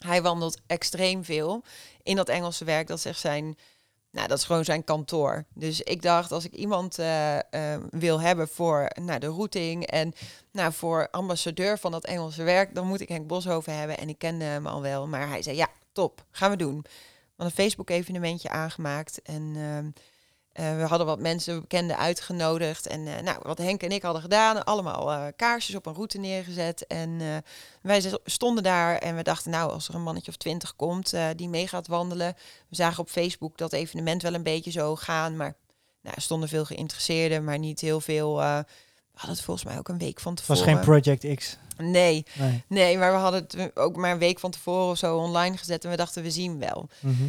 hij 0.04 0.22
wandelt 0.22 0.60
extreem 0.66 1.24
veel 1.24 1.62
in 2.02 2.16
dat 2.16 2.28
Engelse 2.28 2.64
werk. 2.64 2.86
Dat 2.86 3.04
echt 3.04 3.20
zijn, 3.20 3.56
nou, 4.18 4.30
dat 4.30 4.38
is 4.38 4.44
gewoon 4.44 4.64
zijn 4.64 4.84
kantoor. 4.84 5.44
Dus 5.54 5.80
ik 5.80 6.02
dacht, 6.02 6.32
als 6.32 6.44
ik 6.44 6.52
iemand 6.52 6.98
eh, 6.98 7.36
eh, 7.38 7.80
wil 7.90 8.20
hebben 8.20 8.48
voor 8.48 8.90
nou, 9.02 9.18
de 9.18 9.26
routing 9.26 9.86
en 9.86 10.12
nou, 10.52 10.72
voor 10.72 11.08
ambassadeur 11.10 11.78
van 11.78 11.90
dat 11.90 12.04
Engelse 12.04 12.42
werk, 12.42 12.74
dan 12.74 12.86
moet 12.86 13.00
ik 13.00 13.08
Henk 13.08 13.26
Boshoven 13.26 13.78
hebben. 13.78 13.98
En 13.98 14.08
ik 14.08 14.18
kende 14.18 14.44
hem 14.44 14.66
al 14.66 14.82
wel, 14.82 15.06
maar 15.06 15.28
hij 15.28 15.42
zei, 15.42 15.56
ja, 15.56 15.68
top, 15.92 16.24
gaan 16.30 16.50
we 16.50 16.56
doen. 16.56 16.84
We 17.36 17.44
een 17.44 17.50
Facebook-evenementje 17.50 18.48
aangemaakt 18.48 19.22
en... 19.22 19.52
ehm, 19.56 19.90
eh, 20.58 20.76
we 20.76 20.82
hadden 20.82 21.06
wat 21.06 21.18
mensen, 21.20 21.60
bekenden 21.60 21.98
uitgenodigd. 21.98 22.86
En 22.86 23.06
eh, 23.06 23.22
nou, 23.22 23.38
wat 23.42 23.58
Henk 23.58 23.82
en 23.82 23.90
ik 23.90 24.02
hadden 24.02 24.22
gedaan, 24.22 24.64
allemaal 24.64 25.12
eh, 25.12 25.26
kaarsjes 25.36 25.74
op 25.74 25.86
een 25.86 25.94
route 25.94 26.18
neergezet. 26.18 26.86
En 26.86 27.20
wij 27.82 28.12
stonden 28.24 28.62
daar 28.62 28.98
en 28.98 29.16
we 29.16 29.22
dachten, 29.22 29.50
nou, 29.50 29.72
als 29.72 29.88
er 29.88 29.94
een 29.94 30.02
mannetje 30.02 30.30
of 30.30 30.36
twintig 30.36 30.76
komt 30.76 31.14
die 31.36 31.48
mee 31.48 31.68
gaat 31.68 31.86
wandelen. 31.86 32.34
We 32.68 32.76
zagen 32.76 33.02
op 33.02 33.08
Facebook 33.08 33.58
dat 33.58 33.72
evenement 33.72 34.22
wel 34.22 34.34
een 34.34 34.42
beetje 34.42 34.70
zo 34.70 34.96
gaan. 34.96 35.36
Maar 35.36 35.54
nou, 36.02 36.14
er 36.16 36.22
stonden 36.22 36.48
veel 36.48 36.64
geïnteresseerden, 36.64 37.44
maar 37.44 37.58
niet 37.58 37.80
heel 37.80 38.00
veel. 38.00 38.36
we 38.36 38.64
hadden 39.14 39.36
het 39.36 39.40
volgens 39.40 39.66
mij 39.66 39.78
ook 39.78 39.88
een 39.88 39.98
week 39.98 40.20
van 40.20 40.32
Het 40.32 40.46
was 40.46 40.58
tevoren. 40.58 40.84
geen 40.84 41.00
Project 41.00 41.34
X. 41.34 41.56
Nee, 41.76 42.24
Nee. 42.38 42.64
nee, 42.68 42.98
maar 42.98 43.12
we 43.12 43.18
hadden 43.18 43.46
het 43.48 43.76
ook 43.76 43.96
maar 43.96 44.12
een 44.12 44.18
week 44.18 44.38
van 44.38 44.50
tevoren 44.50 44.90
of 44.90 44.98
zo 44.98 45.16
online 45.16 45.56
gezet. 45.56 45.84
En 45.84 45.90
we 45.90 45.96
dachten, 45.96 46.22
we 46.22 46.30
zien 46.30 46.58
wel. 46.58 46.88
Mhm. 47.00 47.28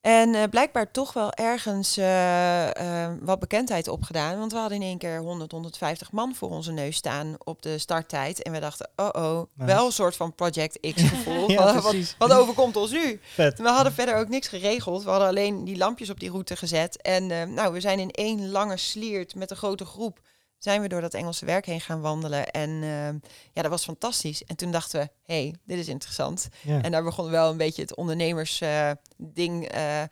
En 0.00 0.34
eh, 0.34 0.42
blijkbaar 0.50 0.90
toch 0.90 1.12
wel 1.12 1.32
ergens 1.32 1.96
eh, 1.96 3.04
eh, 3.04 3.12
wat 3.20 3.38
bekendheid 3.38 3.88
opgedaan. 3.88 4.38
Want 4.38 4.52
we 4.52 4.58
hadden 4.58 4.80
in 4.80 4.86
één 4.86 4.98
keer 4.98 5.18
100, 5.18 5.52
150 5.52 6.12
man 6.12 6.34
voor 6.34 6.50
onze 6.50 6.72
neus 6.72 6.96
staan 6.96 7.36
op 7.44 7.62
de 7.62 7.78
starttijd. 7.78 8.42
En 8.42 8.52
we 8.52 8.60
dachten, 8.60 8.90
oh 8.96 9.08
oh, 9.12 9.42
Nice. 9.54 9.72
wel 9.74 9.86
een 9.86 9.92
soort 9.92 10.16
van 10.16 10.34
Project 10.34 10.78
X 10.94 11.02
gevoel. 11.14 11.50
Ja, 11.50 11.80
wat, 11.80 12.14
wat, 12.18 12.32
overkomt 12.32 12.76
ons 12.76 12.90
nu? 12.90 13.20
Vet. 13.22 13.58
We 13.58 13.68
hadden 13.68 13.92
verder 13.92 14.16
ook 14.16 14.28
niks 14.28 14.48
geregeld. 14.48 15.04
We 15.04 15.10
hadden 15.10 15.28
alleen 15.28 15.64
die 15.64 15.76
lampjes 15.76 16.10
op 16.10 16.20
die 16.20 16.30
route 16.30 16.56
gezet. 16.56 17.02
En 17.02 17.54
nou, 17.54 17.72
we 17.72 17.80
zijn 17.80 17.98
in 17.98 18.10
één 18.10 18.50
lange 18.50 18.76
sliert 18.76 19.34
met 19.34 19.50
een 19.50 19.56
grote 19.56 19.84
groep 19.84 20.20
zijn 20.58 20.80
we 20.80 20.88
door 20.88 21.00
dat 21.00 21.14
Engelse 21.14 21.44
werk 21.44 21.66
heen 21.66 21.80
gaan 21.80 22.00
wandelen. 22.00 22.50
En 22.50 22.70
eh, 22.70 23.30
ja, 23.52 23.62
dat 23.62 23.70
was 23.70 23.84
fantastisch. 23.84 24.44
En 24.44 24.56
toen 24.56 24.70
dachten 24.70 25.00
we, 25.00 25.32
hey, 25.32 25.54
dit 25.64 25.78
is 25.78 25.88
interessant. 25.88 26.48
Ja. 26.62 26.82
En 26.82 26.90
daar 26.90 27.04
begon 27.04 27.30
wel 27.30 27.50
een 27.50 27.56
beetje 27.56 27.82
het 27.82 27.96
ondernemersding 27.96 29.68
eh 29.68 30.02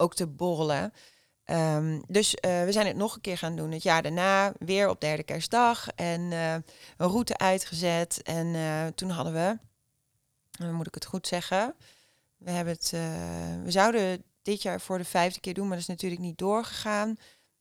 ook 0.00 0.14
te 0.14 0.26
borrelen. 0.26 0.92
Ehm, 1.44 2.00
dus 2.08 2.34
eh, 2.34 2.64
we 2.64 2.72
zijn 2.72 2.86
het 2.86 2.96
nog 2.96 3.14
een 3.14 3.20
keer 3.20 3.38
gaan 3.38 3.56
doen. 3.56 3.70
Het 3.72 3.82
jaar 3.82 4.02
daarna 4.02 4.52
weer 4.58 4.88
op 4.88 5.00
derde 5.00 5.22
kerstdag. 5.22 5.88
En 5.88 6.32
eh, 6.32 6.52
een 6.96 7.08
route 7.08 7.38
uitgezet. 7.38 8.22
En 8.22 8.54
eh, 8.54 8.86
toen 8.86 9.10
hadden 9.10 9.32
we, 9.32 9.58
moet 10.72 10.86
ik 10.86 10.94
het 10.94 11.06
goed 11.06 11.26
zeggen. 11.26 11.74
We, 12.36 12.50
hebben 12.50 12.74
het, 12.74 12.90
eh, 12.94 13.62
we 13.64 13.70
zouden 13.70 14.24
dit 14.42 14.62
jaar 14.62 14.80
voor 14.80 14.98
de 14.98 15.04
vijfde 15.04 15.40
keer 15.40 15.54
doen, 15.54 15.66
maar 15.66 15.76
dat 15.76 15.88
is 15.88 15.94
natuurlijk 15.94 16.20
niet 16.20 16.38
doorgegaan. 16.38 17.16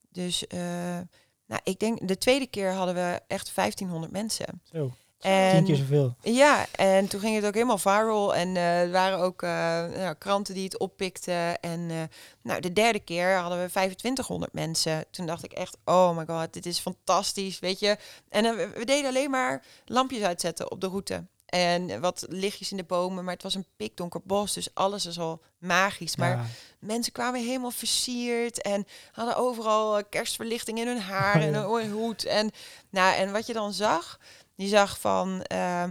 Dus 0.09 0.47
eh, 0.47 0.99
nou, 1.47 1.61
ik 1.63 1.79
denk, 1.79 2.07
de 2.07 2.17
tweede 2.17 2.47
keer 2.47 2.73
hadden 2.73 2.95
we 2.95 3.21
echt 3.27 3.55
1500 3.55 4.11
mensen. 4.11 4.61
Zo, 4.71 4.91
En 5.19 5.55
tien 5.55 5.65
keer 5.65 5.75
zoveel. 5.75 6.15
ja, 6.21 6.65
en 6.71 7.07
toen 7.07 7.19
ging 7.19 7.35
het 7.35 7.45
ook 7.45 7.53
helemaal 7.53 7.77
viral. 7.77 8.35
En 8.35 8.55
eh, 8.55 8.81
er 8.81 8.91
waren 8.91 9.19
ook 9.19 9.41
eh, 9.41 9.49
nou, 9.85 10.15
kranten 10.17 10.53
die 10.53 10.63
het 10.63 10.77
oppikten. 10.77 11.59
En 11.59 11.89
eh, 11.89 12.01
nou, 12.41 12.61
de 12.61 12.73
derde 12.73 12.99
keer 12.99 13.35
hadden 13.35 13.61
we 13.61 13.69
2500 13.69 14.53
mensen. 14.53 15.05
Toen 15.11 15.25
dacht 15.25 15.43
ik 15.43 15.51
echt, 15.51 15.77
oh 15.85 16.17
my 16.17 16.25
god, 16.25 16.53
dit 16.53 16.65
is 16.65 16.79
fantastisch, 16.79 17.59
weet 17.59 17.79
je. 17.79 17.97
En 18.29 18.43
we 18.55 18.85
deden 18.85 19.09
alleen 19.09 19.29
maar 19.29 19.65
lampjes 19.85 20.21
uitzetten 20.21 20.71
op 20.71 20.81
de 20.81 20.87
route. 20.87 21.25
En 21.47 22.01
wat 22.01 22.25
lichtjes 22.29 22.71
in 22.71 22.77
de 22.77 22.83
bomen, 22.83 23.23
maar 23.23 23.33
het 23.33 23.43
was 23.43 23.55
een 23.55 23.65
pikdonker 23.77 24.21
bos, 24.23 24.53
dus 24.53 24.73
alles 24.73 25.05
is 25.05 25.19
al 25.19 25.41
magisch. 25.57 26.15
Maar 26.15 26.29
Ja. 26.37 26.45
mensen 26.79 27.11
kwamen 27.13 27.45
helemaal 27.45 27.71
versierd 27.71 28.61
en 28.61 28.85
hadden 29.11 29.35
overal 29.37 29.97
eh, 29.97 30.03
kerstverlichting 30.09 30.79
in 30.79 30.87
hun 30.87 31.01
haar 31.01 31.41
en 31.41 31.51
Ja. 31.59 31.63
een 31.63 31.91
hoed. 31.91 32.25
En, 32.25 32.51
nou, 32.89 33.15
en 33.15 33.31
wat 33.31 33.47
je 33.47 33.53
dan 33.53 33.73
zag, 33.73 34.19
je 34.55 34.67
zag 34.67 34.99
van 34.99 35.41
eh, 35.41 35.83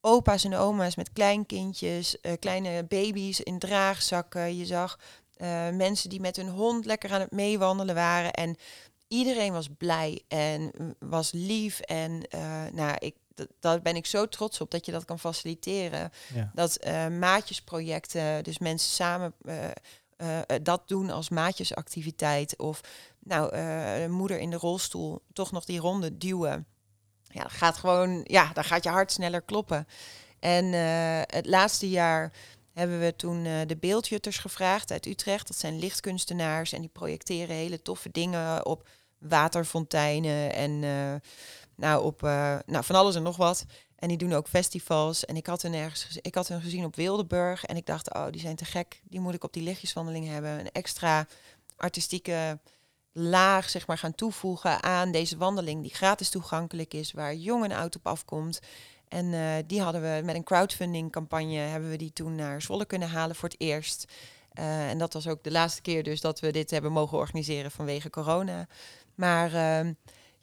opa's 0.00 0.44
en 0.44 0.54
oma's 0.56 0.96
met 0.96 1.12
kleinkindjes, 1.12 2.20
eh, 2.20 2.32
kleine 2.38 2.84
baby's 2.84 3.40
in 3.40 3.58
draagzakken. 3.58 4.56
Je 4.56 4.66
zag 4.66 4.98
mensen 5.72 6.10
die 6.10 6.20
met 6.20 6.36
hun 6.36 6.48
hond 6.48 6.84
lekker 6.84 7.12
aan 7.12 7.20
het 7.20 7.30
meewandelen 7.30 7.94
waren. 7.94 8.32
En 8.32 8.56
iedereen 9.08 9.52
was 9.52 9.68
blij 9.78 10.22
en 10.28 10.70
was 10.98 11.30
lief. 11.32 11.80
En 11.80 12.22
nou, 12.72 12.96
ik, 12.98 13.14
dat, 13.34 13.48
daar 13.60 13.82
ben 13.82 13.96
ik 13.96 14.06
zo 14.06 14.28
trots 14.28 14.60
op 14.60 14.70
dat 14.70 14.86
je 14.86 14.92
dat 14.92 15.04
kan 15.04 15.18
faciliteren. 15.18 16.10
Ja. 16.34 16.50
Dat 16.54 16.76
eh, 16.76 17.08
maatjesprojecten, 17.08 18.44
dus 18.44 18.58
mensen 18.58 18.90
samen 18.90 19.34
eh, 19.44 19.70
eh, 20.16 20.38
dat 20.62 20.88
doen 20.88 21.10
als 21.10 21.28
maatjesactiviteit. 21.28 22.58
Of 22.58 22.80
nou, 23.18 23.56
een 23.56 24.12
moeder 24.12 24.38
in 24.38 24.50
de 24.50 24.56
rolstoel 24.56 25.22
toch 25.32 25.52
nog 25.52 25.64
die 25.64 25.78
ronde 25.78 26.16
duwen. 26.16 26.66
Ja, 27.22 27.42
dat 27.42 27.52
gaat 27.52 27.76
gewoon, 27.76 28.20
ja, 28.24 28.52
dan 28.52 28.64
gaat 28.64 28.84
je 28.84 28.90
hart 28.90 29.12
sneller 29.12 29.42
kloppen. 29.42 29.86
En 30.38 30.72
het 31.26 31.46
laatste 31.46 31.88
jaar 31.90 32.32
hebben 32.72 33.00
we 33.00 33.16
toen 33.16 33.42
de 33.42 33.76
beeldjutters 33.80 34.38
gevraagd 34.38 34.90
uit 34.90 35.06
Utrecht. 35.06 35.46
Dat 35.46 35.56
zijn 35.56 35.78
lichtkunstenaars 35.78 36.72
en 36.72 36.80
die 36.80 36.90
projecteren 36.92 37.56
hele 37.56 37.82
toffe 37.82 38.10
dingen 38.10 38.66
op 38.66 38.88
waterfonteinen 39.18 40.52
en 40.52 40.82
nou, 41.76 42.04
op 42.04 42.22
eh, 42.22 42.56
nou, 42.66 42.84
van 42.84 42.96
alles 42.96 43.14
en 43.14 43.22
nog 43.22 43.36
wat. 43.36 43.64
En 43.96 44.08
die 44.08 44.18
doen 44.18 44.32
ook 44.32 44.48
festivals. 44.48 45.24
En 45.24 45.36
ik 45.36 45.46
had 45.46 45.62
hun 45.62 45.74
ergens 45.74 46.18
ik 46.22 46.34
had 46.34 46.48
hun 46.48 46.60
gezien 46.60 46.84
op 46.84 46.96
Wildeburg. 46.96 47.64
En 47.64 47.76
ik 47.76 47.86
dacht, 47.86 48.14
oh, 48.14 48.26
die 48.30 48.40
zijn 48.40 48.56
te 48.56 48.64
gek. 48.64 49.00
Die 49.04 49.20
moet 49.20 49.34
ik 49.34 49.44
op 49.44 49.52
die 49.52 49.62
lichtjeswandeling 49.62 50.26
hebben. 50.26 50.50
Een 50.50 50.72
extra 50.72 51.26
artistieke 51.76 52.58
laag 53.12 53.70
zeg 53.70 53.86
maar, 53.86 53.98
gaan 53.98 54.14
toevoegen 54.14 54.82
aan 54.82 55.10
deze 55.10 55.36
wandeling. 55.36 55.82
Die 55.82 55.94
gratis 55.94 56.30
toegankelijk 56.30 56.94
is. 56.94 57.12
Waar 57.12 57.34
jong 57.34 57.64
en 57.64 57.72
oud 57.72 57.96
op 57.96 58.06
afkomt. 58.06 58.60
En 59.08 59.32
eh, 59.34 59.64
die 59.66 59.80
hadden 59.80 60.02
we 60.02 60.22
met 60.24 60.34
een 60.34 60.44
crowdfunding 60.44 61.12
campagne. 61.12 61.58
Hebben 61.58 61.90
we 61.90 61.96
die 61.96 62.12
toen 62.12 62.34
naar 62.34 62.62
Zwolle 62.62 62.84
kunnen 62.84 63.08
halen 63.08 63.36
voor 63.36 63.48
het 63.48 63.60
eerst. 63.60 64.12
Eh, 64.54 64.90
en 64.90 64.98
dat 64.98 65.12
was 65.12 65.26
ook 65.26 65.42
de 65.42 65.50
laatste 65.50 65.82
keer 65.82 66.02
dus 66.02 66.20
dat 66.20 66.40
we 66.40 66.52
dit 66.52 66.70
hebben 66.70 66.92
mogen 66.92 67.18
organiseren 67.18 67.70
vanwege 67.70 68.10
corona. 68.10 68.66
Maar 69.14 69.52
ehm, 69.54 69.92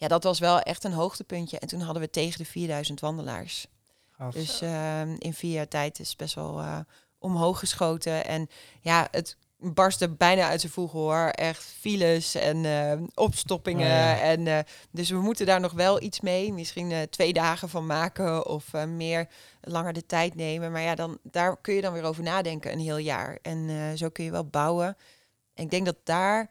ja, 0.01 0.07
dat 0.07 0.23
was 0.23 0.39
wel 0.39 0.59
echt 0.59 0.83
een 0.83 0.93
hoogtepuntje. 0.93 1.59
En 1.59 1.67
toen 1.67 1.81
hadden 1.81 2.01
we 2.01 2.09
tegen 2.09 2.37
de 2.37 2.45
4000 2.45 2.99
wandelaars. 2.99 3.67
Gaaf. 4.11 4.33
Dus 4.33 4.61
ehm, 4.61 5.15
in 5.17 5.33
vier 5.33 5.51
jaar 5.51 5.67
tijd 5.67 5.99
is 5.99 6.15
best 6.15 6.35
wel 6.35 6.59
eh, 6.59 6.79
omhoog 7.19 7.59
geschoten. 7.59 8.25
En 8.25 8.49
ja, 8.79 9.07
het 9.11 9.37
barstte 9.57 10.09
bijna 10.09 10.47
uit 10.47 10.61
zijn 10.61 10.71
voegen 10.71 10.99
hoor. 10.99 11.27
Echt 11.27 11.63
files 11.63 12.35
en 12.35 12.65
eh, 12.65 13.01
opstoppingen. 13.13 13.85
Oh, 13.85 13.91
ja. 13.91 14.21
en, 14.21 14.47
eh, 14.47 14.59
dus 14.91 15.09
we 15.09 15.19
moeten 15.19 15.45
daar 15.45 15.59
nog 15.59 15.73
wel 15.73 16.01
iets 16.01 16.21
mee. 16.21 16.53
Misschien 16.53 17.09
twee 17.09 17.33
dagen 17.33 17.69
van 17.69 17.85
maken 17.85 18.45
of 18.45 18.73
meer 18.87 19.27
langer 19.61 19.93
de 19.93 20.05
tijd 20.05 20.35
nemen. 20.35 20.71
Maar 20.71 20.81
ja, 20.81 20.95
dan, 20.95 21.17
daar 21.23 21.57
kun 21.61 21.73
je 21.73 21.81
dan 21.81 21.93
weer 21.93 22.03
over 22.03 22.23
nadenken 22.23 22.71
een 22.71 22.79
heel 22.79 22.97
jaar. 22.97 23.39
En 23.41 23.97
zo 23.97 24.09
kun 24.09 24.23
je 24.23 24.31
wel 24.31 24.45
bouwen. 24.45 24.97
En 25.53 25.63
ik 25.63 25.71
denk 25.71 25.85
dat 25.85 25.97
daar... 26.03 26.49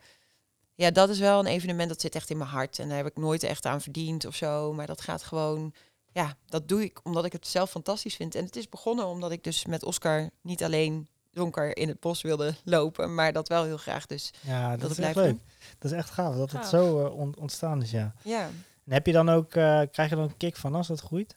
Ja, 0.80 0.90
dat 0.90 1.08
is 1.08 1.18
wel 1.18 1.38
een 1.38 1.46
evenement 1.46 1.88
dat 1.88 2.00
zit 2.00 2.14
echt 2.14 2.30
in 2.30 2.36
mijn 2.38 2.50
hart. 2.50 2.78
En 2.78 2.88
daar 2.88 2.96
heb 2.96 3.06
ik 3.06 3.16
nooit 3.16 3.42
echt 3.42 3.66
aan 3.66 3.80
verdiend 3.80 4.24
of 4.26 4.34
zo. 4.34 4.72
Maar 4.72 4.86
dat 4.86 5.00
gaat 5.00 5.22
gewoon 5.22 5.72
ja, 6.12 6.36
dat 6.46 6.68
doe 6.68 6.82
ik 6.82 7.00
omdat 7.02 7.24
ik 7.24 7.32
het 7.32 7.46
zelf 7.46 7.70
fantastisch 7.70 8.14
vind. 8.16 8.34
En 8.34 8.44
het 8.44 8.56
is 8.56 8.68
begonnen 8.68 9.06
omdat 9.06 9.30
ik 9.30 9.44
dus 9.44 9.66
met 9.66 9.84
Oscar 9.84 10.30
niet 10.42 10.64
alleen 10.64 11.08
donker 11.32 11.76
in 11.76 11.88
het 11.88 12.00
bos 12.00 12.22
wilde 12.22 12.54
lopen, 12.64 13.14
maar 13.14 13.32
dat 13.32 13.48
wel 13.48 13.64
heel 13.64 13.76
graag 13.76 14.06
dus. 14.06 14.30
ja, 14.40 14.76
dat 14.76 14.90
is 14.90 14.98
echt 14.98 15.16
leuk. 15.16 15.36
Dat 15.78 15.90
is 15.90 15.96
echt 15.96 16.10
gaaf 16.10 16.36
dat 16.36 16.50
het 16.52 16.66
zo 16.66 17.06
eh, 17.06 17.14
on- 17.18 17.34
ontstaan 17.38 17.82
is, 17.82 17.90
ja. 17.90 18.14
Ja, 18.22 18.42
En 18.84 18.92
heb 18.92 19.06
je 19.06 19.12
dan 19.12 19.28
ook, 19.28 19.54
eh, 19.54 19.80
krijg 19.92 20.10
je 20.10 20.16
dan 20.16 20.24
een 20.24 20.36
kick 20.36 20.56
van 20.56 20.74
als 20.74 20.86
dat 20.86 21.00
groeit? 21.00 21.36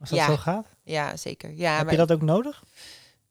Als 0.00 0.10
dat 0.10 0.18
Ja. 0.18 0.26
zo 0.26 0.36
gaat? 0.36 0.66
ja 0.82 1.16
zeker. 1.16 1.50
Ja, 1.50 1.74
heb 1.76 1.82
maar, 1.84 1.92
je 1.92 1.98
dat 1.98 2.12
ook 2.12 2.22
nodig? 2.22 2.62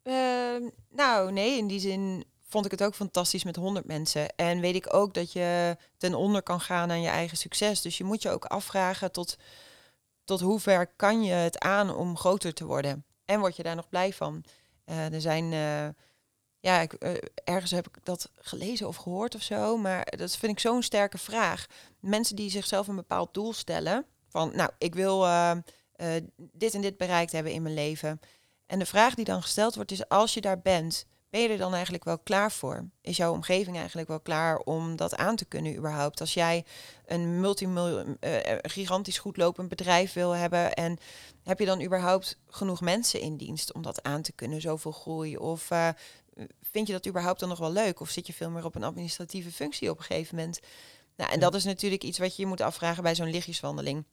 Ehm, 0.03 0.61
nou, 0.89 1.31
nee, 1.31 1.57
in 1.57 1.67
die 1.67 1.79
zin 1.79 2.23
vond 2.53 2.65
ik 2.65 2.71
het 2.71 2.83
ook 2.83 2.95
fantastisch 2.95 3.43
met 3.43 3.55
100 3.55 3.85
mensen. 3.85 4.35
En 4.35 4.59
weet 4.59 4.75
ik 4.75 4.93
ook 4.93 5.13
dat 5.13 5.31
je 5.31 5.77
ten 5.97 6.13
onder 6.13 6.43
kan 6.43 6.59
gaan 6.59 6.91
aan 6.91 7.01
je 7.01 7.09
eigen 7.09 7.37
succes. 7.37 7.81
Dus 7.81 7.97
je 7.97 8.03
moet 8.03 8.21
je 8.21 8.29
ook 8.29 8.45
afvragen 8.45 9.11
tot, 9.11 9.37
tot 10.23 10.39
hoe 10.39 10.59
ver 10.59 10.87
kan 10.87 11.23
je 11.23 11.33
het 11.33 11.59
aan 11.59 11.95
om 11.95 12.17
groter 12.17 12.53
te 12.53 12.65
worden. 12.65 13.05
En 13.25 13.39
word 13.39 13.55
je 13.55 13.63
daar 13.63 13.75
nog 13.75 13.89
blij 13.89 14.13
van? 14.13 14.43
Eh, 14.85 15.13
er 15.13 15.21
zijn, 15.21 15.53
eh, 15.53 15.87
ja, 16.59 16.79
ik, 16.79 16.93
eh, 16.93 17.11
ergens 17.43 17.71
heb 17.71 17.87
ik 17.87 17.97
dat 18.03 18.29
gelezen 18.35 18.87
of 18.87 18.95
gehoord 18.95 19.35
of 19.35 19.41
zo. 19.41 19.77
Maar 19.77 20.13
dat 20.17 20.37
vind 20.37 20.51
ik 20.51 20.59
zo'n 20.59 20.83
sterke 20.83 21.17
vraag. 21.17 21.65
Mensen 21.99 22.35
die 22.35 22.49
zichzelf 22.49 22.87
een 22.87 22.95
bepaald 22.95 23.33
doel 23.33 23.53
stellen. 23.53 24.05
Van, 24.29 24.51
nou, 24.55 24.69
ik 24.77 24.95
wil 24.95 25.27
dit 26.35 26.73
en 26.73 26.81
dit 26.81 26.97
bereikt 26.97 27.31
hebben 27.31 27.53
in 27.53 27.61
mijn 27.61 27.75
leven. 27.75 28.19
En 28.65 28.79
de 28.79 28.85
vraag 28.85 29.15
die 29.15 29.25
dan 29.25 29.41
gesteld 29.41 29.75
wordt 29.75 29.91
is, 29.91 30.07
als 30.07 30.33
je 30.33 30.41
daar 30.41 30.61
bent, 30.61 31.05
ben 31.33 31.41
je 31.41 31.49
er 31.49 31.57
dan 31.57 31.73
eigenlijk 31.73 32.03
wel 32.03 32.19
klaar 32.19 32.51
voor? 32.51 32.89
Is 33.01 33.17
jouw 33.17 33.33
omgeving 33.33 33.77
eigenlijk 33.77 34.07
wel 34.07 34.19
klaar 34.19 34.57
om 34.57 34.95
dat 34.95 35.15
aan 35.15 35.35
te 35.35 35.45
kunnen 35.45 35.75
überhaupt? 35.75 36.19
Als 36.19 36.33
jij 36.33 36.65
een 37.05 37.39
multimiljoen, 37.39 38.17
eh, 38.19 38.57
gigantisch 38.61 39.17
goed 39.17 39.37
lopend 39.37 39.69
bedrijf 39.69 40.13
wil 40.13 40.31
hebben 40.31 40.73
en 40.73 40.97
heb 41.43 41.59
je 41.59 41.65
dan 41.65 41.81
überhaupt 41.83 42.39
genoeg 42.47 42.81
mensen 42.81 43.19
in 43.19 43.37
dienst 43.37 43.73
om 43.73 43.81
dat 43.81 44.03
aan 44.03 44.21
te 44.21 44.31
kunnen, 44.31 44.61
zoveel 44.61 44.91
groei? 44.91 45.37
Of 45.37 45.71
eh, 45.71 45.89
vind 46.61 46.87
je 46.87 46.93
dat 46.93 47.07
überhaupt 47.07 47.39
dan 47.39 47.49
nog 47.49 47.59
wel 47.59 47.71
leuk? 47.71 47.99
Of 47.99 48.09
zit 48.09 48.27
je 48.27 48.33
veel 48.33 48.49
meer 48.49 48.65
op 48.65 48.75
een 48.75 48.83
administratieve 48.83 49.51
functie 49.51 49.89
op 49.89 49.97
een 49.97 50.03
gegeven 50.03 50.35
moment? 50.35 50.59
Nou, 51.15 51.29
en 51.31 51.39
Ja. 51.39 51.41
dat 51.43 51.55
is 51.55 51.63
natuurlijk 51.63 52.03
iets 52.03 52.17
wat 52.19 52.35
je 52.35 52.41
je 52.41 52.47
moet 52.47 52.61
afvragen 52.61 53.03
bij 53.03 53.15
zo'n 53.15 53.29
lichtjeswandeling. 53.29 54.05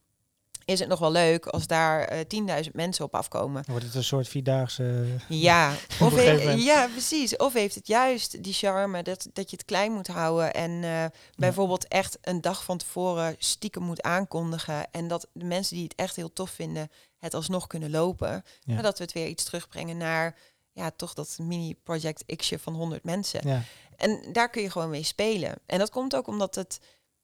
Is 0.64 0.78
het 0.78 0.88
nog 0.88 0.98
wel 0.98 1.10
leuk 1.12 1.46
als 1.46 1.66
daar 1.66 2.04
eh 2.04 2.18
10.000 2.64 2.70
mensen 2.72 3.04
op 3.04 3.14
afkomen? 3.14 3.54
Dan 3.62 3.70
wordt 3.70 3.84
het 3.86 3.94
een 3.94 4.04
soort 4.04 4.28
vierdaagse... 4.28 5.04
Ja, 5.28 5.70
Op 6.00 6.06
of 6.06 6.14
he- 6.14 6.36
moment. 6.36 6.62
ja, 6.62 6.88
precies. 6.88 7.36
Of 7.36 7.52
heeft 7.52 7.74
het 7.74 7.86
juist 7.86 8.42
die 8.42 8.52
charme 8.52 9.02
dat, 9.02 9.28
dat 9.32 9.50
je 9.50 9.56
het 9.56 9.64
klein 9.66 9.92
moet 9.92 10.06
houden 10.06 10.54
en 10.54 10.84
eh, 10.84 11.04
bijvoorbeeld 11.36 11.88
echt 11.88 12.18
een 12.22 12.40
dag 12.40 12.64
van 12.64 12.78
tevoren 12.78 13.34
stiekem 13.38 13.82
moet 13.82 14.02
aankondigen 14.02 14.90
en 14.90 15.08
dat 15.08 15.26
de 15.32 15.44
mensen 15.44 15.74
die 15.74 15.84
het 15.84 15.94
echt 15.94 16.16
heel 16.16 16.32
tof 16.32 16.50
vinden 16.50 16.88
het 17.18 17.34
alsnog 17.34 17.66
kunnen 17.66 17.90
lopen. 17.90 18.44
Ja. 18.60 18.74
Maar 18.74 18.82
dat 18.82 18.98
we 18.98 19.04
het 19.04 19.12
weer 19.12 19.26
iets 19.26 19.44
terugbrengen 19.44 19.96
naar 19.96 20.36
ja, 20.72 20.90
toch 20.96 21.14
dat 21.14 21.38
mini-project 21.40 22.36
Xje 22.36 22.58
van 22.58 22.74
100 22.74 23.04
mensen. 23.04 23.48
Ja, 23.48 23.62
En 23.96 24.22
daar 24.32 24.50
kun 24.50 24.62
je 24.62 24.70
gewoon 24.70 24.90
mee 24.90 25.02
spelen. 25.02 25.54
En 25.66 25.78
dat 25.78 25.90
komt 25.90 26.16
ook 26.16 26.26
omdat 26.26 26.54
het 26.54 26.78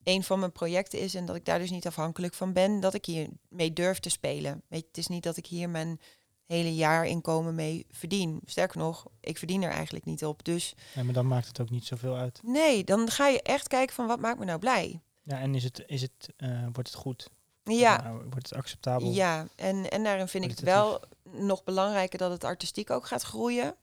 een 0.07 0.23
van 0.23 0.39
mijn 0.39 0.53
projecten 0.53 0.99
is 0.99 1.15
en 1.15 1.25
dat 1.27 1.37
ik 1.37 1.45
daar 1.45 1.59
dus 1.59 1.71
niet 1.71 1.87
afhankelijk 1.87 2.35
van 2.35 2.53
ben, 2.53 2.81
dat 2.81 2.95
ik 2.95 3.05
hier 3.07 3.29
mee 3.49 3.73
durf 3.73 3.99
te 3.99 4.09
spelen. 4.09 4.63
Weet 4.69 4.81
je, 4.81 4.87
het 4.87 4.99
is 4.99 5.07
niet 5.07 5.23
dat 5.23 5.37
ik 5.37 5.47
hier 5.47 5.71
mijn 5.71 6.01
hele 6.47 6.75
jaarinkomen 6.75 7.55
mee 7.55 7.87
verdien. 7.91 8.41
Sterker 8.45 8.79
nog, 8.79 9.07
ik 9.21 9.39
verdien 9.39 9.63
er 9.63 9.71
eigenlijk 9.71 10.05
niet 10.05 10.25
op. 10.25 10.45
Dus 10.45 10.75
nee, 10.95 11.05
maar 11.05 11.15
dan 11.15 11.27
maakt 11.27 11.47
het 11.47 11.61
ook 11.61 11.71
niet 11.71 11.85
zoveel 11.87 12.17
uit. 12.17 12.41
nee, 12.43 12.85
dan 12.85 13.11
ga 13.11 13.29
je 13.29 13.43
echt 13.43 13.69
kijken 13.69 13.95
van 13.95 14.07
wat 14.07 14.21
maakt 14.21 14.39
me 14.39 14.45
nou 14.45 14.59
blij. 14.59 15.01
Ja, 15.23 15.41
en 15.41 15.55
is 15.55 15.65
het, 15.65 15.83
is 15.87 16.03
het, 16.03 16.29
eh, 16.37 16.63
wordt 16.73 16.89
het 16.89 16.95
goed? 16.99 17.31
Ja, 17.65 18.03
Nou, 18.03 18.17
wordt 18.31 18.49
het 18.49 18.55
acceptabel? 18.59 19.11
ja. 19.13 19.47
En, 19.57 19.91
en 19.91 20.05
daarin 20.05 20.29
vind 20.29 20.45
ik 20.45 20.51
het 20.51 20.61
wel 20.61 21.01
nog 21.31 21.65
belangrijker 21.65 22.19
dat 22.19 22.31
het 22.31 22.45
artistiek 22.45 22.91
ook 22.91 23.07
gaat 23.07 23.23
groeien, 23.23 23.77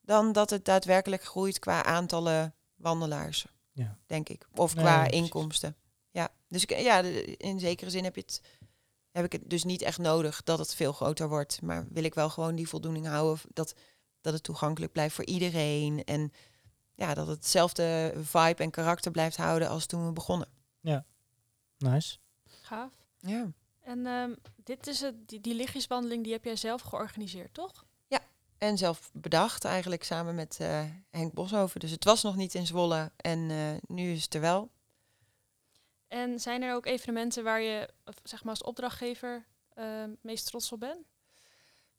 dan 0.00 0.32
dat 0.32 0.50
het 0.50 0.64
daadwerkelijk 0.64 1.22
groeit 1.24 1.58
qua 1.58 1.84
aantallen 1.84 2.54
wandelaars. 2.74 3.46
Ja. 3.80 3.98
Denk 4.06 4.28
ik. 4.28 4.46
Of 4.54 4.74
Nee, 4.74 4.84
qua 4.84 5.06
inkomsten. 5.10 5.76
Ja, 6.10 6.28
dus 6.48 6.62
ik, 6.62 6.80
ja, 6.80 6.98
in 7.36 7.60
zekere 7.60 7.90
zin 7.90 8.04
heb, 8.04 8.14
je 8.14 8.20
het, 8.20 8.40
heb 9.10 9.24
ik 9.24 9.32
het 9.32 9.50
dus 9.50 9.64
niet 9.64 9.82
echt 9.82 9.98
nodig 9.98 10.42
dat 10.42 10.58
het 10.58 10.74
veel 10.74 10.92
groter 10.92 11.28
wordt. 11.28 11.62
Maar 11.62 11.86
wil 11.90 12.04
ik 12.04 12.14
wel 12.14 12.30
gewoon 12.30 12.54
die 12.54 12.68
voldoening 12.68 13.06
houden 13.06 13.42
dat, 13.52 13.74
dat 14.20 14.32
het 14.32 14.42
toegankelijk 14.42 14.92
blijft 14.92 15.14
voor 15.14 15.26
iedereen. 15.26 16.04
En 16.04 16.32
ja, 16.94 17.14
dat 17.14 17.26
het 17.26 17.36
hetzelfde 17.36 18.14
vibe 18.22 18.62
en 18.62 18.70
karakter 18.70 19.10
blijft 19.10 19.36
houden 19.36 19.68
als 19.68 19.86
toen 19.86 20.06
we 20.06 20.12
begonnen. 20.12 20.48
Nice. 21.78 22.18
Gaaf. 22.62 22.92
Ja. 23.18 23.52
En 23.80 24.06
ehm, 24.06 24.34
dit 24.56 24.86
is 24.86 25.00
het, 25.00 25.28
die, 25.28 25.40
die 25.40 25.54
lichtjeswandeling 25.54 26.22
die 26.24 26.32
heb 26.32 26.44
jij 26.44 26.56
zelf 26.56 26.82
georganiseerd, 26.82 27.54
toch? 27.54 27.84
En 28.60 28.78
zelf 28.78 29.10
bedacht 29.12 29.64
eigenlijk 29.64 30.04
samen 30.04 30.34
met 30.34 30.56
eh, 30.60 30.84
Henk 31.10 31.32
Boshoven. 31.32 31.80
Dus 31.80 31.90
het 31.90 32.04
was 32.04 32.22
nog 32.22 32.36
niet 32.36 32.54
in 32.54 32.66
Zwolle 32.66 33.10
en 33.16 33.50
eh, 33.50 33.96
nu 33.96 34.12
is 34.12 34.22
het 34.22 34.34
er 34.34 34.40
wel. 34.40 34.70
En 36.08 36.40
zijn 36.40 36.62
er 36.62 36.74
ook 36.74 36.86
evenementen 36.86 37.44
waar 37.44 37.60
je, 37.62 37.88
zeg 38.22 38.42
maar 38.42 38.50
als 38.50 38.62
opdrachtgever, 38.62 39.46
ehm, 39.74 40.10
meest 40.20 40.46
trots 40.46 40.72
op 40.72 40.80
bent? 40.80 41.06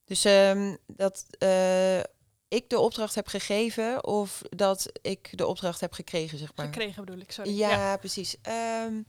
Dus 0.03 0.25
ehm, 0.25 0.75
dat 0.87 1.25
eh, 1.37 1.99
ik 2.47 2.69
de 2.69 2.79
opdracht 2.79 3.15
heb 3.15 3.27
gegeven 3.27 4.05
of 4.05 4.41
dat 4.49 4.91
ik 5.01 5.37
de 5.37 5.47
opdracht 5.47 5.81
heb 5.81 5.93
gekregen, 5.93 6.37
zeg 6.37 6.55
maar. 6.55 6.65
Gekregen 6.65 7.05
bedoel 7.05 7.21
ik, 7.21 7.31
sorry. 7.31 7.57
Ja, 7.57 7.97
precies. 7.97 8.35
Ehm, 8.41 9.01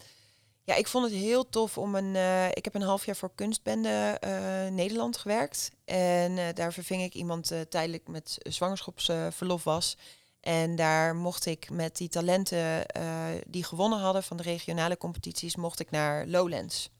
ja, 0.64 0.74
ik 0.74 0.86
vond 0.86 1.04
het 1.04 1.14
heel 1.14 1.48
tof 1.48 1.78
om 1.78 1.94
een. 1.94 2.16
eh, 2.16 2.48
ik 2.48 2.64
heb 2.64 2.74
een 2.74 2.82
half 2.82 3.06
jaar 3.06 3.16
voor 3.16 3.34
Kunstbende 3.34 4.16
eh, 4.20 4.66
Nederland 4.72 5.16
gewerkt. 5.16 5.70
En 5.84 6.38
eh, 6.38 6.44
daar 6.54 6.72
verving 6.72 7.02
ik 7.02 7.14
iemand 7.14 7.50
eh, 7.50 7.60
tijdelijk 7.60 8.08
met 8.08 8.36
zwangerschapsverlof 8.38 9.64
was. 9.64 9.96
En 10.40 10.76
daar 10.76 11.16
mocht 11.16 11.46
ik 11.46 11.70
met 11.70 11.96
die 11.96 12.08
talenten 12.08 12.86
eh, 12.86 13.26
die 13.46 13.64
gewonnen 13.64 13.98
hadden 13.98 14.22
van 14.22 14.36
de 14.36 14.42
regionale 14.42 14.96
competities, 14.96 15.56
mocht 15.56 15.80
ik 15.80 15.90
naar 15.90 16.26
Lowlands. 16.26 16.90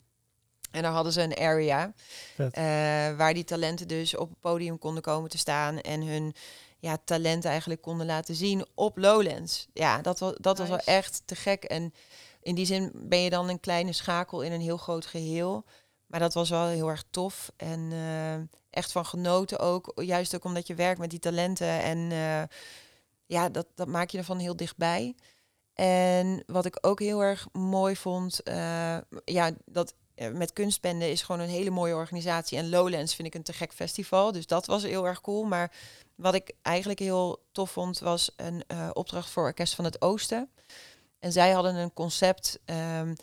En 0.71 0.83
daar 0.83 0.93
hadden 0.93 1.13
ze 1.13 1.23
een 1.23 1.37
area 1.39 1.93
eh, 2.37 3.17
waar 3.17 3.35
die 3.35 3.45
talenten 3.45 3.89
dus 3.89 4.17
op 4.17 4.29
het 4.29 4.41
podium 4.41 4.79
konden 4.79 5.03
komen 5.03 5.31
te 5.31 5.39
staan 5.39 5.81
en 5.81 6.03
hun 6.03 6.35
ja, 6.79 6.99
talent 7.05 7.45
eigenlijk 7.45 7.83
konden 7.83 8.07
laten 8.07 8.35
zien 8.35 8.67
op 8.75 8.97
Lowlands. 8.97 9.67
Ja, 9.73 10.01
dat 10.03 10.19
was, 10.19 10.33
dat 10.37 10.59
was 10.59 10.69
wel 10.69 10.79
echt 10.85 11.23
te 11.25 11.35
gek. 11.35 11.65
En 11.65 11.95
in 12.43 12.55
die 12.55 12.67
zin 12.67 12.93
ben 12.95 13.19
je 13.19 13.31
dan 13.31 13.49
een 13.49 13.61
kleine 13.61 13.93
schakel 13.93 14.43
in 14.43 14.53
een 14.53 14.61
heel 14.61 14.77
groot 14.77 15.07
geheel. 15.07 15.65
Maar 16.13 16.21
dat 16.21 16.35
was 16.35 16.51
wel 16.51 16.67
heel 16.67 16.89
erg 16.89 17.05
tof. 17.11 17.53
En 17.57 17.89
eh, 17.93 18.35
echt 18.71 18.93
van 18.93 19.07
genoten 19.07 19.59
ook. 19.59 19.93
Juist 19.95 20.35
ook 20.35 20.45
omdat 20.45 20.67
je 20.67 20.75
werkt 20.75 21.01
met 21.01 21.11
die 21.11 21.19
talenten. 21.19 21.83
En 21.83 22.13
eh, 22.13 22.43
ja, 23.27 23.49
dat, 23.49 23.67
dat 23.75 23.89
maak 23.89 24.11
je 24.11 24.19
ervan 24.19 24.39
heel 24.39 24.57
dichtbij. 24.57 25.15
En 25.75 26.43
wat 26.47 26.65
ik 26.65 26.79
ook 26.81 27.01
heel 27.01 27.23
erg 27.23 27.49
mooi 27.53 27.97
vond, 27.97 28.43
eh, 28.43 28.99
ja, 29.25 29.51
dat 29.65 29.95
met 30.33 30.53
Kunstbende 30.53 31.11
is 31.11 31.23
gewoon 31.23 31.41
een 31.41 31.49
hele 31.49 31.71
mooie 31.71 31.95
organisatie. 31.95 32.59
En 32.59 32.69
Lowlands 32.69 33.15
vind 33.15 33.29
ik 33.29 33.35
een 33.35 33.43
te 33.43 33.53
gek 33.53 33.73
festival. 33.73 34.33
Dus 34.33 34.47
dat 34.47 34.67
was 34.67 34.83
heel 34.83 35.07
erg 35.07 35.21
cool. 35.21 35.45
Maar 35.45 35.73
wat 36.15 36.35
ik 36.35 36.53
eigenlijk 36.63 36.99
heel 36.99 37.43
tof 37.53 37.71
vond, 37.71 37.99
was 37.99 38.33
een 38.37 38.65
opdracht 38.93 39.31
voor 39.31 39.43
Orkest 39.43 39.75
van 39.75 39.85
het 39.85 40.03
Oosten. 40.03 40.51
En 41.23 41.33
zij 41.33 41.51
hadden 41.51 41.75
een 41.75 41.93
concept 41.93 42.59
ehm, 42.65 43.15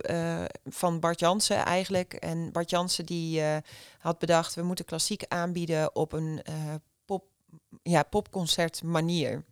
eh, 0.00 0.44
van 0.64 1.00
Bart 1.00 1.20
Jansen 1.20 1.56
eigenlijk. 1.56 2.12
En 2.12 2.52
Bart 2.52 2.70
Jansen 2.70 3.06
die 3.06 3.42
eh, 3.42 3.56
had 3.98 4.18
bedacht, 4.18 4.54
we 4.54 4.62
moeten 4.62 4.84
klassiek 4.84 5.24
aanbieden 5.28 5.94
op 5.94 6.12
een 6.12 6.40
eh, 6.44 6.54
pop, 7.04 7.24
ja, 7.82 8.02
popconcert 8.02 8.82
manier. 8.82 9.44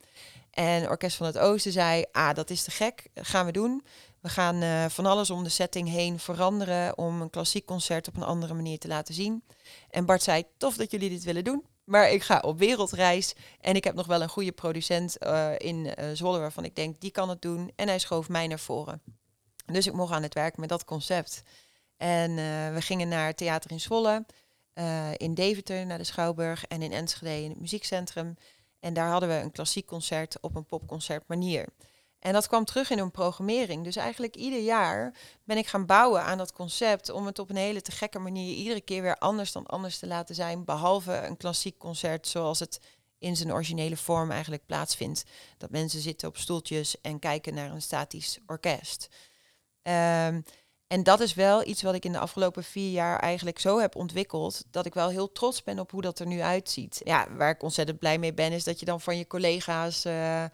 En 0.51 0.89
Orkest 0.89 1.17
van 1.17 1.27
het 1.27 1.39
Oosten 1.39 1.73
zei, 1.73 2.05
ah, 2.13 2.35
dat 2.35 2.51
is 2.51 2.63
te 2.63 2.71
gek, 2.71 3.07
gaan 3.15 3.47
we 3.47 3.53
doen. 3.53 3.85
We 4.21 4.29
gaan 4.29 4.91
van 4.91 5.07
alles 5.07 5.31
om 5.31 5.43
de 5.43 5.49
setting 5.49 5.89
heen 5.89 6.19
veranderen 6.19 6.99
om 6.99 7.21
een 7.21 7.31
klassiek 7.31 7.65
concert 7.65 8.09
op 8.09 8.17
een 8.17 8.23
andere 8.23 8.55
manier 8.55 8.79
te 8.79 8.89
laten 8.89 9.15
zien. 9.15 9.45
En 9.91 10.05
Bart 10.07 10.23
zei, 10.23 10.45
tof 10.57 10.77
dat 10.77 10.91
jullie 10.91 11.11
dit 11.11 11.25
willen 11.25 11.45
doen, 11.45 11.65
maar 11.85 12.11
ik 12.11 12.23
ga 12.23 12.41
op 12.41 12.59
wereldreis 12.59 13.35
en 13.61 13.77
ik 13.77 13.85
heb 13.85 13.95
nog 13.95 14.07
wel 14.07 14.23
een 14.23 14.29
goede 14.29 14.53
producent 14.53 15.19
eh, 15.19 15.53
in 15.59 15.95
eh, 15.95 16.09
Zwolle 16.13 16.39
waarvan 16.39 16.65
ik 16.65 16.77
denk, 16.77 17.01
die 17.01 17.11
kan 17.11 17.29
het 17.29 17.43
doen. 17.43 17.73
En 17.77 17.89
hij 17.89 17.99
schoof 17.99 18.29
mij 18.29 18.47
naar 18.47 18.59
voren. 18.59 19.03
Dus 19.67 19.87
ik 19.87 19.93
mocht 19.93 20.13
aan 20.13 20.23
het 20.23 20.35
werk 20.35 20.57
met 20.57 20.69
dat 20.69 20.85
concept. 20.85 21.43
En 21.97 22.31
eh, 22.31 22.75
we 22.75 22.81
gingen 22.81 23.09
naar 23.09 23.35
Theater 23.35 23.71
in 23.71 23.81
Zwolle, 23.81 24.25
in 25.17 25.35
Deventer 25.35 25.87
naar 25.87 25.99
de 25.99 26.05
Schouwburg 26.05 26.65
en 26.65 26.83
in 26.83 26.93
Enschede 26.93 27.43
in 27.43 27.51
het 27.51 27.61
muziekcentrum. 27.61 28.37
En 28.81 28.95
daar 28.95 29.09
hadden 29.09 29.29
we 29.29 29.35
een 29.35 29.53
klassiek 29.53 29.87
concert 29.87 30.41
op 30.41 30.55
een 30.55 30.67
popconcert 30.67 31.23
manier. 31.27 31.69
En 32.25 32.33
dat 32.33 32.47
kwam 32.47 32.65
terug 32.65 32.91
in 32.91 32.99
een 32.99 33.11
programmering. 33.11 33.85
Dus 33.85 33.97
eigenlijk 33.97 34.37
ieder 34.37 34.61
jaar 34.61 35.15
ben 35.45 35.57
ik 35.57 35.67
gaan 35.67 35.87
bouwen 35.87 36.23
aan 36.23 36.39
dat 36.39 36.53
concept 36.53 37.11
om 37.11 37.27
het 37.27 37.39
op 37.39 37.51
een 37.51 37.57
hele 37.57 37.81
te 37.83 37.93
gekke 37.93 38.19
manier 38.19 38.55
iedere 38.55 38.81
keer 38.81 39.03
weer 39.03 39.17
anders 39.17 39.53
dan 39.53 39.67
anders 39.67 39.99
te 39.99 40.07
laten 40.07 40.35
zijn. 40.35 40.65
Behalve 40.65 41.13
een 41.13 41.37
klassiek 41.37 41.79
concert 41.79 42.27
zoals 42.29 42.59
het 42.59 42.81
in 43.19 43.37
zijn 43.37 43.53
originele 43.53 43.97
vorm 43.97 44.31
eigenlijk 44.31 44.67
plaatsvindt. 44.67 45.25
Dat 45.59 45.71
mensen 45.71 46.01
zitten 46.01 46.29
op 46.29 46.37
stoeltjes 46.37 47.01
en 47.01 47.19
kijken 47.19 47.55
naar 47.55 47.71
een 47.71 47.83
statisch 47.83 48.39
orkest. 48.47 49.09
Ehm, 49.83 50.41
en 50.87 51.03
dat 51.03 51.21
is 51.21 51.35
wel 51.35 51.67
iets 51.67 51.83
wat 51.83 51.95
ik 51.95 52.05
in 52.05 52.13
de 52.13 52.19
afgelopen 52.19 52.65
vier 52.65 52.91
jaar 52.91 53.19
eigenlijk 53.19 53.59
zo 53.59 53.81
heb 53.81 53.97
ontwikkeld. 53.97 54.65
Dat 54.71 54.87
ik 54.87 54.95
wel 54.95 55.09
heel 55.09 55.33
trots 55.33 55.63
ben 55.63 55.79
op 55.79 55.91
hoe 55.91 56.03
dat 56.03 56.19
er 56.19 56.27
nu 56.27 56.41
uitziet. 56.41 57.01
Ja, 57.05 57.27
waar 57.37 57.51
ik 57.51 57.63
ontzettend 57.63 57.99
blij 57.99 58.19
mee 58.19 58.35
ben, 58.35 58.53
is 58.53 58.65
dat 58.65 58.81
je 58.81 58.87
dan 58.87 59.01
van 59.01 59.19
je 59.19 59.27
collega's, 59.27 60.05
eh, 60.05 60.45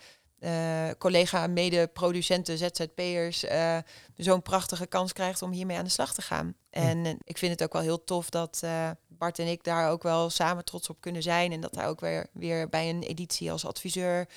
eh, 0.41 0.91
collega, 0.99 1.47
mede-producenten, 1.47 2.59
ZZP'ers, 2.59 3.45
eh, 3.45 3.79
zo'n 4.17 4.43
prachtige 4.43 4.87
kans 4.87 5.13
krijgt 5.13 5.43
om 5.43 5.51
hiermee 5.51 5.77
aan 5.77 5.85
de 5.85 5.91
slag 5.91 6.15
te 6.15 6.23
gaan. 6.23 6.55
En 6.71 7.07
eh, 7.07 7.15
ik 7.25 7.39
vind 7.39 7.53
het 7.53 7.63
ook 7.63 7.73
wel 7.73 7.83
heel 7.83 8.05
tof 8.05 8.31
dat 8.31 8.63
Bart 9.09 9.39
en 9.39 9.47
ik 9.47 9.65
daar 9.65 9.91
ook 9.91 10.03
wel 10.03 10.31
samen 10.31 10.65
trots 10.65 10.89
op 10.89 11.01
kunnen 11.01 11.23
zijn. 11.23 11.53
En 11.53 11.61
dat 11.61 11.75
hij 11.75 11.87
ook 11.87 12.01
weer, 12.01 12.27
weer 12.33 12.69
bij 12.69 12.91
een 12.91 13.03
editie 13.03 13.53
als 13.53 13.67
adviseur 13.67 14.29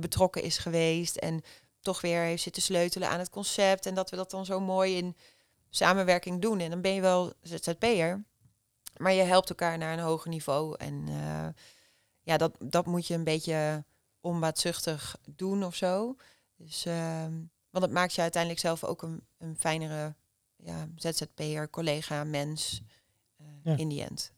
betrokken 0.00 0.42
is 0.42 0.58
geweest. 0.58 1.16
En 1.16 1.42
toch 1.80 2.00
weer 2.00 2.20
heeft 2.20 2.42
zitten 2.42 2.62
sleutelen 2.62 3.08
aan 3.08 3.18
het 3.18 3.30
concept. 3.30 3.86
En 3.86 3.94
dat 3.94 4.10
we 4.10 4.16
dat 4.16 4.30
dan 4.30 4.44
zo 4.44 4.60
mooi 4.60 4.96
in 4.96 5.16
samenwerking 5.70 6.40
doen. 6.40 6.60
En 6.60 6.70
dan 6.70 6.80
ben 6.80 6.94
je 6.94 7.00
wel 7.00 7.32
ZZP'er. 7.42 8.24
Maar 8.96 9.12
je 9.12 9.22
helpt 9.22 9.48
elkaar 9.48 9.78
naar 9.78 9.92
een 9.92 10.04
hoger 10.04 10.30
niveau. 10.30 10.74
En 10.78 11.08
ja, 12.22 12.36
dat, 12.36 12.56
dat 12.58 12.86
moet 12.86 13.06
je 13.06 13.14
een 13.14 13.24
beetje 13.24 13.84
onbaatzuchtig 14.28 15.16
doen 15.26 15.64
of 15.64 15.74
zo. 15.74 16.16
Dus, 16.56 16.84
ehm, 16.84 17.32
want 17.70 17.84
het 17.84 17.92
maakt 17.94 18.14
je 18.14 18.20
uiteindelijk 18.20 18.60
zelf 18.62 18.84
ook 18.84 19.02
een, 19.02 19.26
een 19.38 19.56
fijnere 19.58 20.14
ja, 20.56 20.88
ZZP'er, 20.96 21.70
collega, 21.70 22.24
mens 22.24 22.82
eh, 23.36 23.46
Ja. 23.62 23.76
in 23.76 23.88
die 23.88 24.02
end. 24.02 24.32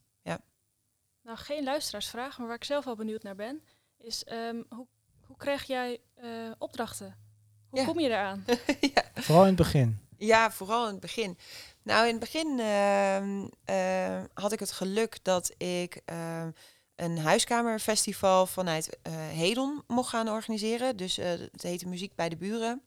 Nou, 1.23 1.37
geen 1.37 1.63
luisteraarsvraag, 1.63 2.37
maar 2.37 2.47
waar 2.47 2.55
ik 2.55 2.63
zelf 2.63 2.85
wel 2.85 2.95
benieuwd 2.95 3.23
naar 3.23 3.35
ben, 3.35 3.61
is 3.97 4.23
ehm, 4.23 4.61
hoe, 4.69 4.87
hoe 5.25 5.37
krijg 5.37 5.63
jij 5.63 5.99
eh, 6.15 6.29
opdrachten? 6.57 7.17
Hoe 7.69 7.79
Ja. 7.79 7.85
kom 7.85 7.99
je 7.99 8.07
eraan? 8.09 8.43
ja. 8.95 9.03
Vooral 9.15 9.41
in 9.41 9.47
het 9.47 9.55
begin. 9.57 9.99
Ja, 10.17 10.51
vooral 10.51 10.85
in 10.85 10.91
het 10.91 10.99
begin. 10.99 11.37
Nou, 11.83 12.05
in 12.05 12.11
het 12.11 12.19
begin 12.19 12.59
ehm, 12.59 13.47
eh, 13.63 14.23
had 14.33 14.51
ik 14.51 14.59
het 14.59 14.71
geluk 14.71 15.23
dat 15.23 15.53
ik 15.57 16.01
ehm, 16.05 16.51
een 17.01 17.17
huiskamerfestival 17.17 18.45
vanuit 18.45 18.97
eh 19.01 19.13
Hedon 19.13 19.83
mocht 19.87 20.09
gaan 20.09 20.29
organiseren. 20.29 20.97
Dus 20.97 21.17
eh, 21.17 21.29
het 21.29 21.61
heette 21.61 21.87
Muziek 21.87 22.15
bij 22.15 22.29
de 22.29 22.35
Buren. 22.35 22.81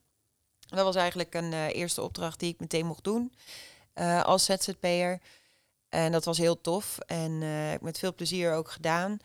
Dat 0.59 0.83
was 0.83 0.95
eigenlijk 0.95 1.33
een 1.33 1.53
eh, 1.53 1.75
eerste 1.75 2.01
opdracht 2.01 2.39
die 2.39 2.53
ik 2.53 2.59
meteen 2.59 2.85
mocht 2.85 3.03
doen 3.03 3.33
als 4.23 4.45
ZZP'er. 4.45 5.21
En 5.89 6.11
dat 6.11 6.25
was 6.25 6.37
heel 6.37 6.61
tof 6.61 6.99
en 6.99 7.41
ik 7.73 7.81
met 7.81 7.99
veel 7.99 8.13
plezier 8.13 8.53
ook 8.53 8.71
gedaan. 8.71 9.17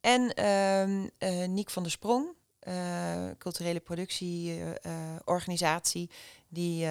En 0.00 0.34
ehm 0.34 1.08
eh, 1.18 1.48
Niek 1.48 1.70
van 1.70 1.82
der 1.82 1.92
Sprong, 1.92 2.26
culturele 3.38 3.80
productieorganisatie, 3.80 6.10
die 6.48 6.88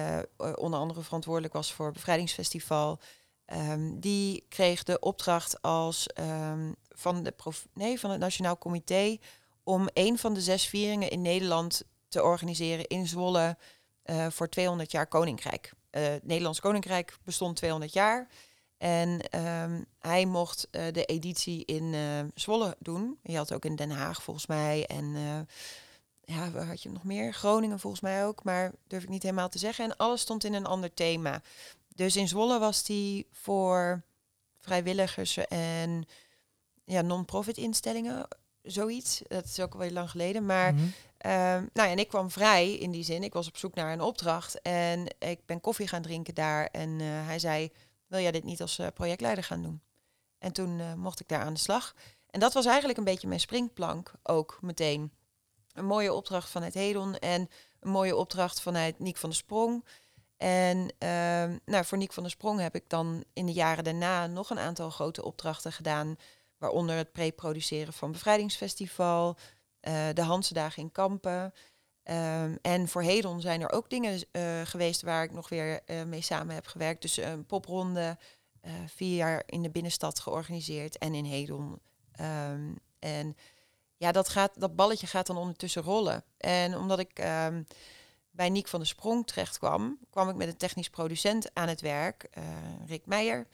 onder 0.54 0.80
andere 0.80 1.02
verantwoordelijk 1.02 1.52
was 1.52 1.72
voor 1.72 1.92
Bevrijdingsfestival. 1.92 2.98
Ehm, 3.46 3.98
die 3.98 4.46
kreeg 4.48 4.82
de 4.82 4.98
opdracht 4.98 5.62
als 5.62 6.06
ehm, 6.06 6.72
van, 6.96 7.22
de 7.22 7.34
nee, 7.72 8.00
van 8.00 8.10
het 8.10 8.20
Nationaal 8.20 8.58
Comité 8.58 9.18
om 9.62 9.88
een 9.92 10.18
van 10.18 10.34
de 10.34 10.40
zes 10.40 10.66
vieringen 10.66 11.10
in 11.10 11.22
Nederland 11.22 11.82
te 12.08 12.22
organiseren 12.22 12.86
in 12.86 13.06
Zwolle 13.06 13.56
eh, 14.02 14.26
voor 14.30 14.48
200 14.48 14.90
jaar 14.90 15.06
Koninkrijk. 15.06 15.72
Eh, 15.90 16.02
het 16.02 16.26
Nederlands 16.26 16.60
Koninkrijk 16.60 17.16
bestond 17.24 17.56
200 17.56 17.92
jaar. 17.92 18.28
En 18.78 19.20
ehm, 19.30 19.82
hij 19.98 20.26
mocht 20.26 20.68
eh, 20.70 20.92
de 20.92 21.04
editie 21.04 21.64
in 21.64 21.94
Zwolle 22.34 22.76
doen. 22.78 23.18
Je 23.22 23.36
had 23.36 23.52
ook 23.52 23.64
in 23.64 23.76
Den 23.76 23.90
Haag 23.90 24.22
volgens 24.22 24.46
mij. 24.46 24.86
En 24.86 25.14
ja, 26.24 26.50
waar 26.50 26.66
had 26.66 26.82
je 26.82 26.90
nog 26.90 27.04
meer? 27.04 27.32
Groningen 27.32 27.78
volgens 27.78 28.02
mij 28.02 28.26
ook. 28.26 28.44
Maar 28.44 28.72
durf 28.86 29.02
ik 29.02 29.08
niet 29.08 29.22
helemaal 29.22 29.48
te 29.48 29.58
zeggen. 29.58 29.84
En 29.84 29.96
alles 29.96 30.20
stond 30.20 30.44
in 30.44 30.54
een 30.54 30.66
ander 30.66 30.94
thema. 30.94 31.42
Dus 31.94 32.16
in 32.16 32.28
Zwolle 32.28 32.58
was 32.58 32.84
die 32.84 33.26
voor 33.32 34.02
vrijwilligers 34.58 35.36
en 35.36 36.06
ja, 36.86 37.00
non-profit 37.00 37.56
instellingen. 37.56 38.28
Zoiets. 38.62 39.22
Dat 39.28 39.44
is 39.44 39.60
ook 39.60 39.72
al 39.72 39.78
wel 39.78 39.90
lang 39.90 40.10
geleden. 40.10 40.46
Maar 40.46 40.74
Mhm. 40.74 40.84
Ehm, 41.26 41.64
nou 41.72 41.88
ja, 41.88 41.88
en 41.88 41.98
ik 41.98 42.08
kwam 42.08 42.30
vrij 42.30 42.72
in 42.72 42.90
die 42.90 43.04
zin. 43.04 43.22
Ik 43.22 43.32
was 43.32 43.48
op 43.48 43.56
zoek 43.56 43.74
naar 43.74 43.92
een 43.92 44.00
opdracht 44.00 44.60
en 44.62 45.06
ik 45.18 45.46
ben 45.46 45.60
koffie 45.60 45.88
gaan 45.88 46.02
drinken 46.02 46.34
daar. 46.34 46.66
En 46.66 47.00
eh, 47.00 47.06
hij 47.08 47.38
zei, 47.38 47.72
wil 48.06 48.20
jij 48.20 48.30
dit 48.30 48.44
niet 48.44 48.60
als 48.60 48.78
eh, 48.78 48.86
projectleider 48.94 49.44
gaan 49.44 49.62
doen? 49.62 49.80
En 50.38 50.52
toen 50.52 50.80
eh, 50.80 50.94
mocht 50.94 51.20
ik 51.20 51.28
daar 51.28 51.40
aan 51.40 51.54
de 51.54 51.60
slag. 51.60 51.94
En 52.30 52.40
dat 52.40 52.52
was 52.52 52.66
eigenlijk 52.66 52.98
een 52.98 53.04
beetje 53.04 53.28
mijn 53.28 53.40
springplank 53.40 54.12
ook 54.22 54.58
meteen. 54.60 55.12
Een 55.72 55.86
mooie 55.86 56.12
opdracht 56.12 56.50
vanuit 56.50 56.74
Hedon 56.74 57.18
en 57.18 57.48
een 57.80 57.90
mooie 57.90 58.16
opdracht 58.16 58.60
vanuit 58.60 58.98
Niek 58.98 59.16
van 59.16 59.28
der 59.28 59.38
Sprong. 59.38 59.84
En 60.36 60.92
ehm, 60.98 61.58
nou, 61.64 61.84
voor 61.84 61.98
Niek 61.98 62.12
van 62.12 62.22
der 62.22 62.32
Sprong 62.32 62.60
heb 62.60 62.74
ik 62.74 62.88
dan 62.88 63.24
in 63.32 63.46
de 63.46 63.52
jaren 63.52 63.84
daarna 63.84 64.26
nog 64.26 64.50
een 64.50 64.58
aantal 64.58 64.90
grote 64.90 65.24
opdrachten 65.24 65.72
gedaan. 65.72 66.16
Waaronder 66.66 66.96
het 66.96 67.12
pre-produceren 67.12 67.92
van 67.92 68.12
Bevrijdingsfestival, 68.12 69.36
uh, 69.80 70.08
de 70.12 70.22
Hansendagen 70.22 70.82
in 70.82 70.92
Kampen. 70.92 71.54
Um, 72.04 72.58
en 72.62 72.88
voor 72.88 73.02
Hedon 73.02 73.40
zijn 73.40 73.60
er 73.60 73.72
ook 73.72 73.90
dingen 73.90 74.24
uh, 74.32 74.60
geweest 74.64 75.02
waar 75.02 75.24
ik 75.24 75.32
nog 75.32 75.48
weer 75.48 75.80
uh, 75.86 76.02
mee 76.02 76.20
samen 76.20 76.54
heb 76.54 76.66
gewerkt. 76.66 77.02
Dus 77.02 77.16
een 77.16 77.46
popronde, 77.46 78.18
vier 78.86 79.16
jaar 79.16 79.42
in 79.46 79.62
de 79.62 79.70
binnenstad 79.70 80.20
georganiseerd 80.20 80.98
en 80.98 81.14
in 81.14 81.24
Hedon. 81.24 81.80
Um, 82.20 82.78
en 82.98 83.36
ja, 83.96 84.12
dat, 84.12 84.28
gaat, 84.28 84.60
dat 84.60 84.76
balletje 84.76 85.06
gaat 85.06 85.26
dan 85.26 85.36
ondertussen 85.36 85.82
rollen. 85.82 86.24
En 86.36 86.76
omdat 86.76 86.98
ik 86.98 87.18
um, 87.18 87.66
bij 88.30 88.50
Niek 88.50 88.68
van 88.68 88.78
der 88.78 88.88
Sprong 88.88 89.26
terecht 89.26 89.58
kwam, 89.58 89.98
kwam 90.10 90.28
ik 90.28 90.36
met 90.36 90.48
een 90.48 90.56
technisch 90.56 90.90
producent 90.90 91.54
aan 91.54 91.68
het 91.68 91.80
werk, 91.80 92.28
Rick 92.86 93.06
Meijer. 93.06 93.46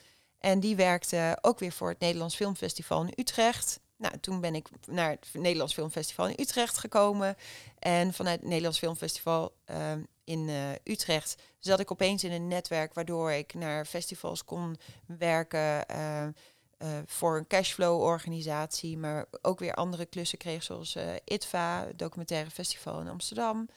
En 0.43 0.61
die 0.61 0.76
werkte 0.76 1.38
ook 1.40 1.59
weer 1.59 1.72
voor 1.72 1.88
het 1.88 2.01
Nederlands 2.01 2.36
Filmfestival 2.36 3.03
in 3.03 3.12
Utrecht. 3.16 3.80
Nou, 3.97 4.18
toen 4.20 4.40
ben 4.40 4.55
ik 4.55 4.68
naar 4.86 5.11
het 5.11 5.28
Nederlands 5.32 5.74
Filmfestival 5.74 6.28
in 6.28 6.40
Utrecht 6.40 6.78
gekomen. 6.78 7.36
En 7.78 8.12
vanuit 8.12 8.40
het 8.40 8.49
Nederlands 8.49 8.78
Filmfestival 8.78 9.55
uh, 9.70 9.93
in 10.24 10.49
uh, 10.49 10.70
Utrecht 10.84 11.43
zat 11.59 11.80
ik 11.80 11.90
opeens 11.90 12.24
in 12.24 12.32
een 12.32 12.49
netwerk 12.49 12.95
waardoor 12.95 13.32
ik 13.32 13.55
naar 13.55 13.84
festivals 13.84 14.45
kon 14.45 14.76
werken. 15.07 15.84
Uh, 15.90 16.28
voor 17.07 17.36
een 17.36 17.47
cashflow-organisatie, 17.47 18.99
maar 18.99 19.26
ook 19.43 19.59
weer 19.59 19.74
andere 19.74 20.07
klussen 20.07 20.38
kreeg, 20.38 20.62
zoals 20.62 20.97
ITVA, 21.24 21.88
documentaire 21.97 22.51
festival 22.51 23.01
in 23.01 23.09
Amsterdam. 23.09 23.68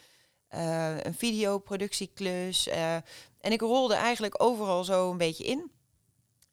een 0.49 1.13
videoproductieklus. 1.13 2.68
en 2.68 3.51
ik 3.51 3.61
rolde 3.61 3.93
eigenlijk 3.93 4.43
overal 4.43 4.84
zo 4.84 5.11
een 5.11 5.18
beetje 5.18 5.43
in. 5.43 5.72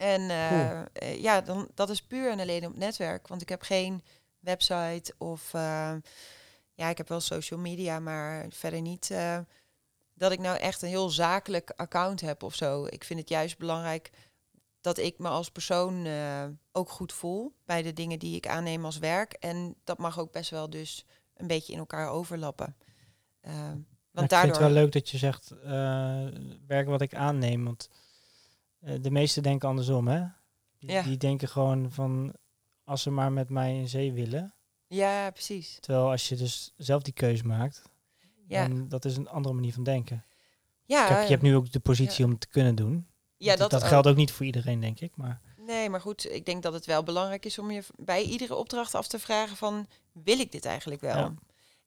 En 0.03 0.21
uh, 0.21 1.23
ja, 1.23 1.41
dan, 1.41 1.69
dat 1.75 1.91
is 1.91 2.03
puur 2.03 2.31
en 2.31 2.41
alleen 2.41 2.67
op 2.67 2.77
netwerk. 2.77 3.29
Want 3.29 3.43
ik 3.43 3.49
heb 3.49 3.63
geen 3.63 4.03
website 4.39 5.15
of 5.19 5.53
uh, 5.55 5.95
ja, 6.73 6.89
ik 6.89 6.97
heb 6.97 7.09
wel 7.09 7.21
social 7.21 7.61
media, 7.61 8.01
maar 8.01 8.47
verder 8.49 8.81
niet 8.81 9.11
uh, 9.13 9.39
dat 10.15 10.33
ik 10.33 10.39
nou 10.39 10.59
echt 10.59 10.83
een 10.83 10.89
heel 10.89 11.11
zakelijk 11.11 11.73
account 11.77 12.21
heb 12.21 12.43
of 12.43 12.55
zo. 12.55 12.87
Ik 12.87 13.05
vind 13.05 13.21
het 13.21 13.29
juist 13.29 13.59
belangrijk 13.59 14.11
dat 14.81 14.99
ik 14.99 15.19
me 15.19 15.29
als 15.29 15.51
persoon 15.51 16.07
ook 16.73 16.91
goed 16.91 17.13
voel 17.13 17.55
bij 17.65 17.83
de 17.83 17.93
dingen 17.93 18.19
die 18.19 18.37
ik 18.37 18.49
aanneem 18.49 18.85
als 18.85 18.99
werk. 18.99 19.33
En 19.33 19.75
dat 19.85 19.99
mag 19.99 20.19
ook 20.19 20.33
best 20.33 20.51
wel 20.51 20.71
dus 20.71 21.05
een 21.37 21.47
beetje 21.47 21.73
in 21.73 21.79
elkaar 21.79 22.09
overlappen. 22.09 22.77
want. 24.11 24.33
Ik 24.33 24.39
vind 24.39 24.53
het 24.53 24.59
wel 24.59 24.71
leuk 24.71 24.93
dat 24.93 25.11
je 25.11 25.19
zegt 25.19 25.55
werk 26.67 26.87
wat 26.87 27.01
ik 27.01 27.15
aanneem, 27.15 27.65
want 27.65 27.89
de 29.01 29.11
meesten 29.11 29.43
denken 29.43 29.69
andersom, 29.69 30.09
hè? 30.09 30.25
Die, 30.79 30.91
ja. 30.91 31.03
die, 31.03 31.17
denken 31.17 31.49
gewoon 31.49 31.91
van 31.91 32.35
als 32.85 33.03
ze 33.03 33.11
maar 33.11 33.33
met 33.33 33.49
mij 33.49 33.77
in 33.77 33.89
zee 33.89 34.13
willen. 34.13 34.55
Ja, 34.87 35.31
precies. 35.31 35.79
Terwijl 35.81 36.11
als 36.11 36.29
je 36.29 36.37
dus 36.37 36.73
zelf 36.77 37.03
die 37.03 37.13
keuze 37.13 37.47
maakt, 37.47 37.83
ja. 38.47 38.69
dan 38.69 38.89
dat 38.89 39.05
is 39.05 39.17
een 39.17 39.29
andere 39.29 39.55
manier 39.55 39.73
van 39.73 39.85
denken. 39.85 40.25
Ja. 40.85 41.07
Kijk, 41.07 41.23
je 41.23 41.31
hebt 41.31 41.43
nu 41.43 41.57
ook 41.57 41.73
de 41.73 41.81
positie 41.81 42.25
ja. 42.25 42.33
om 42.33 42.39
te 42.39 42.49
kunnen 42.49 42.75
doen. 42.75 43.07
Ja, 43.37 43.57
dat, 43.57 43.71
dat 43.71 43.83
geldt 43.83 44.07
ook 44.07 44.17
niet 44.17 44.33
voor 44.33 44.47
iedereen, 44.47 44.81
denk 44.81 45.01
ik. 45.01 45.17
Maar 45.17 45.41
Nee, 45.67 45.91
maar 45.91 46.01
goed, 46.01 46.33
ik 46.33 46.47
denk 46.47 46.63
dat 46.63 46.73
het 46.73 46.87
wel 46.87 47.03
belangrijk 47.03 47.45
is 47.45 47.59
om 47.59 47.71
je 47.71 47.83
bij 47.97 48.23
iedere 48.23 48.55
opdracht 48.55 48.95
af 48.95 49.09
te 49.09 49.19
vragen 49.19 49.57
van, 49.57 49.87
wil 50.13 50.39
ik 50.39 50.53
dit 50.53 50.65
eigenlijk 50.65 51.01
wel? 51.01 51.17
Ja. 51.17 51.35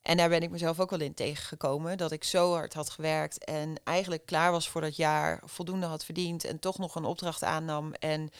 En 0.06 0.16
daar 0.16 0.28
ben 0.28 0.42
ik 0.42 0.50
mezelf 0.50 0.80
ook 0.80 0.90
wel 0.90 1.00
in 1.00 1.14
tegengekomen. 1.14 1.98
Dat 1.98 2.12
ik 2.12 2.24
zo 2.24 2.52
hard 2.52 2.74
had 2.74 2.90
gewerkt 2.90 3.44
en 3.44 3.74
eigenlijk 3.84 4.26
klaar 4.26 4.50
was 4.52 4.68
voor 4.68 4.80
dat 4.80 4.96
jaar, 4.96 5.42
voldoende 5.44 5.86
had 5.86 6.04
verdiend 6.04 6.44
en 6.44 6.58
toch 6.58 6.78
nog 6.78 6.94
een 6.94 7.04
opdracht 7.04 7.42
aannam. 7.44 7.92
En 7.92 8.30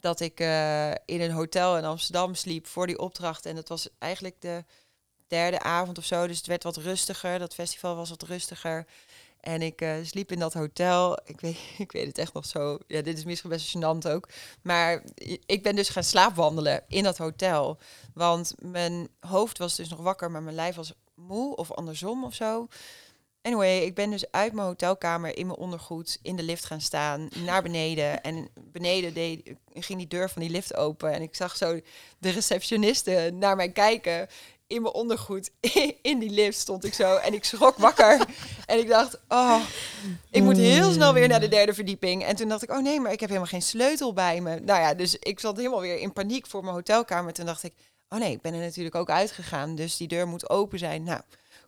dat 0.00 0.20
ik 0.20 0.40
uh, 0.40 0.90
in 0.90 1.20
een 1.20 1.30
hotel 1.30 1.78
in 1.78 1.84
Amsterdam 1.84 2.34
sliep 2.34 2.66
voor 2.66 2.86
die 2.86 2.98
opdracht. 2.98 3.46
En 3.46 3.54
dat 3.54 3.68
was 3.68 3.88
eigenlijk 3.98 4.40
de 4.40 4.64
derde 5.26 5.60
avond 5.60 5.98
of 5.98 6.04
zo. 6.04 6.26
Dus 6.26 6.36
het 6.36 6.46
werd 6.46 6.62
wat 6.62 6.76
rustiger. 6.76 7.38
Dat 7.38 7.54
festival 7.54 7.96
was 7.96 8.10
wat 8.10 8.22
rustiger. 8.22 8.86
En 9.46 9.62
ik 9.62 9.80
uh, 9.80 9.94
sliep 10.02 10.32
in 10.32 10.38
dat 10.38 10.52
hotel. 10.52 11.18
Ik 11.24 11.40
weet, 11.40 11.58
ik 11.78 11.92
weet 11.92 12.06
het 12.06 12.18
echt 12.18 12.32
nog 12.32 12.46
zo. 12.46 12.78
Ja, 12.86 13.02
dit 13.02 13.18
is 13.18 13.24
misschien 13.24 13.50
best 13.50 13.76
gênant 13.76 14.10
ook. 14.10 14.28
Maar 14.62 15.02
ik 15.46 15.62
ben 15.62 15.76
dus 15.76 15.88
gaan 15.88 16.04
slaapwandelen 16.04 16.84
in 16.88 17.02
dat 17.02 17.18
hotel. 17.18 17.78
Want 18.14 18.54
mijn 18.58 19.08
hoofd 19.20 19.58
was 19.58 19.76
dus 19.76 19.88
nog 19.88 20.00
wakker, 20.00 20.30
maar 20.30 20.42
mijn 20.42 20.54
lijf 20.54 20.74
was 20.74 20.92
moe 21.14 21.56
of 21.56 21.72
andersom 21.72 22.24
of 22.24 22.34
zo. 22.34 22.68
Anyway, 23.42 23.78
ik 23.78 23.94
ben 23.94 24.10
dus 24.10 24.30
uit 24.30 24.52
mijn 24.52 24.66
hotelkamer 24.66 25.36
in 25.36 25.46
mijn 25.46 25.58
ondergoed 25.58 26.18
in 26.22 26.36
de 26.36 26.42
lift 26.42 26.64
gaan 26.64 26.80
staan, 26.80 27.28
naar 27.44 27.62
beneden. 27.62 28.22
En 28.22 28.48
beneden 28.60 29.14
deed, 29.14 29.52
ging 29.72 29.98
die 29.98 30.08
deur 30.08 30.30
van 30.30 30.42
die 30.42 30.50
lift 30.50 30.76
open. 30.76 31.12
En 31.12 31.22
ik 31.22 31.34
zag 31.34 31.56
zo 31.56 31.80
de 32.18 32.30
receptioniste 32.30 33.30
naar 33.34 33.56
mij 33.56 33.72
kijken 33.72 34.28
in 34.66 34.82
mijn 34.82 34.94
ondergoed 34.94 35.50
in 36.02 36.18
die 36.18 36.30
lift 36.30 36.58
stond 36.58 36.84
ik 36.84 36.94
zo 36.94 37.16
en 37.16 37.34
ik 37.34 37.44
schrok 37.44 37.76
wakker. 37.76 38.20
En 38.66 38.78
ik 38.78 38.88
dacht 38.88 39.18
oh 39.28 39.60
ik 40.30 40.42
moet 40.42 40.56
heel 40.56 40.92
snel 40.92 41.12
weer 41.12 41.28
naar 41.28 41.40
de 41.40 41.48
derde 41.48 41.74
verdieping. 41.74 42.24
En 42.24 42.36
toen 42.36 42.48
dacht 42.48 42.62
ik 42.62 42.70
oh 42.70 42.82
nee 42.82 43.00
maar 43.00 43.12
ik 43.12 43.20
heb 43.20 43.28
helemaal 43.28 43.50
geen 43.50 43.62
sleutel 43.62 44.12
bij 44.12 44.40
me. 44.40 44.60
Nou 44.60 44.80
ja 44.80 44.94
dus 44.94 45.16
ik 45.18 45.40
zat 45.40 45.56
helemaal 45.56 45.80
weer 45.80 45.98
in 45.98 46.12
paniek 46.12 46.46
voor 46.46 46.62
mijn 46.62 46.74
hotelkamer. 46.74 47.32
Toen 47.32 47.46
dacht 47.46 47.62
ik 47.62 47.74
oh 48.08 48.18
nee 48.18 48.32
ik 48.32 48.40
ben 48.40 48.54
er 48.54 48.60
natuurlijk 48.60 48.94
ook 48.94 49.10
uitgegaan 49.10 49.74
dus 49.74 49.96
die 49.96 50.08
deur 50.08 50.28
moet 50.28 50.50
open 50.50 50.78
zijn. 50.78 51.02
Nou 51.02 51.20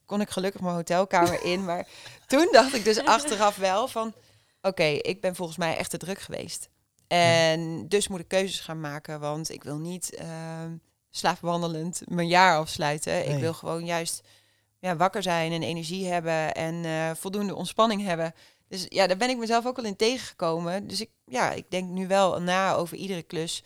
kon 0.06 0.20
ik 0.20 0.30
gelukkig 0.30 0.60
mijn 0.60 0.74
hotelkamer 0.74 1.44
in 1.44 1.64
maar 1.64 1.86
toen 2.26 2.48
dacht 2.52 2.74
ik 2.74 2.84
dus 2.84 3.04
achteraf 3.04 3.56
wel 3.56 3.88
van 3.88 4.14
oké 4.62 4.84
ik 4.84 5.20
ben 5.20 5.34
volgens 5.34 5.58
mij 5.58 5.76
echt 5.76 5.90
te 5.90 5.98
druk 5.98 6.20
geweest. 6.20 6.68
En 7.06 7.88
dus 7.88 8.08
moet 8.08 8.20
ik 8.20 8.28
keuzes 8.28 8.60
gaan 8.60 8.80
maken 8.80 9.20
want 9.20 9.50
ik 9.50 9.62
wil 9.62 9.76
niet 9.76 10.18
uh, 10.20 10.28
slaapwandelend 11.18 12.02
mijn 12.04 12.28
jaar 12.28 12.58
afsluiten. 12.58 13.12
Nee. 13.12 13.24
Ik 13.24 13.40
wil 13.40 13.54
gewoon 13.54 13.84
juist 13.84 14.22
ja, 14.78 14.96
wakker 14.96 15.22
zijn 15.22 15.52
en 15.52 15.62
energie 15.62 16.06
hebben 16.06 16.54
en 16.54 16.74
uh, 16.74 17.10
voldoende 17.14 17.54
ontspanning 17.54 18.02
hebben. 18.02 18.34
Dus 18.68 18.86
ja, 18.88 19.06
daar 19.06 19.16
ben 19.16 19.30
ik 19.30 19.36
mezelf 19.36 19.66
ook 19.66 19.76
wel 19.76 19.84
in 19.84 19.96
tegengekomen. 19.96 20.86
Dus 20.86 21.00
ik, 21.00 21.10
ja, 21.24 21.50
ik 21.50 21.70
denk 21.70 21.88
nu 21.88 22.06
wel 22.06 22.40
na 22.40 22.74
over 22.74 22.96
iedere 22.96 23.22
klus 23.22 23.62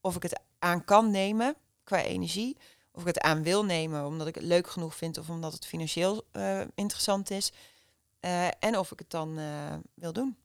of 0.00 0.16
ik 0.16 0.22
het 0.22 0.40
aan 0.58 0.84
kan 0.84 1.10
nemen 1.10 1.54
qua 1.84 2.02
energie. 2.02 2.56
Of 2.92 3.00
ik 3.00 3.06
het 3.06 3.20
aan 3.20 3.42
wil 3.42 3.64
nemen 3.64 4.06
omdat 4.06 4.26
ik 4.26 4.34
het 4.34 4.44
leuk 4.44 4.70
genoeg 4.70 4.94
vind 4.94 5.18
of 5.18 5.28
omdat 5.28 5.52
het 5.52 5.66
financieel 5.66 6.24
uh, 6.32 6.60
interessant 6.74 7.30
is. 7.30 7.52
Uh, 8.20 8.46
en 8.46 8.78
of 8.78 8.92
ik 8.92 8.98
het 8.98 9.10
dan 9.10 9.38
wil 9.94 10.12
doen. 10.12 10.36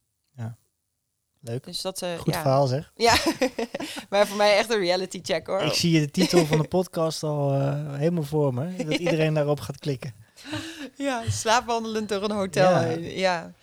Leuk. 1.45 1.63
Dus 1.63 1.81
dat, 1.81 2.01
uh, 2.01 2.17
Goed 2.17 2.33
ja. 2.33 2.41
verhaal 2.41 2.67
zeg. 2.67 2.91
Ja, 2.95 3.15
maar 4.09 4.27
voor 4.27 4.37
mij 4.37 4.57
echt 4.57 4.69
een 4.69 4.79
reality 4.79 5.19
check 5.21 5.47
hoor. 5.47 5.61
Ik 5.61 5.73
zie 5.73 5.91
je 5.91 5.99
de 5.99 6.11
titel 6.11 6.45
van 6.45 6.57
de 6.57 6.67
podcast 6.67 7.23
al 7.23 7.55
uh, 7.55 7.93
helemaal 7.93 8.23
voor 8.23 8.53
me. 8.53 8.75
Dat 8.75 8.93
iedereen 8.93 9.33
daarop 9.39 9.59
gaat 9.59 9.79
klikken. 9.79 10.13
Ja, 10.95 11.23
slaapwandelend 11.29 12.09
door 12.09 12.23
een 12.23 12.31
hotel 12.31 12.69
ja. 12.69 12.79
heen. 12.79 13.17
Ja, 13.17 13.53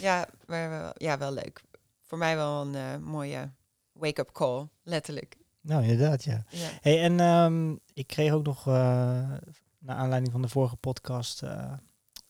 ja 0.00 0.28
maar 0.46 0.70
wel, 0.70 0.92
ja, 0.96 1.18
wel 1.18 1.32
leuk. 1.32 1.62
Voor 2.02 2.18
mij 2.18 2.36
wel 2.36 2.60
een 2.60 2.74
uh, 2.74 2.96
mooie 2.96 3.50
wake-up 3.92 4.32
call, 4.32 4.68
letterlijk. 4.82 5.36
Nou, 5.60 5.82
inderdaad, 5.82 6.24
ja. 6.24 6.44
ja. 6.48 6.68
Hey, 6.80 7.02
en 7.02 7.20
um, 7.20 7.80
ik 7.94 8.06
kreeg 8.06 8.32
ook 8.32 8.44
nog, 8.44 8.64
naar 8.64 9.96
aanleiding 9.96 10.32
van 10.32 10.42
de 10.42 10.48
vorige 10.48 10.76
podcast, 10.76 11.42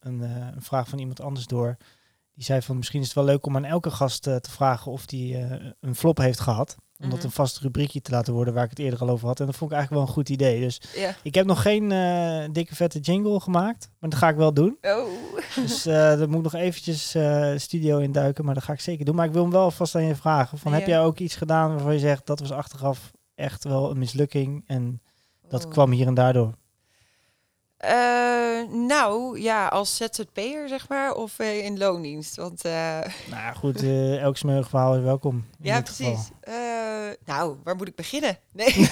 een, 0.00 0.20
een 0.20 0.62
vraag 0.62 0.88
van 0.88 0.98
iemand 0.98 1.20
anders 1.20 1.46
door. 1.46 1.76
Die 2.40 2.48
zei 2.48 2.62
van 2.62 2.76
misschien 2.76 3.00
is 3.00 3.06
het 3.06 3.14
wel 3.14 3.24
leuk 3.24 3.46
om 3.46 3.56
aan 3.56 3.64
elke 3.64 3.90
gast 3.90 4.26
uh, 4.26 4.36
te 4.36 4.50
vragen 4.50 4.92
of 4.92 5.06
die 5.06 5.36
uh, 5.36 5.52
een 5.80 5.94
flop 5.94 6.18
heeft 6.18 6.40
gehad. 6.40 6.76
Om 6.98 7.10
dat 7.10 7.24
een 7.24 7.30
vast 7.30 7.58
rubriekje 7.58 8.00
te 8.00 8.10
laten 8.10 8.32
worden 8.32 8.54
waar 8.54 8.64
ik 8.64 8.70
het 8.70 8.78
eerder 8.78 9.00
al 9.00 9.08
over 9.08 9.26
had. 9.26 9.40
En 9.40 9.46
dat 9.46 9.56
vond 9.56 9.70
ik 9.70 9.76
eigenlijk 9.76 10.06
wel 10.06 10.14
een 10.16 10.20
goed 10.22 10.28
idee. 10.32 10.60
Dus 10.60 10.80
ja. 10.94 11.14
ik 11.22 11.34
heb 11.34 11.46
nog 11.46 11.62
geen 11.62 11.90
uh, 11.90 12.44
dikke 12.52 12.74
vette 12.74 12.98
jingle 12.98 13.40
gemaakt. 13.40 13.90
Maar 13.98 14.10
dat 14.10 14.18
ga 14.18 14.28
ik 14.28 14.36
wel 14.36 14.54
doen. 14.54 14.78
Oh. 14.82 15.08
Dus 15.54 15.82
daar 16.18 16.28
moet 16.28 16.36
ik 16.46 16.52
nog 16.52 16.54
eventjes 16.54 17.16
studio 17.62 17.98
induiken. 17.98 18.44
Maar 18.44 18.54
dat 18.54 18.64
ga 18.64 18.72
ik 18.72 18.80
zeker 18.80 19.04
doen. 19.04 19.14
Maar 19.14 19.26
ik 19.26 19.32
wil 19.32 19.42
hem 19.42 19.52
wel 19.52 19.70
vast 19.70 19.94
aan 19.94 20.04
je 20.04 20.14
vragen. 20.16 20.58
Van, 20.58 20.72
Ja. 20.72 20.78
Heb 20.78 20.86
jij 20.86 21.00
ook 21.00 21.18
iets 21.18 21.36
gedaan 21.36 21.70
waarvan 21.70 21.92
je 21.92 21.98
zegt 21.98 22.26
dat 22.26 22.40
was 22.40 22.52
achteraf 22.52 23.10
echt 23.34 23.64
wel 23.64 23.90
een 23.90 23.98
mislukking. 23.98 24.62
En 24.66 25.02
dat 25.48 25.64
Oh. 25.64 25.70
kwam 25.70 25.90
hier 25.90 26.06
en 26.06 26.14
daardoor. 26.14 26.54
Eh, 27.80 28.72
nou, 28.72 29.40
ja, 29.40 29.66
als 29.66 29.96
ZZP'er 29.96 30.68
zeg 30.68 30.88
maar, 30.88 31.14
of 31.14 31.38
eh, 31.38 31.64
in 31.64 31.78
loondienst. 31.78 32.36
Want 32.36 32.64
eh, 32.64 32.98
Nou 33.30 33.56
goed, 33.56 33.82
elk 34.18 34.36
smeuig 34.36 34.68
verhaal 34.68 34.96
is 34.96 35.02
welkom. 35.02 35.46
ja, 35.60 35.80
precies. 35.80 36.28
Nou, 37.24 37.56
waar 37.64 37.76
moet 37.76 37.88
ik 37.88 37.94
beginnen? 37.94 38.38
Nee, 38.52 38.74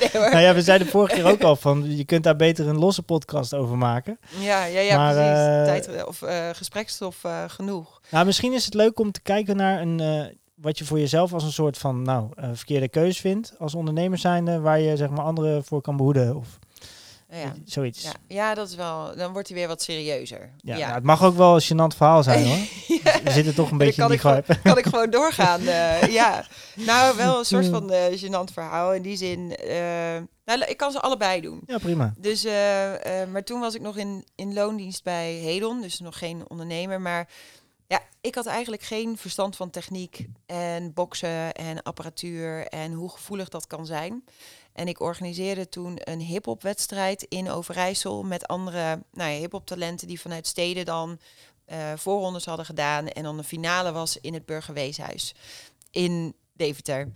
nee. 0.00 0.10
Nou 0.12 0.38
ja, 0.38 0.54
we 0.54 0.62
zeiden 0.62 0.88
vorige 0.88 1.14
keer 1.14 1.24
ook 1.24 1.42
al 1.42 1.56
van, 1.56 1.96
je 1.96 2.04
kunt 2.04 2.24
daar 2.24 2.36
beter 2.36 2.68
een 2.68 2.78
losse 2.78 3.02
podcast 3.02 3.54
over 3.54 3.76
maken. 3.76 4.18
Ja, 4.38 4.64
ja, 4.64 4.80
ja 4.80 4.96
Maar, 4.96 5.14
precies. 5.14 5.86
Tijd 5.86 6.04
of 6.04 6.22
gesprekstof 6.56 7.24
genoeg. 7.46 8.00
Nou, 8.10 8.26
misschien 8.26 8.52
is 8.52 8.64
het 8.64 8.74
leuk 8.74 8.98
om 8.98 9.12
te 9.12 9.20
kijken 9.20 9.56
naar 9.56 9.80
een, 9.80 10.02
wat 10.54 10.78
je 10.78 10.84
voor 10.84 10.98
jezelf 10.98 11.32
als 11.32 11.44
een 11.44 11.52
soort 11.52 11.78
van, 11.78 12.02
nou, 12.02 12.28
verkeerde 12.36 12.88
keus 12.88 13.20
vindt. 13.20 13.54
Als 13.58 13.74
ondernemer 13.74 14.18
zijnde, 14.18 14.60
waar 14.60 14.80
je 14.80 14.96
zeg 14.96 15.08
maar 15.10 15.24
anderen 15.24 15.64
voor 15.64 15.80
kan 15.80 15.96
behoeden 15.96 16.36
of 16.36 16.58
Ja. 17.30 17.54
zoiets. 17.64 18.02
Ja, 18.02 18.12
Ja, 18.28 18.54
dat 18.54 18.68
is 18.68 18.74
wel. 18.74 19.16
Dan 19.16 19.32
wordt 19.32 19.48
hij 19.48 19.56
weer 19.56 19.68
wat 19.68 19.82
serieuzer. 19.82 20.50
Ja, 20.56 20.78
nou, 20.78 20.92
het 20.94 21.02
mag 21.04 21.22
ook 21.24 21.36
wel 21.36 21.54
een 21.54 21.62
gênant 21.62 21.96
verhaal 21.96 22.22
zijn 22.22 22.46
hoor. 22.46 22.56
Ja. 23.04 23.22
We 23.22 23.30
zitten 23.30 23.54
toch 23.54 23.70
een 23.70 23.78
beetje 23.78 24.02
in 24.02 24.08
die 24.08 24.20
vibe. 24.20 24.58
kan 24.62 24.78
ik 24.78 24.84
gewoon 24.84 25.10
doorgaan. 25.10 25.60
eh, 25.60 26.02
ja, 26.12 26.46
nou 26.74 27.16
wel 27.16 27.38
een 27.38 27.44
soort 27.44 27.66
van 27.76 27.90
eh 27.92 28.22
gênant 28.22 28.52
verhaal 28.52 28.94
in 28.94 29.02
die 29.02 29.16
zin. 29.16 29.56
eh, 29.56 30.16
nou, 30.44 30.64
ik 30.66 30.76
kan 30.76 30.92
ze 30.92 31.00
allebei 31.00 31.40
doen. 31.40 31.60
Ja, 31.66 31.78
prima. 31.78 32.14
Dus, 32.18 32.44
maar 33.32 33.44
toen 33.44 33.60
was 33.60 33.74
ik 33.74 33.80
nog 33.80 33.96
in, 33.96 34.24
in 34.34 34.52
loondienst 34.54 35.02
bij 35.02 35.32
Hedon, 35.32 35.80
dus 35.82 35.98
nog 36.00 36.18
geen 36.18 36.42
ondernemer. 36.48 37.00
Maar 37.00 37.28
ja, 37.86 38.00
ik 38.20 38.34
had 38.34 38.46
eigenlijk 38.46 38.82
geen 38.82 39.16
verstand 39.16 39.56
van 39.56 39.70
techniek 39.70 40.26
en 40.46 40.92
boksen 40.92 41.52
en 41.52 41.82
apparatuur 41.82 42.66
en 42.66 42.92
hoe 42.92 43.10
gevoelig 43.10 43.48
dat 43.48 43.66
kan 43.66 43.86
zijn. 43.86 44.24
En 44.78 44.88
ik 44.88 45.00
organiseerde 45.00 45.68
toen 45.68 45.98
een 45.98 46.20
hip-hop 46.20 46.62
wedstrijd 46.62 47.22
in 47.22 47.50
Overijssel 47.50 48.22
met 48.22 48.46
andere 48.46 49.02
nou 49.12 49.30
ja, 49.30 49.38
hip-hop 49.38 49.66
talenten 49.66 50.08
die 50.08 50.20
vanuit 50.20 50.46
steden 50.46 50.84
dan 50.84 51.18
eh 51.64 51.92
voorrondes 51.96 52.44
hadden 52.44 52.66
gedaan. 52.66 53.08
En 53.08 53.22
dan 53.22 53.36
de 53.36 53.44
finale 53.44 53.92
was 53.92 54.16
in 54.20 54.34
het 54.34 54.46
Burgerweeshuis 54.46 55.34
in 55.90 56.34
Deventer. 56.52 57.08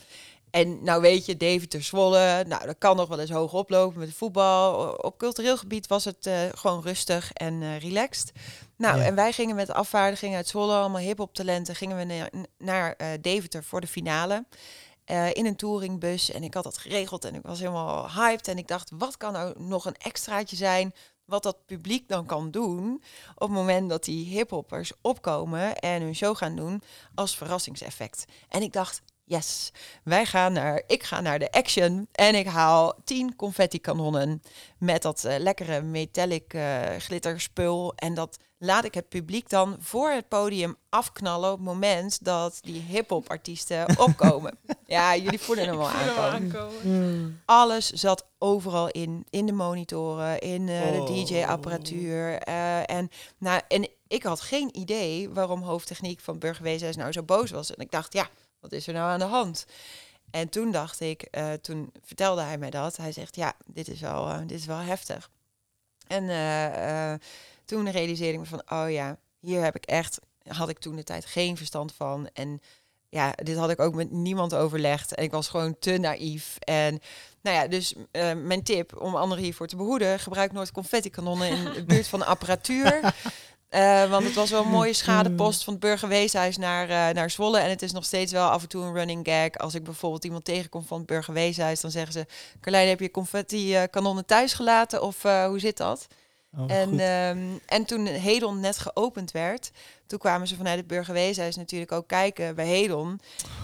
En 0.50 0.84
nou 0.84 1.00
weet 1.00 1.26
je, 1.26 1.36
Deventer 1.36 1.82
Zwolle, 1.82 2.44
nou 2.48 2.66
dat 2.66 2.78
kan 2.78 2.96
nog 2.96 3.08
wel 3.08 3.20
eens 3.20 3.30
hoog 3.30 3.52
oplopen 3.52 3.98
met 3.98 4.14
voetbal. 4.14 4.92
Op 4.94 5.18
cultureel 5.18 5.56
gebied 5.56 5.86
was 5.86 6.04
het 6.04 6.26
eh, 6.26 6.34
gewoon 6.54 6.82
rustig 6.82 7.32
en 7.32 7.62
eh, 7.62 7.78
relaxed. 7.78 8.32
Nou, 8.76 8.98
Ja. 8.98 9.04
en 9.04 9.14
wij 9.14 9.32
gingen 9.32 9.56
met 9.56 9.66
de 9.66 9.74
afvaardiging 9.74 10.34
uit 10.34 10.48
Zwolle, 10.48 10.74
allemaal 10.74 11.00
hip-hop 11.00 11.34
talenten, 11.34 11.74
gingen 11.74 11.96
we 11.96 12.04
naar, 12.04 12.30
naar 12.58 12.96
Deventer 13.20 13.64
voor 13.64 13.80
de 13.80 13.86
finale. 13.86 14.44
Eh, 15.04 15.34
in 15.34 15.46
een 15.46 15.56
touringbus. 15.56 16.30
En 16.30 16.42
ik 16.42 16.54
had 16.54 16.64
dat 16.64 16.78
geregeld 16.78 17.24
en 17.24 17.34
ik 17.34 17.42
was 17.42 17.58
helemaal 17.58 18.10
hyped. 18.10 18.48
En 18.48 18.58
ik 18.58 18.68
dacht, 18.68 18.90
wat 18.94 19.16
kan 19.16 19.32
nou 19.32 19.62
nog 19.62 19.84
een 19.84 19.96
extraatje 19.96 20.56
zijn 20.56 20.94
wat 21.24 21.42
dat 21.42 21.66
publiek 21.66 22.08
dan 22.08 22.26
kan 22.26 22.50
doen 22.50 23.02
op 23.34 23.48
het 23.48 23.50
moment 23.50 23.90
dat 23.90 24.04
die 24.04 24.26
hiphoppers 24.26 24.92
opkomen 25.00 25.78
en 25.78 26.02
hun 26.02 26.14
show 26.14 26.36
gaan 26.36 26.56
doen 26.56 26.82
als 27.14 27.36
verrassingseffect. 27.36 28.24
En 28.48 28.62
ik 28.62 28.72
dacht, 28.72 29.02
yes, 29.36 29.72
wij 30.04 30.26
gaan 30.26 30.52
naar, 30.52 30.82
ik 30.86 31.02
ga 31.02 31.20
naar 31.20 31.38
de 31.38 31.50
action 31.52 32.08
en 32.12 32.34
ik 32.34 32.46
haal 32.46 32.94
10 33.04 33.36
confetti 33.36 33.80
kanonnen 33.80 34.42
met 34.78 35.02
dat 35.02 35.24
eh, 35.24 35.38
lekkere 35.38 35.82
metallic 35.82 36.54
eh, 36.54 36.80
glitterspul 36.98 37.92
en 37.96 38.14
dat 38.14 38.36
laat 38.58 38.84
ik 38.84 38.94
het 38.94 39.08
publiek 39.08 39.48
dan 39.48 39.76
voor 39.80 40.10
het 40.10 40.28
podium 40.28 40.76
afknallen 40.88 41.50
op 41.50 41.56
het 41.56 41.66
moment 41.66 42.24
dat 42.24 42.58
die 42.60 42.80
hip-hop 42.80 43.28
artiesten 43.30 43.98
opkomen. 44.08 44.58
ja, 44.86 45.16
jullie 45.16 45.40
voelen 45.40 45.64
hem 45.66 45.80
al 45.80 45.86
Voelen 45.88 46.14
we 46.14 46.20
aankomen 46.20 46.54
aankomen. 46.54 47.42
alles 47.44 47.90
zat 47.90 48.26
overal 48.38 48.88
in. 48.88 49.26
In 49.30 49.46
de 49.46 49.52
monitoren, 49.52 50.38
in 50.38 50.68
eh, 50.68 50.80
Oh. 50.82 51.06
de 51.06 51.12
DJ-apparatuur. 51.24 52.38
eh, 52.38 52.90
en, 52.90 53.10
nou, 53.38 53.60
en 53.68 53.88
ik 54.08 54.22
had 54.22 54.40
geen 54.40 54.76
idee 54.78 55.30
waarom 55.30 55.62
hoofdtechniek 55.62 56.20
van 56.20 56.38
Burgerweeshuis 56.38 56.96
nou 56.96 57.12
zo 57.12 57.22
boos 57.22 57.50
was. 57.50 57.74
En 57.74 57.84
ik 57.84 57.90
dacht, 57.90 58.12
ja, 58.12 58.28
wat 58.62 58.72
is 58.72 58.86
er 58.86 58.92
nou 58.92 59.10
aan 59.10 59.18
de 59.18 59.24
hand? 59.24 59.66
En 60.30 60.48
toen 60.48 60.70
dacht 60.70 61.00
ik, 61.00 61.22
eh, 61.22 61.52
toen 61.52 61.92
vertelde 62.04 62.42
hij 62.42 62.58
mij 62.58 62.70
dat. 62.70 62.96
Hij 62.96 63.12
zegt, 63.12 63.36
ja, 63.36 63.54
dit 63.66 63.88
is 63.88 64.00
wel, 64.00 64.28
eh, 64.28 64.38
dit 64.38 64.58
is 64.58 64.66
wel 64.66 64.78
heftig. 64.78 65.30
En 66.06 66.28
eh, 66.28 67.14
toen 67.64 67.90
realiseerde 67.90 68.32
ik 68.32 68.38
me 68.38 68.46
van, 68.46 68.62
oh 68.68 68.90
ja, 68.90 69.18
hier 69.40 69.62
heb 69.62 69.76
ik 69.76 69.84
echt, 69.84 70.20
had 70.48 70.68
ik 70.68 70.78
toen 70.78 70.96
de 70.96 71.02
tijd 71.02 71.24
geen 71.24 71.56
verstand 71.56 71.92
van. 71.94 72.28
En 72.32 72.60
ja, 73.08 73.32
dit 73.32 73.56
had 73.56 73.70
ik 73.70 73.80
ook 73.80 73.94
met 73.94 74.10
niemand 74.10 74.54
overlegd. 74.54 75.14
En 75.14 75.22
ik 75.22 75.30
was 75.30 75.48
gewoon 75.48 75.78
te 75.78 75.98
naïef. 75.98 76.56
En 76.58 77.00
nou 77.40 77.56
ja, 77.56 77.66
dus 77.66 77.94
mijn 78.36 78.62
tip 78.62 79.00
om 79.00 79.14
anderen 79.14 79.44
hiervoor 79.44 79.66
te 79.66 79.76
behoeden, 79.76 80.18
gebruik 80.18 80.52
nooit 80.52 80.72
confetti-kanonnen 80.72 81.48
in 81.48 81.72
de 81.72 81.84
buurt 81.84 82.08
van 82.08 82.26
apparatuur. 82.26 83.00
Eh, 83.72 84.10
want 84.10 84.24
het 84.24 84.34
was 84.34 84.50
wel 84.50 84.62
een 84.62 84.70
mooie 84.80 84.92
schadepost 84.92 85.64
van 85.64 85.72
het 85.72 85.82
Burgerweeshuis 85.82 86.56
naar, 86.56 86.88
eh, 86.88 87.14
naar 87.14 87.30
Zwolle. 87.30 87.58
En 87.58 87.70
het 87.70 87.82
is 87.82 87.92
nog 87.92 88.04
steeds 88.04 88.32
wel 88.32 88.48
af 88.48 88.62
en 88.62 88.68
toe 88.68 88.84
een 88.84 88.94
running 88.94 89.26
gag. 89.26 89.58
Als 89.58 89.74
ik 89.74 89.84
bijvoorbeeld 89.84 90.24
iemand 90.24 90.44
tegenkom 90.44 90.84
van 90.84 90.98
het 90.98 91.06
Burgerweeshuis, 91.06 91.80
dan 91.80 91.90
zeggen 91.90 92.12
ze... 92.12 92.26
Carlijn, 92.60 92.88
heb 92.88 93.00
je 93.00 93.10
confetti-kanonnen 93.10 94.26
thuis 94.26 94.52
gelaten? 94.52 95.02
Of 95.02 95.24
eh, 95.24 95.46
hoe 95.46 95.58
zit 95.58 95.76
dat? 95.76 96.06
Oh, 96.58 96.70
En, 96.70 97.00
ehm, 97.00 97.58
en 97.66 97.84
toen 97.84 98.06
Hedon 98.06 98.60
net 98.60 98.78
geopend 98.78 99.30
werd, 99.30 99.70
toen 100.12 100.20
kwamen 100.20 100.48
ze 100.48 100.56
vanuit 100.56 100.78
het 100.78 100.86
Burgerweeshuis 100.86 101.56
natuurlijk 101.56 101.92
ook 101.92 102.06
kijken 102.08 102.54
bij 102.54 102.66
Hedon. 102.66 103.20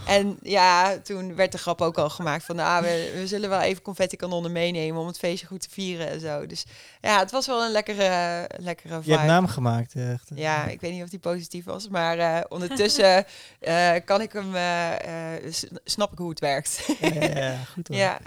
En 0.06 0.38
ja, 0.42 0.98
toen 0.98 1.34
werd 1.34 1.52
de 1.52 1.58
grap 1.58 1.80
ook 1.80 1.98
al 1.98 2.10
gemaakt 2.10 2.44
van, 2.44 2.56
nou, 2.56 2.82
we, 2.82 3.12
we 3.14 3.26
zullen 3.26 3.48
wel 3.48 3.60
even 3.60 3.82
confetti-kanonnen 3.82 4.52
meenemen 4.52 5.00
om 5.00 5.06
het 5.06 5.18
feestje 5.18 5.46
goed 5.46 5.60
te 5.60 5.68
vieren 5.70 6.08
en 6.08 6.20
zo. 6.20 6.46
Dus 6.46 6.64
ja, 7.00 7.18
het 7.18 7.30
was 7.30 7.46
wel 7.46 7.64
een 7.64 7.70
lekkere, 7.70 8.48
lekkere 8.56 8.94
je 8.94 9.02
vibe. 9.02 9.16
hebt 9.16 9.26
naam 9.26 9.46
gemaakt. 9.46 9.94
Echt. 9.94 10.30
Ja, 10.34 10.64
ik 10.64 10.80
weet 10.80 10.92
niet 10.92 11.02
of 11.02 11.08
die 11.08 11.18
positief 11.18 11.64
was, 11.64 11.88
maar 11.88 12.18
eh, 12.18 12.40
ondertussen 12.48 13.24
eh, 13.60 13.94
kan 14.04 14.20
ik 14.20 14.32
hem, 14.32 14.54
eh, 14.54 15.34
eh, 15.36 15.54
snap 15.84 16.12
ik 16.12 16.18
hoe 16.18 16.30
het 16.30 16.40
werkt. 16.40 16.86
Ja, 17.00 17.56
goed 17.72 17.88
hoor. 17.88 17.96
Ja. 18.06 18.18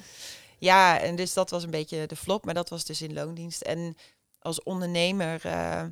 ja, 0.57 0.99
en 0.99 1.15
dus 1.15 1.33
dat 1.33 1.49
was 1.49 1.63
een 1.63 1.71
beetje 1.71 2.05
de 2.07 2.15
flop, 2.15 2.45
maar 2.45 2.53
dat 2.53 2.69
was 2.69 2.85
dus 2.85 3.01
in 3.01 3.13
loondienst. 3.13 3.61
En 3.61 3.95
als 4.39 4.63
ondernemer, 4.63 5.45
eh, 5.45 5.83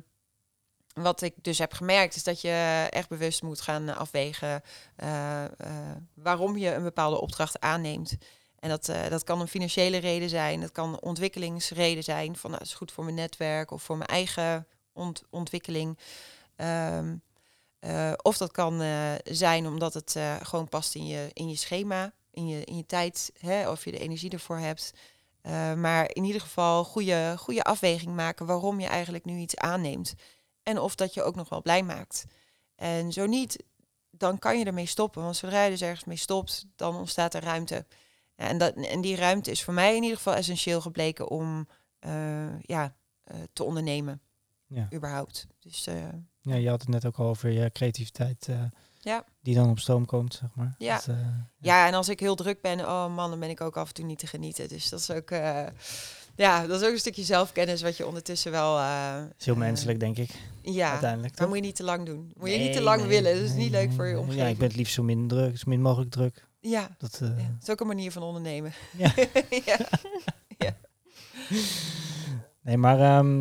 wat 0.94 1.22
ik 1.22 1.34
dus 1.42 1.58
heb 1.58 1.72
gemerkt, 1.72 2.14
is 2.16 2.24
dat 2.24 2.40
je 2.40 2.86
echt 2.90 3.08
bewust 3.08 3.42
moet 3.42 3.60
gaan 3.60 3.96
afwegen 3.96 4.62
eh, 4.96 5.44
eh, 5.44 5.50
waarom 6.14 6.56
je 6.56 6.74
een 6.74 6.82
bepaalde 6.82 7.20
opdracht 7.20 7.60
aanneemt. 7.60 8.16
En 8.58 8.68
dat, 8.68 8.88
eh, 8.88 9.08
dat 9.08 9.24
kan 9.24 9.40
een 9.40 9.48
financiële 9.48 9.96
reden 9.96 10.28
zijn, 10.28 10.60
dat 10.60 10.72
kan 10.72 10.88
een 10.92 11.02
ontwikkelingsreden 11.02 12.02
zijn, 12.04 12.36
van 12.36 12.50
nou, 12.50 12.62
het 12.62 12.70
is 12.72 12.76
goed 12.76 12.92
voor 12.92 13.04
mijn 13.04 13.16
netwerk 13.16 13.70
of 13.70 13.82
voor 13.82 13.96
mijn 13.96 14.10
eigen 14.10 14.66
ont- 14.92 15.22
ontwikkeling. 15.30 15.98
Ehm, 16.56 17.14
eh, 17.78 18.12
of 18.22 18.36
dat 18.36 18.52
kan 18.52 18.80
eh, 18.82 19.12
zijn 19.24 19.66
omdat 19.66 19.94
het 19.94 20.16
eh, 20.16 20.36
gewoon 20.42 20.68
past 20.68 20.94
in 20.94 21.06
je, 21.06 21.30
in 21.32 21.48
je 21.48 21.56
schema, 21.56 22.12
in 22.30 22.46
je, 22.48 22.64
in 22.64 22.76
je 22.76 22.86
tijd, 22.86 23.32
hè, 23.38 23.70
of 23.70 23.84
je 23.84 23.90
de 23.90 23.98
energie 23.98 24.30
ervoor 24.30 24.58
hebt. 24.58 24.92
Eh, 25.42 25.74
maar 25.74 26.10
in 26.14 26.24
ieder 26.24 26.40
geval 26.40 26.84
goede, 26.84 27.34
goede 27.38 27.62
afweging 27.62 28.14
maken 28.14 28.46
waarom 28.46 28.80
je 28.80 28.86
eigenlijk 28.86 29.24
nu 29.24 29.38
iets 29.38 29.56
aanneemt. 29.56 30.14
En 30.62 30.78
of 30.78 30.94
dat 30.94 31.14
je 31.14 31.22
ook 31.22 31.34
nog 31.34 31.48
wel 31.48 31.62
blij 31.62 31.82
maakt. 31.82 32.24
En 32.74 33.12
zo 33.12 33.26
niet, 33.26 33.64
dan 34.10 34.38
kan 34.38 34.58
je 34.58 34.64
ermee 34.64 34.86
stoppen. 34.86 35.22
Want 35.22 35.36
zodra 35.36 35.62
je 35.64 35.70
dus 35.70 35.80
ergens 35.82 36.04
mee 36.04 36.16
stopt, 36.16 36.66
dan 36.76 36.96
ontstaat 36.96 37.34
er 37.34 37.42
ruimte. 37.42 37.86
Ja, 38.36 38.46
en, 38.48 38.58
dat, 38.58 38.74
en 38.74 39.00
die 39.00 39.16
ruimte 39.16 39.50
is 39.50 39.62
voor 39.64 39.74
mij 39.74 39.96
in 39.96 40.02
ieder 40.02 40.16
geval 40.16 40.34
essentieel 40.34 40.80
gebleken 40.80 41.28
om 41.28 41.68
eh, 41.98 42.60
ja, 42.60 42.94
eh, 43.24 43.36
te 43.52 43.64
ondernemen, 43.64 44.20
Ja. 44.66 44.88
überhaupt. 44.92 45.46
Dus 45.58 45.86
eh, 45.86 45.94
Ja, 46.40 46.54
je 46.54 46.68
had 46.68 46.80
het 46.80 46.88
net 46.90 47.04
ook 47.06 47.16
al 47.16 47.26
over 47.26 47.50
je 47.50 47.70
creativiteit 47.72 48.48
Ja. 48.98 49.24
die 49.40 49.54
dan 49.54 49.70
op 49.70 49.78
stoom 49.78 50.06
komt, 50.06 50.34
zeg 50.34 50.48
maar. 50.54 50.74
Ja. 50.78 50.94
Dat, 50.94 51.06
eh, 51.08 51.16
Ja, 51.58 51.86
en 51.86 51.94
als 51.94 52.08
ik 52.08 52.20
heel 52.20 52.34
druk 52.34 52.60
ben, 52.60 52.80
oh 52.80 53.14
man, 53.14 53.30
dan 53.30 53.38
ben 53.40 53.50
ik 53.50 53.60
ook 53.60 53.76
af 53.76 53.88
en 53.88 53.94
toe 53.94 54.04
niet 54.04 54.18
te 54.18 54.26
genieten. 54.26 54.68
Dus 54.68 54.88
dat 54.88 55.00
is 55.00 55.10
ook, 55.10 55.30
ja, 56.40 56.66
dat 56.66 56.80
is 56.80 56.86
ook 56.86 56.92
een 56.92 56.98
stukje 56.98 57.22
zelfkennis 57.24 57.82
wat 57.82 57.96
je 57.96 58.06
ondertussen 58.06 58.50
wel. 58.50 58.78
eh, 58.78 59.22
is 59.38 59.44
heel 59.44 59.54
eh, 59.54 59.60
menselijk, 59.60 60.00
denk 60.00 60.16
ik, 60.16 60.30
ja, 60.62 60.90
uiteindelijk. 60.90 61.38
maar 61.38 61.48
moet 61.48 61.56
je 61.56 61.62
niet 61.62 61.76
te 61.76 61.84
lang 61.84 62.06
doen. 62.06 62.32
Moet 62.36 62.50
je 62.50 62.58
niet 62.58 62.72
te 62.72 62.80
lang 62.80 63.00
nee, 63.00 63.08
willen. 63.08 63.34
Dat 63.34 63.42
is 63.42 63.50
nee, 63.50 63.58
niet 63.58 63.70
leuk 63.70 63.92
voor 63.92 64.06
je 64.06 64.18
omgeving. 64.18 64.42
Ja, 64.42 64.48
ik 64.48 64.58
ben 64.58 64.68
het 64.68 64.76
liefst 64.76 64.94
zo 64.94 65.02
min 65.02 65.28
druk, 65.28 65.58
zo 65.58 65.64
min 65.66 65.80
mogelijk 65.82 66.10
druk. 66.10 66.48
Ja, 66.60 66.96
Dat, 66.98 67.18
ja, 67.20 67.26
dat 67.28 67.62
is 67.62 67.70
ook 67.70 67.80
een 67.80 67.86
manier 67.86 68.12
van 68.12 68.22
ondernemen. 68.22 68.72
Ja. 68.96 69.12
ja. 70.58 70.76
Nee, 72.62 72.76
maar 72.76 73.00
ehm, 73.00 73.40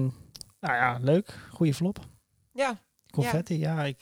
nou 0.59 0.75
ja, 0.75 0.97
leuk. 1.01 1.39
Goede 1.51 1.73
flop. 1.73 1.99
ja, 2.53 2.81
Confetti, 3.11 3.59
ja, 3.59 3.83
ik... 3.83 3.97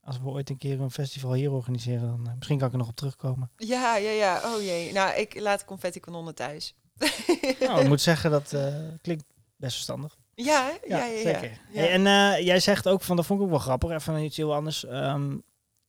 als 0.00 0.18
we 0.18 0.28
ooit 0.28 0.50
een 0.50 0.58
keer 0.58 0.80
een 0.80 0.90
festival 0.90 1.32
hier 1.32 1.50
organiseren, 1.50 2.00
dan 2.00 2.34
misschien 2.36 2.58
kan 2.58 2.66
ik 2.66 2.72
er 2.72 2.78
nog 2.78 2.88
op 2.88 2.96
terugkomen. 2.96 3.50
ja, 3.56 3.96
ja, 3.96 4.10
ja. 4.10 4.40
Oh 4.44 4.62
jee. 4.62 4.92
Nou, 4.92 5.14
ik 5.14 5.40
laat 5.40 5.64
confetti 5.64 6.00
kanonnen 6.00 6.34
thuis. 6.34 6.74
nou, 7.60 7.80
ik 7.80 7.88
moet 7.88 8.00
zeggen, 8.00 8.30
dat 8.30 8.52
eh, 8.52 8.74
klinkt 9.02 9.24
best 9.56 9.74
verstandig. 9.74 10.18
ja, 10.34 10.70
ja, 10.86 10.96
ja, 10.96 11.04
ja. 11.04 11.22
zeker. 11.22 11.50
Ja. 11.50 11.80
Hey, 11.80 11.90
en 11.90 12.06
eh, 12.06 12.44
jij 12.44 12.60
zegt 12.60 12.88
ook 12.88 13.02
van, 13.02 13.16
dat 13.16 13.26
vond 13.26 13.38
ik 13.38 13.44
ook 13.44 13.50
wel 13.50 13.60
grappig, 13.60 13.90
even 13.90 14.24
iets 14.24 14.36
heel 14.36 14.54
anders. 14.54 14.84
Ehm, 14.84 15.38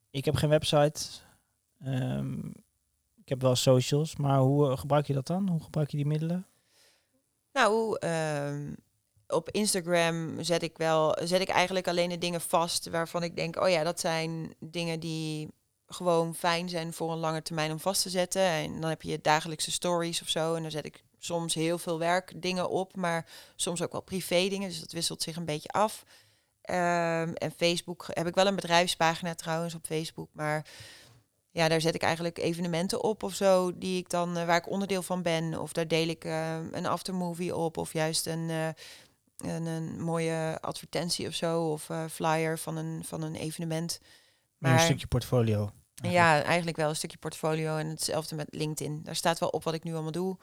ik 0.10 0.26
heb 0.26 0.36
geen 0.36 0.50
website. 0.50 1.02
Ehm, 1.84 2.48
ik 3.18 3.30
heb 3.30 3.42
wel 3.42 3.56
socials, 3.56 4.16
maar 4.16 4.40
hoe 4.40 4.72
eh, 4.72 4.78
gebruik 4.78 5.08
je 5.08 5.14
dat 5.14 5.28
dan? 5.28 5.50
Hoe 5.50 5.64
gebruik 5.64 5.92
je 5.92 5.98
die 5.98 6.06
middelen? 6.06 6.46
Nou, 7.54 7.98
ehm, 8.00 8.74
op 9.28 9.50
Instagram 9.50 10.44
zet 10.44 10.64
ik 10.64 10.78
wel, 10.78 11.18
zet 11.24 11.42
ik 11.42 11.50
eigenlijk 11.50 11.88
alleen 11.88 12.10
de 12.10 12.18
dingen 12.18 12.42
vast 12.42 12.90
waarvan 12.90 13.24
ik 13.24 13.36
denk, 13.36 13.62
oh 13.62 13.70
ja, 13.70 13.84
dat 13.84 14.00
zijn 14.00 14.56
dingen 14.60 15.00
die 15.00 15.50
gewoon 15.94 16.36
fijn 16.36 16.70
zijn 16.70 16.94
voor 16.94 17.12
een 17.12 17.18
lange 17.18 17.42
termijn 17.42 17.72
om 17.72 17.80
vast 17.80 18.02
te 18.02 18.10
zetten. 18.10 18.42
En 18.42 18.82
dan 18.82 18.90
heb 18.90 19.02
je 19.02 19.12
je 19.12 19.22
dagelijkse 19.22 19.72
stories 19.72 20.22
of 20.22 20.30
zo. 20.30 20.56
En 20.56 20.62
dan 20.62 20.72
zet 20.72 20.86
ik 20.86 21.04
soms 21.20 21.54
heel 21.54 21.78
veel 21.78 22.00
werkdingen 22.00 22.70
op, 22.70 22.96
maar 22.96 23.26
soms 23.56 23.82
ook 23.82 23.92
wel 23.92 24.02
privé 24.02 24.48
dingen. 24.50 24.70
Dus 24.70 24.80
dat 24.80 24.92
wisselt 24.92 25.22
zich 25.22 25.36
een 25.36 25.46
beetje 25.46 25.70
af. 25.70 26.04
Ehm, 26.62 27.34
en 27.34 27.52
Facebook 27.58 28.08
heb 28.08 28.28
ik 28.28 28.36
wel 28.36 28.48
een 28.48 28.56
bedrijfspagina 28.56 29.36
trouwens 29.36 29.76
op 29.76 29.86
Facebook, 29.86 30.30
maar 30.32 30.66
ja, 31.52 31.68
daar 31.68 31.82
zet 31.82 31.96
ik 31.96 32.02
eigenlijk 32.02 32.38
evenementen 32.38 33.04
op 33.04 33.24
of 33.24 33.34
zo, 33.34 33.78
die 33.78 33.98
ik 33.98 34.10
dan 34.10 34.38
eh, 34.38 34.46
waar 34.46 34.58
ik 34.58 34.70
onderdeel 34.70 35.02
van 35.02 35.22
ben. 35.22 35.60
Of 35.60 35.74
daar 35.74 35.88
deel 35.88 36.08
ik 36.08 36.26
uh, 36.26 36.58
een 36.72 36.86
aftermovie 36.86 37.56
op, 37.56 37.78
of 37.78 37.94
juist 37.94 38.26
een, 38.26 38.50
uh, 38.50 38.68
een, 39.38 39.66
een, 39.66 40.02
mooie 40.02 40.58
advertentie 40.62 41.28
of 41.28 41.34
zo, 41.34 41.72
of 41.72 41.90
flyer 42.10 42.60
van 42.60 42.78
een, 42.78 43.04
van 43.06 43.22
een 43.22 43.36
evenement. 43.36 44.00
Maar, 44.58 44.74
een 44.74 44.80
stukje 44.80 45.08
portfolio. 45.08 45.72
Eigenlijk. 46.02 46.40
Ja, 46.42 46.44
eigenlijk 46.44 46.78
wel 46.78 46.90
een 46.90 46.96
stukje 46.96 47.18
portfolio. 47.18 47.78
En 47.78 47.88
hetzelfde 47.88 48.36
met 48.36 48.48
LinkedIn. 48.50 49.02
Daar 49.04 49.16
staat 49.16 49.40
wel 49.40 49.50
op 49.50 49.64
wat 49.64 49.74
ik 49.74 49.84
nu 49.84 49.94
allemaal 49.94 50.12
doe. 50.12 50.38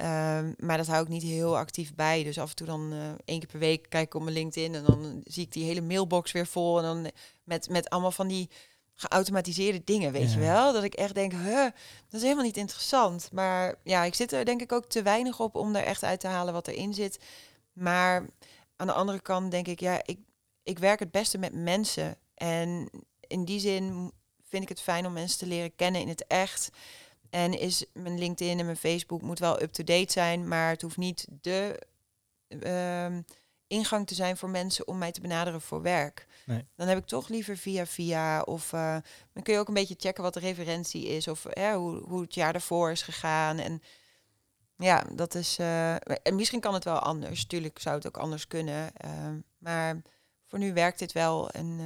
Um, 0.00 0.54
maar 0.58 0.76
dat 0.76 0.86
hou 0.86 1.02
ik 1.02 1.08
niet 1.08 1.22
heel 1.22 1.56
actief 1.58 1.94
bij. 1.94 2.24
Dus 2.24 2.38
af 2.38 2.50
en 2.50 2.56
toe 2.56 2.66
dan 2.66 2.92
uh, 2.92 2.98
één 3.24 3.38
keer 3.38 3.48
per 3.48 3.58
week 3.58 3.86
kijk 3.88 4.06
ik 4.06 4.14
op 4.14 4.22
mijn 4.22 4.34
LinkedIn. 4.34 4.74
En 4.74 4.84
dan 4.84 5.20
zie 5.24 5.44
ik 5.44 5.52
die 5.52 5.64
hele 5.64 5.80
mailbox 5.80 6.32
weer 6.32 6.46
vol. 6.46 6.78
En 6.78 6.84
dan 6.84 7.10
met, 7.44 7.68
met 7.68 7.90
allemaal 7.90 8.12
van 8.12 8.28
die 8.28 8.50
geautomatiseerde 8.94 9.82
dingen, 9.84 10.12
weet 10.12 10.32
je 10.32 10.38
wel? 10.38 10.72
Dat 10.72 10.82
ik 10.82 10.94
echt 10.94 11.14
denk, 11.14 11.32
huh, 11.32 11.64
dat 11.64 11.72
is 12.10 12.22
helemaal 12.22 12.44
niet 12.44 12.56
interessant. 12.56 13.28
Maar 13.32 13.74
ja, 13.84 14.04
ik 14.04 14.14
zit 14.14 14.32
er 14.32 14.44
denk 14.44 14.60
ik 14.60 14.72
ook 14.72 14.86
te 14.86 15.02
weinig 15.02 15.40
op 15.40 15.54
om 15.54 15.74
er 15.76 15.84
echt 15.84 16.04
uit 16.04 16.20
te 16.20 16.26
halen 16.26 16.52
wat 16.52 16.68
erin 16.68 16.94
zit. 16.94 17.18
Maar 17.72 18.26
aan 18.76 18.86
de 18.86 18.92
andere 18.92 19.20
kant 19.20 19.50
denk 19.50 19.66
ik, 19.66 19.80
ja, 19.80 20.00
ik, 20.04 20.18
ik 20.62 20.78
werk 20.78 20.98
het 20.98 21.10
beste 21.10 21.38
met 21.38 21.54
mensen. 21.54 22.16
En 22.34 22.90
in 23.26 23.44
die 23.44 23.60
zin 23.60 24.12
vind 24.52 24.70
ik 24.70 24.76
het 24.76 24.80
fijn 24.80 25.06
om 25.06 25.12
mensen 25.12 25.38
te 25.38 25.46
leren 25.46 25.74
kennen 25.76 26.00
in 26.00 26.08
het 26.08 26.26
echt. 26.26 26.70
En 27.30 27.58
is 27.58 27.84
mijn 27.92 28.18
LinkedIn 28.18 28.58
en 28.58 28.64
mijn 28.64 28.76
Facebook 28.76 29.22
moet 29.22 29.38
wel 29.38 29.62
up-to-date 29.62 30.12
zijn, 30.12 30.48
maar 30.48 30.70
het 30.70 30.82
hoeft 30.82 30.96
niet 30.96 31.26
de 31.40 31.86
uh, 32.48 33.18
ingang 33.66 34.06
te 34.06 34.14
zijn 34.14 34.36
voor 34.36 34.50
mensen 34.50 34.88
om 34.88 34.98
mij 34.98 35.12
te 35.12 35.20
benaderen 35.20 35.60
voor 35.60 35.82
werk. 35.82 36.26
Nee. 36.46 36.66
Dan 36.76 36.88
heb 36.88 36.98
ik 36.98 37.06
toch 37.06 37.28
liever 37.28 37.56
via 37.56 37.86
via 37.86 38.42
of 38.42 38.72
uh, 38.72 38.96
dan 39.32 39.42
kun 39.42 39.54
je 39.54 39.58
ook 39.58 39.68
een 39.68 39.74
beetje 39.74 39.96
checken 39.98 40.22
wat 40.22 40.34
de 40.34 40.40
referentie 40.40 41.06
is 41.06 41.28
of 41.28 41.46
uh, 41.56 41.74
hoe, 41.74 42.02
hoe 42.02 42.20
het 42.20 42.34
jaar 42.34 42.52
daarvoor 42.52 42.90
is 42.90 43.02
gegaan. 43.02 43.58
En 43.58 43.82
ja, 44.76 45.04
dat 45.14 45.34
is. 45.34 45.58
Uh, 45.58 45.94
en 45.94 46.34
misschien 46.34 46.60
kan 46.60 46.74
het 46.74 46.84
wel 46.84 46.98
anders. 46.98 47.46
Tuurlijk 47.46 47.78
zou 47.78 47.96
het 47.96 48.06
ook 48.06 48.16
anders 48.16 48.46
kunnen. 48.46 48.96
Ehm, 48.96 49.38
maar 49.58 50.02
voor 50.46 50.58
nu 50.58 50.72
werkt 50.72 50.98
dit 50.98 51.12
wel. 51.12 51.50
En 51.50 51.80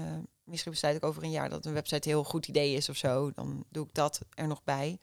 misschien 0.47 0.72
besluit 0.72 0.97
ik 0.97 1.05
over 1.05 1.22
een 1.22 1.30
jaar 1.30 1.49
dat 1.49 1.64
een 1.64 1.72
website 1.72 2.09
een 2.09 2.14
heel 2.14 2.24
goed 2.24 2.49
idee 2.49 2.74
is 2.74 2.88
of 2.88 2.97
zo. 2.97 3.30
Dan 3.30 3.64
doe 3.70 3.86
ik 3.86 3.94
dat 3.94 4.20
er 4.34 4.47
nog 4.47 4.64
bij. 4.64 4.99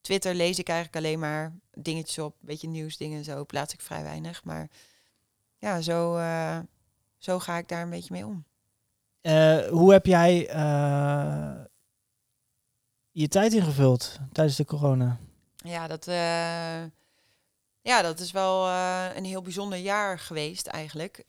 Twitter 0.00 0.34
lees 0.34 0.58
ik 0.58 0.68
eigenlijk 0.68 1.04
alleen 1.04 1.18
maar 1.18 1.52
dingetjes 1.70 2.18
op, 2.18 2.32
een 2.32 2.46
beetje 2.46 2.68
nieuwsdingen 2.68 3.18
en 3.18 3.24
zo. 3.24 3.44
Plaats 3.44 3.74
ik 3.74 3.80
vrij 3.80 4.02
weinig. 4.02 4.44
Maar 4.44 4.70
ja, 5.58 5.80
zo, 5.80 6.16
uh, 6.16 6.58
zo 7.18 7.38
ga 7.38 7.58
ik 7.58 7.68
daar 7.68 7.82
een 7.82 7.90
beetje 7.90 8.14
mee 8.14 8.26
om. 8.26 8.44
Uh, 9.22 9.66
hoe 9.66 9.92
heb 9.92 10.06
jij 10.06 10.54
uh, 10.54 11.64
je 13.10 13.28
tijd 13.28 13.52
ingevuld 13.52 14.18
tijdens 14.32 14.56
de 14.56 14.64
corona? 14.64 15.18
Ja, 15.56 15.86
dat, 15.86 16.06
ja, 17.84 18.02
dat 18.02 18.20
is 18.20 18.30
wel 18.30 18.68
een 19.16 19.24
heel 19.24 19.42
bijzonder 19.42 19.78
jaar 19.78 20.18
geweest 20.18 20.66
eigenlijk. 20.66 21.24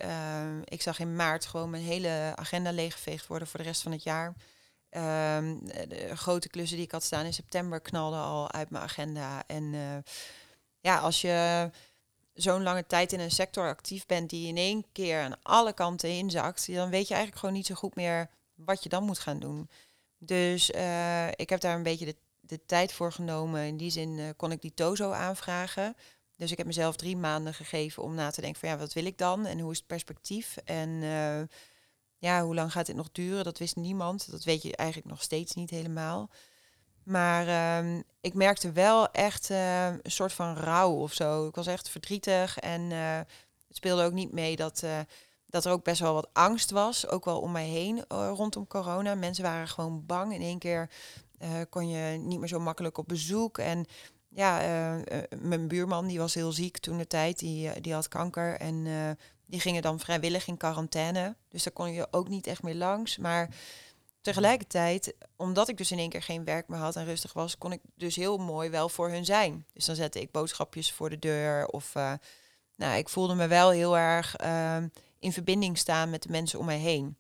ik 0.64 0.82
zag 0.82 1.00
in 1.00 1.16
maart 1.16 1.46
gewoon 1.46 1.70
mijn 1.70 1.84
hele 1.84 2.34
agenda 2.36 2.72
leeggeveegd 2.72 3.28
worden 3.28 3.48
voor 3.48 3.60
de 3.60 3.66
rest 3.66 3.82
van 3.82 3.92
het 3.92 4.04
jaar. 4.04 4.34
Um, 4.96 5.66
de 5.66 6.16
grote 6.16 6.50
klussen 6.50 6.78
die 6.78 6.86
ik 6.86 6.92
had 6.92 7.04
staan 7.04 7.26
in 7.26 7.34
september 7.34 7.82
knalden 7.82 8.20
al 8.20 8.52
uit 8.52 8.70
mijn 8.70 8.84
agenda. 8.84 9.44
En 9.48 9.64
uh, 9.64 9.98
ja, 10.80 11.00
als 11.00 11.22
je 11.22 11.70
zo'n 12.34 12.64
lange 12.64 12.86
tijd 12.86 13.14
in 13.14 13.20
een 13.20 13.32
sector 13.32 13.68
actief 13.68 14.06
bent 14.06 14.30
die 14.30 14.48
in 14.48 14.58
één 14.58 14.86
keer 14.92 15.22
aan 15.22 15.42
alle 15.42 15.74
kanten 15.74 16.10
inzakt, 16.10 16.74
dan 16.74 16.90
weet 16.90 17.08
je 17.08 17.14
eigenlijk 17.14 17.40
gewoon 17.40 17.56
niet 17.56 17.66
zo 17.66 17.76
goed 17.76 17.96
meer 17.96 18.30
wat 18.54 18.84
je 18.84 18.90
dan 18.90 19.04
moet 19.04 19.20
gaan 19.20 19.40
doen. 19.40 19.70
Dus 20.18 20.72
uh, 20.72 21.28
ik 21.28 21.50
heb 21.50 21.60
daar 21.60 21.76
een 21.76 21.84
beetje 21.84 22.06
de, 22.06 22.16
de, 22.40 22.66
tijd 22.66 22.94
voor 22.94 23.12
genomen. 23.12 23.62
In 23.62 23.78
die 23.78 23.92
zin 23.92 24.18
uh, 24.18 24.30
kon 24.38 24.52
ik 24.52 24.62
die 24.62 24.74
Tozo 24.74 25.12
aanvragen. 25.12 25.96
Dus 26.38 26.52
ik 26.52 26.58
heb 26.58 26.68
mezelf 26.68 26.96
drie 26.96 27.18
maanden 27.18 27.54
gegeven 27.54 28.04
om 28.04 28.16
na 28.16 28.32
te 28.32 28.42
denken 28.42 28.60
van 28.60 28.70
ja, 28.70 28.78
wat 28.78 28.94
wil 28.94 29.06
ik 29.06 29.18
dan 29.18 29.46
en 29.46 29.60
hoe 29.60 29.72
is 29.72 29.78
het 29.78 29.88
perspectief? 29.88 30.58
En 30.58 30.90
ja, 32.18 32.44
hoe 32.44 32.56
lang 32.56 32.72
gaat 32.72 32.86
dit 32.86 32.96
nog 32.96 33.12
duren? 33.12 33.44
Dat 33.44 33.58
wist 33.58 33.76
niemand. 33.76 34.32
Dat 34.32 34.44
weet 34.44 34.62
je 34.62 34.76
eigenlijk 34.76 35.10
nog 35.10 35.22
steeds 35.22 35.54
niet 35.54 35.70
helemaal. 35.70 36.30
Maar 37.04 37.48
uh, 37.84 38.02
ik 38.22 38.34
merkte 38.34 38.72
wel 38.72 39.12
echt 39.12 39.50
uh, 39.50 39.86
een 39.86 40.00
soort 40.04 40.34
van 40.34 40.56
rouw 40.56 40.92
of 40.92 41.14
zo. 41.14 41.48
Ik 41.48 41.56
was 41.56 41.68
echt 41.68 41.90
verdrietig 41.90 42.60
en 42.60 42.82
uh, 42.82 43.18
het 43.68 43.76
speelde 43.76 44.04
ook 44.04 44.12
niet 44.12 44.32
mee 44.32 44.56
dat, 44.56 44.84
dat 45.46 45.66
er 45.66 45.72
ook 45.72 45.84
best 45.84 46.00
wel 46.00 46.14
wat 46.14 46.30
angst 46.34 46.72
was. 46.72 47.08
Ook 47.08 47.26
wel 47.26 47.40
om 47.40 47.52
mij 47.52 47.68
heen 47.68 48.04
rondom 48.08 48.68
corona. 48.68 49.16
Mensen 49.16 49.44
waren 49.44 49.68
gewoon 49.68 50.06
bang. 50.06 50.34
In 50.34 50.42
één 50.42 50.60
keer 50.60 50.90
kon 51.70 51.90
je 51.90 52.18
niet 52.18 52.40
meer 52.40 52.48
zo 52.48 52.60
makkelijk 52.60 52.98
op 52.98 53.08
bezoek. 53.08 53.58
En 53.58 53.86
ja, 54.36 55.02
mijn 55.42 55.68
buurman 55.68 56.08
die 56.08 56.20
was 56.20 56.34
heel 56.34 56.52
ziek 56.52 56.78
toen 56.78 56.98
de 56.98 57.08
tijd. 57.08 57.40
Die, 57.40 57.82
die 57.82 57.94
had 57.94 58.08
kanker 58.08 58.60
en 58.60 58.88
die 59.46 59.60
gingen 59.60 59.82
dan 59.82 60.00
vrijwillig 60.00 60.48
in 60.48 60.58
quarantaine. 60.58 61.36
Dus 61.50 61.64
daar 61.64 61.74
kon 61.74 61.92
je 61.92 62.08
ook 62.12 62.30
niet 62.30 62.48
echt 62.48 62.64
meer 62.64 62.76
langs. 62.76 63.18
Maar 63.18 63.50
tegelijkertijd, 64.22 65.14
omdat 65.36 65.70
ik 65.70 65.78
dus 65.78 65.92
in 65.92 66.00
één 66.00 66.10
keer 66.10 66.24
geen 66.24 66.44
werk 66.44 66.68
meer 66.68 66.80
had 66.80 66.96
en 66.96 67.06
rustig 67.06 67.34
was, 67.34 67.58
kon 67.58 67.72
ik 67.72 67.82
dus 67.96 68.16
heel 68.16 68.38
mooi 68.38 68.70
wel 68.70 68.90
voor 68.90 69.10
hun 69.10 69.26
zijn. 69.26 69.66
Dus 69.74 69.86
dan 69.86 69.96
zette 69.96 70.22
ik 70.22 70.32
boodschapjes 70.32 70.92
voor 70.92 71.10
de 71.10 71.20
deur. 71.20 71.68
Of 71.68 71.94
nou, 72.76 72.98
ik 72.98 73.10
voelde 73.10 73.36
me 73.36 73.48
wel 73.48 73.70
heel 73.70 73.98
erg 73.98 74.42
uh, 74.42 74.78
in 75.20 75.34
verbinding 75.34 75.78
staan 75.78 76.10
met 76.10 76.24
de 76.24 76.30
mensen 76.30 76.60
om 76.60 76.66
mij 76.66 76.78
heen. 76.78 77.18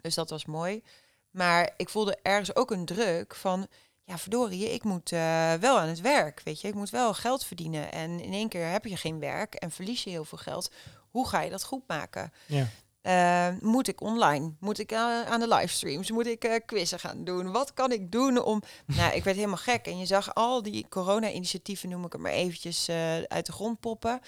Dus 0.00 0.14
dat 0.14 0.30
was 0.30 0.44
mooi. 0.44 0.82
Maar 1.30 1.74
ik 1.76 1.88
voelde 1.88 2.18
ergens 2.22 2.56
ook 2.56 2.70
een 2.70 2.84
druk 2.84 3.34
van, 3.34 3.66
ja 4.04 4.18
verdorie, 4.18 4.72
ik 4.72 4.84
moet 4.84 5.12
uh, 5.12 5.54
wel 5.54 5.78
aan 5.78 5.88
het 5.88 6.00
werk, 6.00 6.40
weet 6.44 6.60
je. 6.60 6.68
Ik 6.68 6.74
moet 6.74 6.90
wel 6.90 7.14
geld 7.14 7.44
verdienen. 7.44 7.92
En 7.92 8.20
in 8.20 8.32
één 8.32 8.48
keer 8.48 8.66
heb 8.66 8.84
je 8.84 8.96
geen 8.96 9.18
werk 9.18 9.54
en 9.54 9.70
verlies 9.70 10.04
je 10.04 10.10
heel 10.10 10.24
veel 10.24 10.38
geld 10.38 10.70
hoe 11.12 11.28
ga 11.28 11.40
je 11.40 11.50
dat 11.50 11.64
goed 11.64 11.82
maken? 11.86 12.32
Ja. 12.46 12.68
Uh, 13.02 13.60
moet 13.60 13.88
ik 13.88 14.00
online? 14.00 14.52
Moet 14.60 14.78
ik 14.78 14.92
uh, 14.92 15.22
aan 15.22 15.40
de 15.40 15.48
livestreams? 15.48 16.10
Moet 16.10 16.26
ik 16.26 16.62
quizzen 16.66 16.98
gaan 16.98 17.24
doen? 17.24 17.52
Wat 17.52 17.74
kan 17.74 17.92
ik 17.92 18.12
doen 18.12 18.42
om... 18.42 18.62
nou, 18.96 19.14
ik 19.14 19.24
werd 19.24 19.36
helemaal 19.36 19.56
gek. 19.56 19.86
En 19.86 19.98
je 19.98 20.06
zag 20.06 20.34
al 20.34 20.62
die 20.62 20.86
corona-initiatieven, 20.88 21.88
noem 21.88 22.04
ik 22.04 22.12
het 22.12 22.20
maar 22.20 22.32
eventjes, 22.32 22.88
uit 23.28 23.46
de 23.46 23.52
grond 23.52 23.80
poppen. 23.80 24.20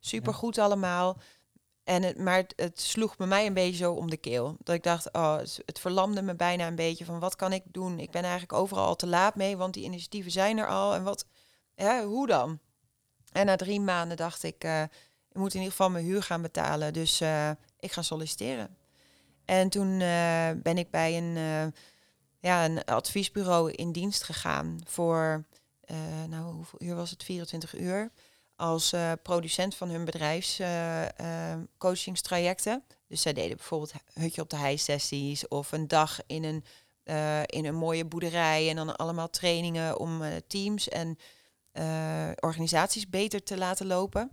Super 0.00 0.34
goed 0.34 0.58
allemaal. 0.58 1.18
En 1.84 2.02
het, 2.02 2.18
maar 2.18 2.44
het, 2.56 2.80
sloeg 2.80 3.16
bij 3.16 3.26
mij 3.26 3.46
een 3.46 3.54
beetje 3.54 3.76
zo 3.76 3.92
om 3.92 4.10
de 4.10 4.16
keel. 4.16 4.56
Dat 4.62 4.74
ik 4.74 4.82
dacht, 4.82 5.12
oh, 5.12 5.38
het 5.38 5.78
verlamde 5.78 6.22
me 6.22 6.34
bijna 6.34 6.66
een 6.66 6.74
beetje 6.74 7.04
van 7.04 7.18
wat 7.18 7.36
kan 7.36 7.52
ik 7.52 7.62
doen? 7.66 7.98
Ik 7.98 8.10
ben 8.10 8.22
eigenlijk 8.22 8.52
overal 8.52 8.86
al 8.86 8.96
te 8.96 9.06
laat 9.06 9.34
mee, 9.34 9.56
want 9.56 9.74
die 9.74 9.84
initiatieven 9.84 10.32
zijn 10.32 10.58
er 10.58 10.68
al. 10.68 10.94
En 10.94 11.02
wat, 11.02 11.26
ja, 11.74 12.04
hoe 12.04 12.26
dan? 12.26 12.58
En 13.32 13.46
na 13.46 13.56
drie 13.56 13.80
maanden 13.80 14.16
dacht 14.16 14.42
ik 14.42 14.64
ik 15.34 15.40
moet 15.40 15.54
in 15.54 15.58
ieder 15.58 15.70
geval 15.70 15.90
mijn 15.90 16.04
huur 16.04 16.22
gaan 16.22 16.42
betalen. 16.42 16.92
Dus 16.92 17.20
uh, 17.20 17.50
ik 17.78 17.92
ga 17.92 18.02
solliciteren. 18.02 18.76
En 19.44 19.68
toen 19.68 19.88
uh, 19.88 20.50
ben 20.62 20.78
ik 20.78 20.90
bij 20.90 21.16
een, 21.16 21.72
ja, 22.40 22.64
een 22.64 22.84
adviesbureau 22.84 23.72
in 23.72 23.92
dienst 23.92 24.22
gegaan 24.22 24.80
voor, 24.84 25.44
nou 26.28 26.54
hoeveel 26.54 26.82
uur 26.82 26.94
was 26.94 27.10
het? 27.10 27.24
24 27.24 27.78
uur. 27.78 28.10
Als 28.64 28.94
producent 29.22 29.74
van 29.74 29.88
hun 29.88 30.04
bedrijfscoachingstrajecten. 30.04 32.84
dus 33.08 33.22
zij 33.22 33.32
deden 33.32 33.56
bijvoorbeeld 33.56 33.92
hutje 34.12 34.42
op 34.42 34.50
de 34.50 34.56
hei 34.56 34.78
sessies 34.78 35.48
of 35.48 35.72
een 35.72 35.88
dag 35.88 36.20
in 36.26 36.44
een, 36.44 36.64
in 37.46 37.64
een 37.64 37.74
mooie 37.74 38.04
boerderij. 38.04 38.68
En 38.68 38.76
dan 38.76 38.96
allemaal 38.96 39.30
trainingen 39.30 39.98
om 39.98 40.22
teams 40.46 40.88
en 40.88 41.18
organisaties 42.40 43.08
beter 43.08 43.42
te 43.42 43.56
laten 43.56 43.86
lopen 43.86 44.30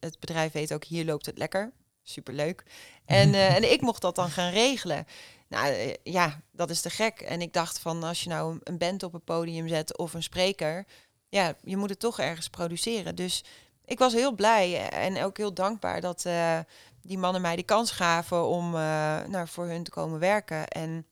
het, 0.00 0.20
bedrijf 0.20 0.52
weet 0.52 0.72
ook, 0.72 0.84
hier 0.84 1.04
loopt 1.04 1.26
het 1.26 1.38
lekker. 1.38 1.72
Superleuk. 2.02 2.64
En, 3.04 3.28
uh, 3.28 3.54
en 3.56 3.72
ik 3.72 3.80
mocht 3.80 4.02
dat 4.02 4.16
dan 4.16 4.30
gaan 4.30 4.50
regelen. 4.50 5.06
Nou 5.48 5.74
uh, 5.74 5.92
ja, 6.02 6.40
dat 6.52 6.70
is 6.70 6.80
te 6.80 6.90
gek. 6.90 7.20
En 7.20 7.40
ik 7.40 7.52
dacht 7.52 7.78
van, 7.78 8.02
als 8.02 8.22
je 8.22 8.28
nou 8.28 8.58
een 8.62 8.78
band 8.78 9.02
op 9.02 9.14
een 9.14 9.24
podium 9.24 9.68
zet 9.68 9.98
of 9.98 10.14
een 10.14 10.22
spreker, 10.22 10.86
ja, 11.28 11.56
je 11.62 11.76
moet 11.76 11.90
het 11.90 11.98
toch 11.98 12.18
ergens 12.18 12.48
produceren. 12.48 13.14
Dus 13.14 13.44
ik 13.84 13.98
was 13.98 14.12
heel 14.12 14.32
blij 14.32 14.88
en 14.88 15.22
ook 15.22 15.36
heel 15.36 15.54
dankbaar 15.54 16.00
dat 16.00 16.24
uh, 16.26 16.58
die 17.00 17.18
mannen 17.18 17.40
mij 17.40 17.56
de 17.56 17.62
kans 17.62 17.90
gaven 17.90 18.46
om 18.46 18.70
nou, 18.70 19.48
voor 19.48 19.66
hun 19.66 19.82
te 19.84 19.90
komen 19.90 20.18
werken. 20.18 20.68
En 20.68 21.06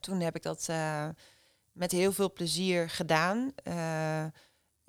toen 0.00 0.20
heb 0.20 0.36
ik 0.36 0.42
dat 0.42 0.68
met 1.72 1.92
heel 1.92 2.12
veel 2.12 2.32
plezier 2.32 2.90
gedaan. 2.90 3.52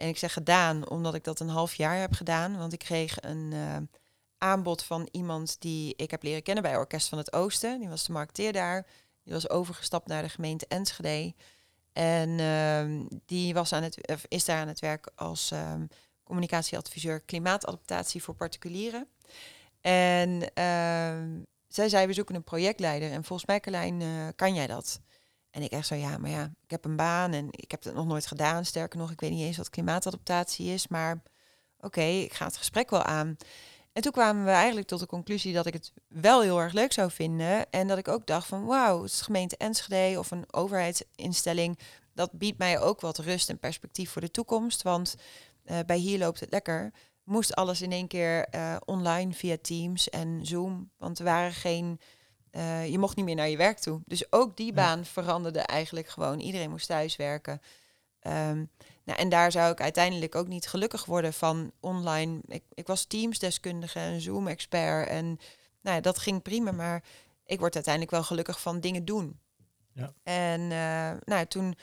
En 0.01 0.07
ik 0.07 0.17
zeg 0.17 0.33
gedaan 0.33 0.89
omdat 0.89 1.13
ik 1.13 1.23
dat 1.23 1.39
een 1.39 1.49
half 1.49 1.73
jaar 1.73 1.99
heb 1.99 2.13
gedaan. 2.13 2.57
Want 2.57 2.73
ik 2.73 2.79
kreeg 2.79 3.21
een 3.21 3.51
uh, 3.53 3.77
aanbod 4.37 4.83
van 4.83 5.07
iemand 5.11 5.61
die 5.61 5.93
ik 5.95 6.11
heb 6.11 6.23
leren 6.23 6.43
kennen 6.43 6.63
bij 6.63 6.77
Orkest 6.77 7.09
van 7.09 7.17
het 7.17 7.33
Oosten. 7.33 7.79
Die 7.79 7.89
was 7.89 8.05
de 8.05 8.11
marketeer 8.11 8.53
daar. 8.53 8.85
Die 9.23 9.33
was 9.33 9.49
overgestapt 9.49 10.07
naar 10.07 10.21
de 10.21 10.29
gemeente 10.29 10.65
Enschede. 10.67 11.33
En 11.93 12.39
ehm, 12.39 13.19
die 13.25 13.53
was 13.53 13.73
aan 13.73 13.83
het, 13.83 14.21
is 14.27 14.45
daar 14.45 14.61
aan 14.61 14.67
het 14.67 14.79
werk 14.79 15.11
als 15.15 15.51
ehm, 15.51 15.85
communicatieadviseur 16.31 17.21
klimaatadaptatie 17.21 18.23
voor 18.23 18.33
particulieren. 18.33 19.07
En 19.81 20.53
ehm, 20.53 21.39
zij 21.67 21.89
zei, 21.89 22.07
we 22.07 22.13
zoeken 22.13 22.35
een 22.35 22.43
projectleider. 22.43 23.11
En 23.11 23.23
volgens 23.23 23.47
mij, 23.47 23.59
Carlijn, 23.59 24.01
eh, 24.01 24.27
kan 24.35 24.53
jij 24.53 24.67
dat? 24.67 25.01
En 25.49 25.61
ik 25.61 25.71
echt 25.71 25.87
zo, 25.87 25.95
ja, 25.95 26.17
maar 26.17 26.29
ja, 26.29 26.43
ik 26.63 26.71
heb 26.71 26.85
een 26.85 26.95
baan 26.95 27.33
en 27.33 27.47
ik 27.51 27.71
heb 27.71 27.83
het 27.83 27.93
nog 27.93 28.05
nooit 28.05 28.25
gedaan. 28.25 28.65
Sterker 28.65 28.99
nog, 28.99 29.11
ik 29.11 29.19
weet 29.19 29.31
niet 29.31 29.41
eens 29.41 29.57
wat 29.57 29.69
klimaatadaptatie 29.69 30.73
is. 30.73 30.87
Maar 30.87 31.21
oké, 31.79 32.01
ik 32.01 32.33
ga 32.33 32.45
het 32.45 32.57
gesprek 32.57 32.89
wel 32.89 33.03
aan. 33.03 33.37
En 33.93 34.01
toen 34.01 34.11
kwamen 34.11 34.45
we 34.45 34.51
eigenlijk 34.51 34.87
tot 34.87 34.99
de 34.99 35.05
conclusie 35.05 35.53
dat 35.53 35.65
ik 35.65 35.73
het 35.73 35.93
wel 36.07 36.41
heel 36.41 36.59
erg 36.59 36.73
leuk 36.73 36.93
zou 36.93 37.11
vinden. 37.11 37.69
En 37.69 37.87
dat 37.87 37.97
ik 37.97 38.07
ook 38.07 38.25
dacht 38.25 38.47
van 38.47 38.65
wauw, 38.65 39.01
het 39.01 39.11
is 39.11 39.21
gemeente 39.21 39.57
Enschede 39.57 40.19
of 40.19 40.31
een 40.31 40.53
overheidsinstelling. 40.53 41.79
Dat 42.13 42.31
biedt 42.31 42.57
mij 42.57 42.79
ook 42.79 43.01
wat 43.01 43.17
rust 43.17 43.49
en 43.49 43.59
perspectief 43.59 44.11
voor 44.11 44.21
de 44.21 44.31
toekomst. 44.31 44.81
Want 44.81 45.15
uh, 45.71 45.79
bij 45.85 45.97
hier 45.97 46.19
loopt 46.19 46.39
het 46.39 46.51
lekker. 46.51 46.93
Moest 47.23 47.55
alles 47.55 47.81
in 47.81 47.91
één 47.91 48.07
keer 48.07 48.55
uh, 48.55 48.75
online 48.85 49.33
via 49.33 49.57
Teams 49.61 50.09
en 50.09 50.45
Zoom. 50.45 50.91
Want 50.97 51.19
er 51.19 51.25
waren 51.25 51.53
geen. 51.53 51.99
Uh, 52.51 52.87
je 52.87 52.99
mocht 52.99 53.15
niet 53.15 53.25
meer 53.25 53.35
naar 53.35 53.49
je 53.49 53.57
werk 53.57 53.79
toe. 53.79 54.01
Dus 54.05 54.31
ook 54.31 54.57
die 54.57 54.73
baan 54.73 55.05
veranderde 55.05 55.59
eigenlijk 55.59 56.07
gewoon. 56.07 56.39
Iedereen 56.39 56.69
moest 56.69 56.87
thuiswerken. 56.87 57.61
Um, 58.27 58.69
nou, 59.03 59.19
en 59.19 59.29
daar 59.29 59.51
zou 59.51 59.71
ik 59.71 59.81
uiteindelijk 59.81 60.35
ook 60.35 60.47
niet 60.47 60.67
gelukkig 60.67 61.05
worden 61.05 61.33
van 61.33 61.71
online. 61.79 62.39
Ik, 62.47 62.63
ik 62.73 62.87
was 62.87 63.05
Teams-deskundige 63.05 63.99
en 63.99 64.21
Zoom-expert. 64.21 65.07
En 65.07 65.25
nou 65.81 65.95
ja, 65.95 66.01
dat 66.01 66.19
ging 66.19 66.41
prima, 66.41 66.71
maar 66.71 67.03
ik 67.45 67.59
word 67.59 67.75
uiteindelijk 67.75 68.13
wel 68.13 68.23
gelukkig 68.23 68.61
van 68.61 68.79
dingen 68.79 69.05
doen. 69.05 69.39
Ja. 69.93 70.13
En 70.23 70.61
uh, 70.61 71.11
nou, 71.25 71.45
toen 71.45 71.75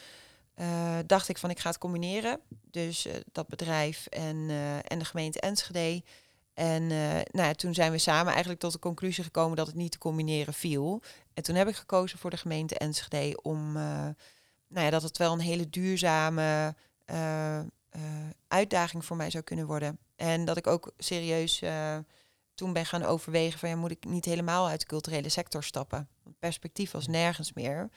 uh, 0.60 0.98
dacht 1.06 1.28
ik 1.28 1.38
van 1.38 1.50
ik 1.50 1.58
ga 1.58 1.68
het 1.68 1.78
combineren. 1.78 2.40
Dus 2.70 3.06
uh, 3.06 3.14
dat 3.32 3.48
bedrijf 3.48 4.06
en, 4.06 4.50
en 4.84 4.98
de 4.98 5.04
gemeente 5.04 5.40
Enschede. 5.40 6.02
En 6.54 6.86
nou 6.86 7.48
ja, 7.48 7.52
toen 7.52 7.74
zijn 7.74 7.92
we 7.92 7.98
samen 7.98 8.30
eigenlijk 8.32 8.60
tot 8.60 8.72
de 8.72 8.78
conclusie 8.78 9.24
gekomen 9.24 9.56
dat 9.56 9.66
het 9.66 9.76
niet 9.76 9.92
te 9.92 9.98
combineren 9.98 10.54
viel. 10.54 11.02
En 11.34 11.42
toen 11.42 11.54
heb 11.54 11.68
ik 11.68 11.76
gekozen 11.76 12.18
voor 12.18 12.30
de 12.30 12.36
gemeente 12.36 12.78
Enschede 12.78 13.42
om 13.42 13.72
nou 13.72 14.84
ja, 14.84 14.90
dat 14.90 15.02
het 15.02 15.18
wel 15.18 15.32
een 15.32 15.40
hele 15.40 15.70
duurzame 15.70 16.74
uitdaging 18.48 19.04
voor 19.04 19.16
mij 19.16 19.30
zou 19.30 19.44
kunnen 19.44 19.66
worden. 19.66 19.98
En 20.16 20.44
dat 20.44 20.56
ik 20.56 20.66
ook 20.66 20.92
serieus 20.98 21.62
toen 22.54 22.72
ben 22.72 22.86
gaan 22.86 23.02
overwegen 23.02 23.58
van 23.58 23.68
ja, 23.68 23.76
moet 23.76 23.90
ik 23.90 24.04
niet 24.04 24.24
helemaal 24.24 24.68
uit 24.68 24.80
de 24.80 24.86
culturele 24.86 25.28
sector 25.28 25.64
stappen? 25.64 26.08
Want 26.22 26.38
perspectief 26.38 26.90
was 26.90 27.06
nergens 27.06 27.52
meer. 27.52 27.88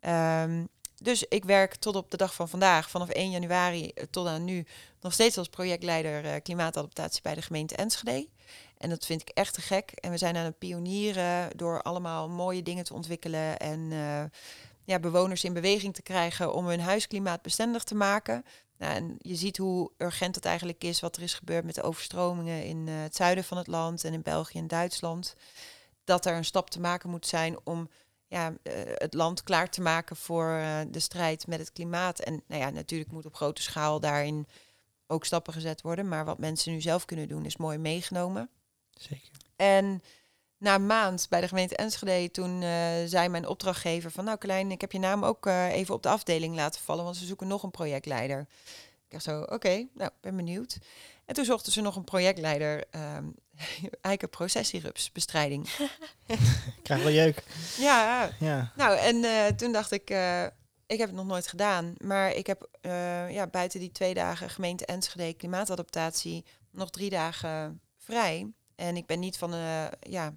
Um, 0.00 0.68
dus 1.02 1.24
ik 1.28 1.44
werk 1.44 1.74
tot 1.74 1.96
op 1.96 2.10
de 2.10 2.16
dag 2.16 2.34
van 2.34 2.48
vandaag, 2.48 2.90
vanaf 2.90 3.08
1 3.08 3.30
januari 3.30 3.92
tot 4.10 4.26
aan 4.26 4.44
nu, 4.44 4.66
nog 5.00 5.12
steeds 5.12 5.38
als 5.38 5.48
projectleider 5.48 6.40
klimaatadaptatie 6.40 7.22
bij 7.22 7.34
de 7.34 7.42
gemeente 7.42 7.76
Enschede. 7.76 8.28
En 8.78 8.88
dat 8.88 9.06
vind 9.06 9.20
ik 9.20 9.28
echt 9.28 9.54
te 9.54 9.60
gek. 9.60 9.90
En 9.90 10.10
we 10.10 10.18
zijn 10.18 10.36
aan 10.36 10.44
het 10.44 10.58
pionieren 10.58 11.56
door 11.56 11.82
allemaal 11.82 12.28
mooie 12.28 12.62
dingen 12.62 12.84
te 12.84 12.94
ontwikkelen 12.94 13.58
en 13.58 13.90
ja, 14.84 14.98
bewoners 14.98 15.44
in 15.44 15.52
beweging 15.52 15.94
te 15.94 16.02
krijgen 16.02 16.54
om 16.54 16.66
hun 16.66 16.80
huisklimaat 16.80 17.42
bestendig 17.42 17.84
te 17.84 17.94
maken. 17.94 18.44
Nou, 18.78 18.94
en 18.94 19.16
je 19.18 19.34
ziet 19.34 19.56
hoe 19.56 19.90
urgent 19.98 20.34
het 20.34 20.44
eigenlijk 20.44 20.84
is 20.84 21.00
wat 21.00 21.16
er 21.16 21.22
is 21.22 21.34
gebeurd 21.34 21.64
met 21.64 21.74
de 21.74 21.82
overstromingen 21.82 22.64
in 22.64 22.86
het 22.88 23.16
zuiden 23.16 23.44
van 23.44 23.56
het 23.58 23.66
land 23.66 24.04
en 24.04 24.12
in 24.12 24.22
België 24.22 24.58
en 24.58 24.66
Duitsland. 24.66 25.34
Dat 26.04 26.26
er 26.26 26.36
een 26.36 26.44
stap 26.44 26.70
te 26.70 26.80
maken 26.80 27.10
moet 27.10 27.26
zijn 27.26 27.56
om 27.64 27.88
ja, 28.28 28.50
uh, 28.50 28.72
het 28.94 29.14
land 29.14 29.42
klaar 29.42 29.70
te 29.70 29.80
maken 29.80 30.16
voor 30.16 30.48
uh, 30.48 30.80
de 30.90 31.00
strijd 31.00 31.46
met 31.46 31.58
het 31.58 31.72
klimaat. 31.72 32.18
En 32.18 32.42
nou 32.46 32.60
ja, 32.60 32.70
natuurlijk 32.70 33.10
moet 33.10 33.26
op 33.26 33.34
grote 33.34 33.62
schaal 33.62 34.00
daarin 34.00 34.46
ook 35.06 35.24
stappen 35.24 35.52
gezet 35.52 35.82
worden. 35.82 36.08
Maar 36.08 36.24
wat 36.24 36.38
mensen 36.38 36.72
nu 36.72 36.80
zelf 36.80 37.04
kunnen 37.04 37.28
doen 37.28 37.44
is 37.44 37.56
mooi 37.56 37.78
meegenomen. 37.78 38.50
Zeker. 38.90 39.30
En 39.56 40.02
na 40.58 40.74
een 40.74 40.86
maand 40.86 41.26
bij 41.28 41.40
de 41.40 41.48
gemeente 41.48 41.76
Enschede, 41.76 42.30
toen 42.30 42.62
uh, 42.62 42.68
zei 43.06 43.28
mijn 43.28 43.46
opdrachtgever 43.46 44.10
van, 44.10 44.24
nou 44.24 44.38
Klein, 44.38 44.70
ik 44.70 44.80
heb 44.80 44.92
je 44.92 44.98
naam 44.98 45.24
ook 45.24 45.46
uh, 45.46 45.72
even 45.72 45.94
op 45.94 46.02
de 46.02 46.08
afdeling 46.08 46.54
laten 46.54 46.80
vallen, 46.80 47.04
want 47.04 47.16
ze 47.16 47.26
zoeken 47.26 47.48
nog 47.48 47.62
een 47.62 47.70
projectleider. 47.70 48.46
Ik 49.04 49.10
dacht 49.14 49.24
zo, 49.24 49.40
oké, 49.40 49.54
okay, 49.54 49.88
nou, 49.94 50.10
ben 50.20 50.36
benieuwd. 50.36 50.78
En 51.24 51.34
toen 51.34 51.44
zochten 51.44 51.72
ze 51.72 51.80
nog 51.80 51.96
een 51.96 52.04
projectleider, 52.04 52.84
um, 53.16 53.34
eiken 54.00 54.28
processierupsbestrijding. 54.28 55.68
Krijg 56.82 57.02
wel 57.02 57.12
jeuk. 57.12 57.42
Ja, 57.78 58.30
ja. 58.38 58.72
nou 58.76 58.98
en 58.98 59.16
uh, 59.16 59.46
toen 59.46 59.72
dacht 59.72 59.92
ik, 59.92 60.10
ik 60.86 60.98
heb 60.98 61.08
het 61.08 61.12
nog 61.12 61.26
nooit 61.26 61.46
gedaan, 61.46 61.94
maar 61.98 62.32
ik 62.32 62.46
heb 62.46 62.68
ja, 63.30 63.46
buiten 63.46 63.80
die 63.80 63.92
twee 63.92 64.14
dagen 64.14 64.50
gemeente 64.50 64.86
Enschede 64.86 65.34
klimaatadaptatie 65.34 66.44
nog 66.70 66.90
drie 66.90 67.10
dagen 67.10 67.80
vrij. 67.96 68.52
En 68.76 68.96
ik 68.96 69.06
ben 69.06 69.18
niet 69.18 69.38
van, 69.38 69.54
ja, 70.00 70.36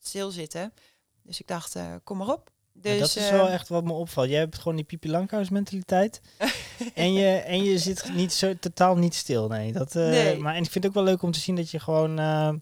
stilzitten. 0.00 0.74
Dus 1.22 1.40
ik 1.40 1.46
dacht, 1.46 1.76
kom 2.04 2.18
maar 2.18 2.28
op. 2.32 2.50
Dus, 2.72 2.92
ja, 2.92 2.98
dat 2.98 3.16
is 3.16 3.30
wel 3.30 3.48
echt 3.48 3.68
wat 3.68 3.84
me 3.84 3.92
opvalt. 3.92 4.28
Jij 4.28 4.38
hebt 4.38 4.58
gewoon 4.58 4.76
die 4.76 4.84
Pipi 4.84 5.10
Langkous 5.10 5.48
mentaliteit. 5.48 6.20
en, 6.94 7.12
je, 7.12 7.28
en 7.28 7.64
je 7.64 7.78
zit 7.78 8.10
niet 8.14 8.32
zo 8.32 8.58
totaal 8.58 8.96
niet 8.96 9.14
stil. 9.14 9.48
Nee, 9.48 9.72
dat, 9.72 9.94
uh, 9.94 10.08
nee. 10.08 10.38
Maar 10.38 10.54
en 10.54 10.62
ik 10.62 10.70
vind 10.70 10.84
het 10.84 10.86
ook 10.86 10.94
wel 10.94 11.12
leuk 11.12 11.22
om 11.22 11.30
te 11.30 11.40
zien 11.40 11.56
dat 11.56 11.70
je 11.70 11.80
gewoon 11.80 12.20
uh, 12.20 12.52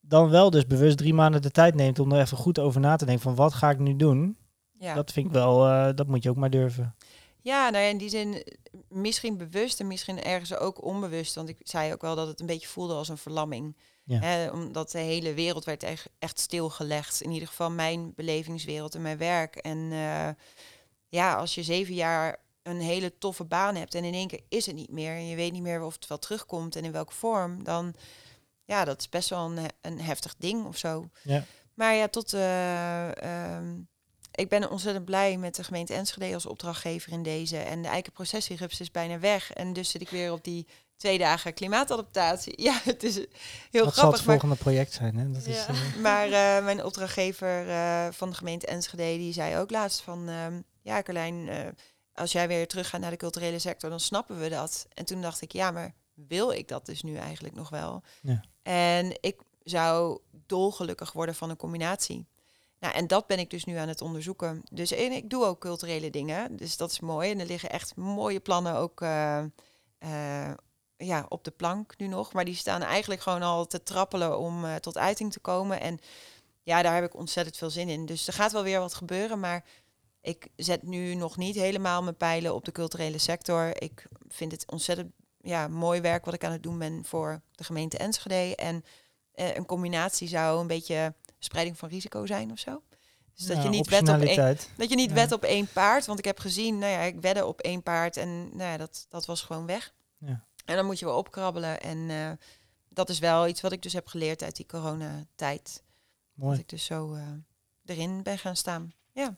dan 0.00 0.30
wel 0.30 0.50
dus 0.50 0.66
bewust 0.66 0.96
drie 0.96 1.14
maanden 1.14 1.42
de 1.42 1.50
tijd 1.50 1.74
neemt 1.74 1.98
om 1.98 2.12
er 2.12 2.20
even 2.20 2.36
goed 2.36 2.58
over 2.58 2.80
na 2.80 2.96
te 2.96 3.04
denken 3.04 3.22
van 3.22 3.34
wat 3.34 3.54
ga 3.54 3.70
ik 3.70 3.78
nu 3.78 3.96
doen. 3.96 4.36
Ja. 4.78 4.94
Dat 4.94 5.12
vind 5.12 5.26
ik 5.26 5.32
wel, 5.32 5.58
dat 5.94 6.06
moet 6.06 6.22
je 6.22 6.30
ook 6.30 6.36
maar 6.36 6.50
durven. 6.50 6.94
Ja, 7.40 7.70
nou 7.70 7.84
ja, 7.84 7.90
in 7.90 7.98
die 7.98 8.08
zin 8.08 8.42
misschien 8.88 9.36
bewust 9.36 9.80
en 9.80 9.86
misschien 9.86 10.22
ergens 10.22 10.54
ook 10.54 10.84
onbewust. 10.84 11.34
Want 11.34 11.48
ik 11.48 11.56
zei 11.62 11.92
ook 11.92 12.02
wel 12.02 12.14
dat 12.14 12.26
het 12.26 12.40
een 12.40 12.46
beetje 12.46 12.68
voelde 12.68 12.94
als 12.94 13.08
een 13.08 13.18
verlamming. 13.18 13.76
Ja. 14.04 14.20
Hè, 14.20 14.50
omdat 14.50 14.90
de 14.90 14.98
hele 14.98 15.34
wereld 15.34 15.64
werd 15.64 15.82
echt, 15.82 16.08
echt 16.18 16.38
stilgelegd. 16.38 17.20
In 17.20 17.30
ieder 17.30 17.48
geval 17.48 17.70
mijn 17.70 18.12
belevingswereld 18.14 18.94
en 18.94 19.02
mijn 19.02 19.18
werk. 19.18 19.56
En 19.56 19.78
uh, 19.78 20.28
ja, 21.08 21.34
als 21.34 21.54
je 21.54 21.62
zeven 21.62 21.94
jaar 21.94 22.42
een 22.62 22.80
hele 22.80 23.18
toffe 23.18 23.44
baan 23.44 23.74
hebt 23.74 23.94
en 23.94 24.04
in 24.04 24.14
één 24.14 24.28
keer 24.28 24.40
is 24.48 24.66
het 24.66 24.74
niet 24.74 24.90
meer 24.90 25.12
en 25.12 25.26
je 25.26 25.36
weet 25.36 25.52
niet 25.52 25.62
meer 25.62 25.82
of 25.82 25.94
het 25.94 26.06
wel 26.06 26.18
terugkomt 26.18 26.76
en 26.76 26.84
in 26.84 26.92
welke 26.92 27.14
vorm, 27.14 27.64
dan 27.64 27.94
ja, 28.64 28.84
dat 28.84 29.00
is 29.00 29.08
best 29.08 29.28
wel 29.28 29.50
een, 29.50 29.70
een 29.80 30.00
heftig 30.00 30.34
ding 30.38 30.66
of 30.66 30.76
zo. 30.76 31.08
Ja. 31.22 31.44
Maar 31.74 31.94
ja, 31.94 32.08
tot 32.08 32.34
uh, 32.34 33.08
um, 33.56 33.88
ik 34.34 34.48
ben 34.48 34.70
ontzettend 34.70 35.04
blij 35.04 35.36
met 35.36 35.54
de 35.54 35.64
gemeente 35.64 35.94
Enschede 35.94 36.34
als 36.34 36.46
opdrachtgever 36.46 37.12
in 37.12 37.22
deze. 37.22 37.56
En 37.56 37.82
de 37.82 37.88
eikenprocessierups 37.88 38.80
is 38.80 38.90
bijna 38.90 39.18
weg. 39.18 39.52
En 39.52 39.72
dus 39.72 39.90
zit 39.90 40.00
ik 40.00 40.08
weer 40.08 40.32
op 40.32 40.44
die 40.44 40.66
twee 40.96 41.18
dagen 41.18 41.54
klimaatadaptatie. 41.54 42.62
Ja, 42.62 42.80
het 42.84 43.02
is 43.02 43.14
heel 43.14 43.26
grappig. 43.70 43.94
zal 43.94 44.12
het 44.12 44.20
volgende 44.20 44.54
project 44.54 44.92
zijn? 44.92 45.16
Hè? 45.16 45.30
Dat 45.30 45.44
ja. 45.44 45.50
is, 45.50 45.68
uh... 45.68 45.96
Maar 45.96 46.26
uh, 46.26 46.64
mijn 46.64 46.84
opdrachtgever 46.84 47.66
uh, 47.66 48.06
van 48.10 48.30
de 48.30 48.36
gemeente 48.36 48.66
Enschede, 48.66 49.18
die 49.18 49.32
zei 49.32 49.56
ook 49.56 49.70
laatst 49.70 50.00
van... 50.00 50.30
ja, 50.82 51.02
Carlijn, 51.02 51.48
als 52.14 52.32
jij 52.32 52.48
weer 52.48 52.68
terug 52.68 52.88
gaat 52.88 53.00
naar 53.00 53.10
de 53.10 53.16
culturele 53.16 53.58
sector, 53.58 53.90
dan 53.90 54.00
snappen 54.00 54.40
we 54.40 54.48
dat. 54.48 54.86
En 54.94 55.04
toen 55.04 55.20
dacht 55.20 55.40
ik, 55.40 55.52
ja, 55.52 55.70
maar 55.70 55.94
wil 56.14 56.50
ik 56.50 56.68
dat 56.68 56.86
dus 56.86 57.02
nu 57.02 57.16
eigenlijk 57.16 57.54
nog 57.54 57.68
wel? 57.68 58.02
Ja. 58.22 58.40
En 58.62 59.16
ik 59.20 59.40
zou 59.62 60.20
dolgelukkig 60.46 61.12
worden 61.12 61.34
van 61.34 61.50
een 61.50 61.56
combinatie. 61.56 62.26
Nou, 62.84 62.96
en 62.96 63.06
dat 63.06 63.26
ben 63.26 63.38
ik 63.38 63.50
dus 63.50 63.64
nu 63.64 63.76
aan 63.76 63.88
het 63.88 64.00
onderzoeken. 64.00 64.62
Dus 64.70 64.90
en 64.90 65.12
ik 65.12 65.30
doe 65.30 65.44
ook 65.44 65.60
culturele 65.60 66.10
dingen. 66.10 66.56
Dus 66.56 66.76
dat 66.76 66.90
is 66.90 67.00
mooi. 67.00 67.30
En 67.30 67.40
er 67.40 67.46
liggen 67.46 67.70
echt 67.70 67.96
mooie 67.96 68.40
plannen 68.40 68.74
ook 68.74 69.00
uh, 69.00 69.42
uh, 69.98 70.50
ja, 70.96 71.26
op 71.28 71.44
de 71.44 71.50
plank 71.50 71.98
nu 71.98 72.06
nog. 72.06 72.32
Maar 72.32 72.44
die 72.44 72.54
staan 72.54 72.82
eigenlijk 72.82 73.20
gewoon 73.20 73.42
al 73.42 73.66
te 73.66 73.82
trappelen 73.82 74.38
om 74.38 74.64
uh, 74.64 74.74
tot 74.74 74.98
uiting 74.98 75.32
te 75.32 75.40
komen. 75.40 75.80
En 75.80 75.98
ja, 76.62 76.82
daar 76.82 76.94
heb 76.94 77.04
ik 77.04 77.16
ontzettend 77.16 77.56
veel 77.56 77.70
zin 77.70 77.88
in. 77.88 78.06
Dus 78.06 78.26
er 78.26 78.32
gaat 78.32 78.52
wel 78.52 78.62
weer 78.62 78.80
wat 78.80 78.94
gebeuren. 78.94 79.40
Maar 79.40 79.64
ik 80.20 80.48
zet 80.56 80.82
nu 80.82 81.14
nog 81.14 81.36
niet 81.36 81.54
helemaal 81.54 82.02
mijn 82.02 82.16
pijlen 82.16 82.54
op 82.54 82.64
de 82.64 82.72
culturele 82.72 83.18
sector. 83.18 83.82
Ik 83.82 84.06
vind 84.28 84.52
het 84.52 84.70
ontzettend 84.70 85.12
ja, 85.40 85.68
mooi 85.68 86.00
werk 86.00 86.24
wat 86.24 86.34
ik 86.34 86.44
aan 86.44 86.52
het 86.52 86.62
doen 86.62 86.78
ben 86.78 87.04
voor 87.04 87.40
de 87.50 87.64
gemeente 87.64 87.98
Enschede. 87.98 88.56
En 88.56 88.84
een 89.34 89.66
combinatie 89.66 90.28
zou 90.28 90.60
een 90.60 90.66
beetje 90.66 91.14
spreiding 91.44 91.78
van 91.78 91.88
risico 91.88 92.26
zijn 92.26 92.50
of 92.52 92.58
zo. 92.58 92.82
Dus 93.34 93.46
dat, 93.46 93.56
ja, 93.56 93.62
je 93.62 93.68
niet 93.68 93.88
wet 93.88 94.08
op 94.08 94.20
één, 94.20 94.56
dat 94.76 94.88
je 94.88 94.96
niet 94.96 95.08
ja. 95.08 95.14
wet 95.14 95.32
op 95.32 95.42
één 95.42 95.66
paard. 95.72 96.06
Want 96.06 96.18
ik 96.18 96.24
heb 96.24 96.38
gezien, 96.38 96.78
nou 96.78 96.92
ja, 96.92 97.00
ik 97.00 97.20
wedde 97.20 97.46
op 97.46 97.60
één 97.60 97.82
paard 97.82 98.16
en 98.16 98.56
nou 98.56 98.70
ja, 98.70 98.76
dat, 98.76 99.06
dat 99.08 99.26
was 99.26 99.42
gewoon 99.42 99.66
weg. 99.66 99.94
Ja. 100.18 100.44
En 100.64 100.76
dan 100.76 100.86
moet 100.86 100.98
je 100.98 101.04
wel 101.04 101.16
opkrabbelen. 101.16 101.80
En 101.80 101.98
uh, 101.98 102.30
dat 102.88 103.08
is 103.08 103.18
wel 103.18 103.48
iets 103.48 103.60
wat 103.60 103.72
ik 103.72 103.82
dus 103.82 103.92
heb 103.92 104.06
geleerd 104.06 104.42
uit 104.42 104.56
die 104.56 104.66
coronatijd. 104.66 105.82
Mooi. 106.34 106.50
Dat 106.50 106.60
ik 106.60 106.68
dus 106.68 106.84
zo 106.84 107.14
uh, 107.14 107.22
erin 107.84 108.22
ben 108.22 108.38
gaan 108.38 108.56
staan. 108.56 108.92
Ja. 109.12 109.36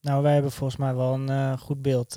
Nou, 0.00 0.22
wij 0.22 0.32
hebben 0.32 0.52
volgens 0.52 0.78
mij 0.78 0.94
wel 0.94 1.14
een 1.14 1.30
uh, 1.30 1.58
goed 1.58 1.82
beeld 1.82 2.12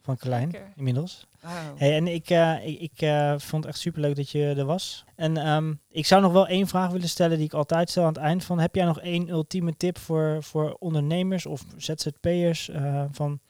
van 0.00 0.16
Carlijn 0.16 0.54
inmiddels. 0.76 1.26
Wow. 1.40 1.78
Hey, 1.78 1.96
en 1.96 2.06
ik, 2.08 2.30
uh, 2.30 2.66
ik, 2.66 2.80
ik 2.80 3.02
uh, 3.02 3.34
vond 3.38 3.64
het 3.64 3.72
echt 3.72 3.82
superleuk 3.82 4.16
dat 4.16 4.30
je 4.30 4.54
er 4.56 4.64
was. 4.64 5.04
En 5.16 5.48
um, 5.48 5.80
ik 5.88 6.06
zou 6.06 6.22
nog 6.22 6.32
wel 6.32 6.46
één 6.46 6.66
vraag 6.66 6.90
willen 6.90 7.08
stellen 7.08 7.36
die 7.36 7.46
ik 7.46 7.52
altijd 7.52 7.90
stel 7.90 8.02
aan 8.02 8.12
het 8.12 8.22
eind 8.22 8.44
van. 8.44 8.58
Heb 8.58 8.74
jij 8.74 8.84
nog 8.84 9.00
één 9.00 9.28
ultieme 9.28 9.76
tip 9.76 9.98
voor, 9.98 10.42
voor 10.42 10.76
ondernemers 10.78 11.46
of 11.46 11.64
ZZP'ers? 11.76 12.68
Uh, 12.68 13.04
van 13.10 13.40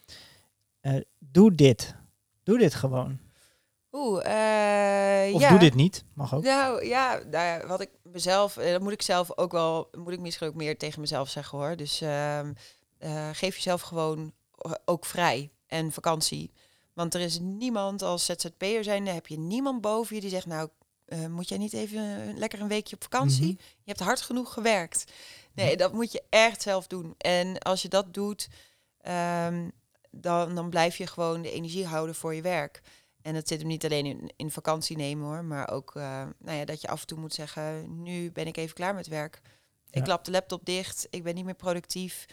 eh, 0.80 0.94
doe 1.18 1.54
dit. 1.54 1.94
Doe 2.42 2.58
dit 2.58 2.74
gewoon. 2.74 3.18
Oeh, 3.92 4.24
eh, 4.24 5.34
Of 5.34 5.40
ja. 5.40 5.48
doe 5.48 5.58
dit 5.58 5.74
niet. 5.74 6.04
Mag 6.14 6.34
ook. 6.34 6.42
Nou 6.42 6.86
ja, 6.86 7.20
nou 7.30 7.66
wat 7.66 7.80
ik 7.80 7.90
mezelf, 8.02 8.56
eh, 8.56 8.72
dat 8.72 8.80
moet 8.80 8.92
ik 8.92 9.02
zelf 9.02 9.38
ook 9.38 9.52
wel, 9.52 9.88
moet 9.98 10.12
ik 10.12 10.20
misschien 10.20 10.48
ook 10.48 10.54
meer 10.54 10.78
tegen 10.78 11.00
mezelf 11.00 11.28
zeggen 11.28 11.58
hoor. 11.58 11.76
Dus 11.76 12.00
ehm, 12.00 12.52
eh, 12.98 13.28
geef 13.32 13.54
jezelf 13.54 13.80
gewoon 13.80 14.32
eh, 14.58 14.72
ook 14.84 15.06
vrij 15.06 15.50
en 15.66 15.92
vakantie. 15.92 16.52
Want 16.92 17.14
er 17.14 17.20
is 17.20 17.38
niemand 17.38 18.02
als 18.02 18.24
ZZP'er 18.24 18.84
zijnde, 18.84 19.10
heb 19.10 19.26
je 19.26 19.38
niemand 19.38 19.80
boven 19.80 20.14
je 20.14 20.20
die 20.20 20.30
zegt, 20.30 20.46
nou, 20.46 20.68
eh, 21.04 21.26
moet 21.26 21.48
jij 21.48 21.58
niet 21.58 21.72
even 21.72 22.34
lekker 22.38 22.60
een 22.60 22.68
weekje 22.68 22.96
op 22.96 23.02
vakantie? 23.02 23.52
Mhm. 23.52 23.62
Je 23.82 23.84
hebt 23.84 24.00
hard 24.00 24.20
genoeg 24.20 24.52
gewerkt. 24.52 25.04
Nee, 25.54 25.76
dat 25.76 25.92
moet 25.92 26.12
je 26.12 26.22
echt 26.28 26.62
zelf 26.62 26.86
doen. 26.86 27.14
En 27.18 27.58
als 27.58 27.82
je 27.82 27.88
dat 27.88 28.14
doet, 28.14 28.48
ehm, 29.00 29.68
dan, 30.10 30.54
dan 30.54 30.70
blijf 30.70 30.96
je 30.96 31.06
gewoon 31.06 31.42
de 31.42 31.50
energie 31.50 31.86
houden 31.86 32.14
voor 32.14 32.34
je 32.34 32.42
werk. 32.42 32.82
En 33.22 33.34
dat 33.34 33.48
zit 33.48 33.58
hem 33.58 33.68
niet 33.68 33.84
alleen 33.84 34.06
in, 34.06 34.32
in 34.36 34.50
vakantie 34.50 34.96
nemen 34.96 35.26
hoor, 35.26 35.44
maar 35.44 35.70
ook 35.70 35.96
eh, 35.96 36.26
nou 36.38 36.58
ja, 36.58 36.64
dat 36.64 36.80
je 36.80 36.88
af 36.88 37.00
en 37.00 37.06
toe 37.06 37.18
moet 37.18 37.34
zeggen, 37.34 38.02
nu 38.02 38.32
ben 38.32 38.46
ik 38.46 38.56
even 38.56 38.74
klaar 38.74 38.94
met 38.94 39.06
werk. 39.06 39.40
Ja. 39.44 39.98
Ik 39.98 40.04
klap 40.04 40.24
de 40.24 40.30
laptop 40.30 40.64
dicht, 40.64 41.06
ik 41.10 41.22
ben 41.22 41.34
niet 41.34 41.44
meer 41.44 41.54
productief. 41.54 42.26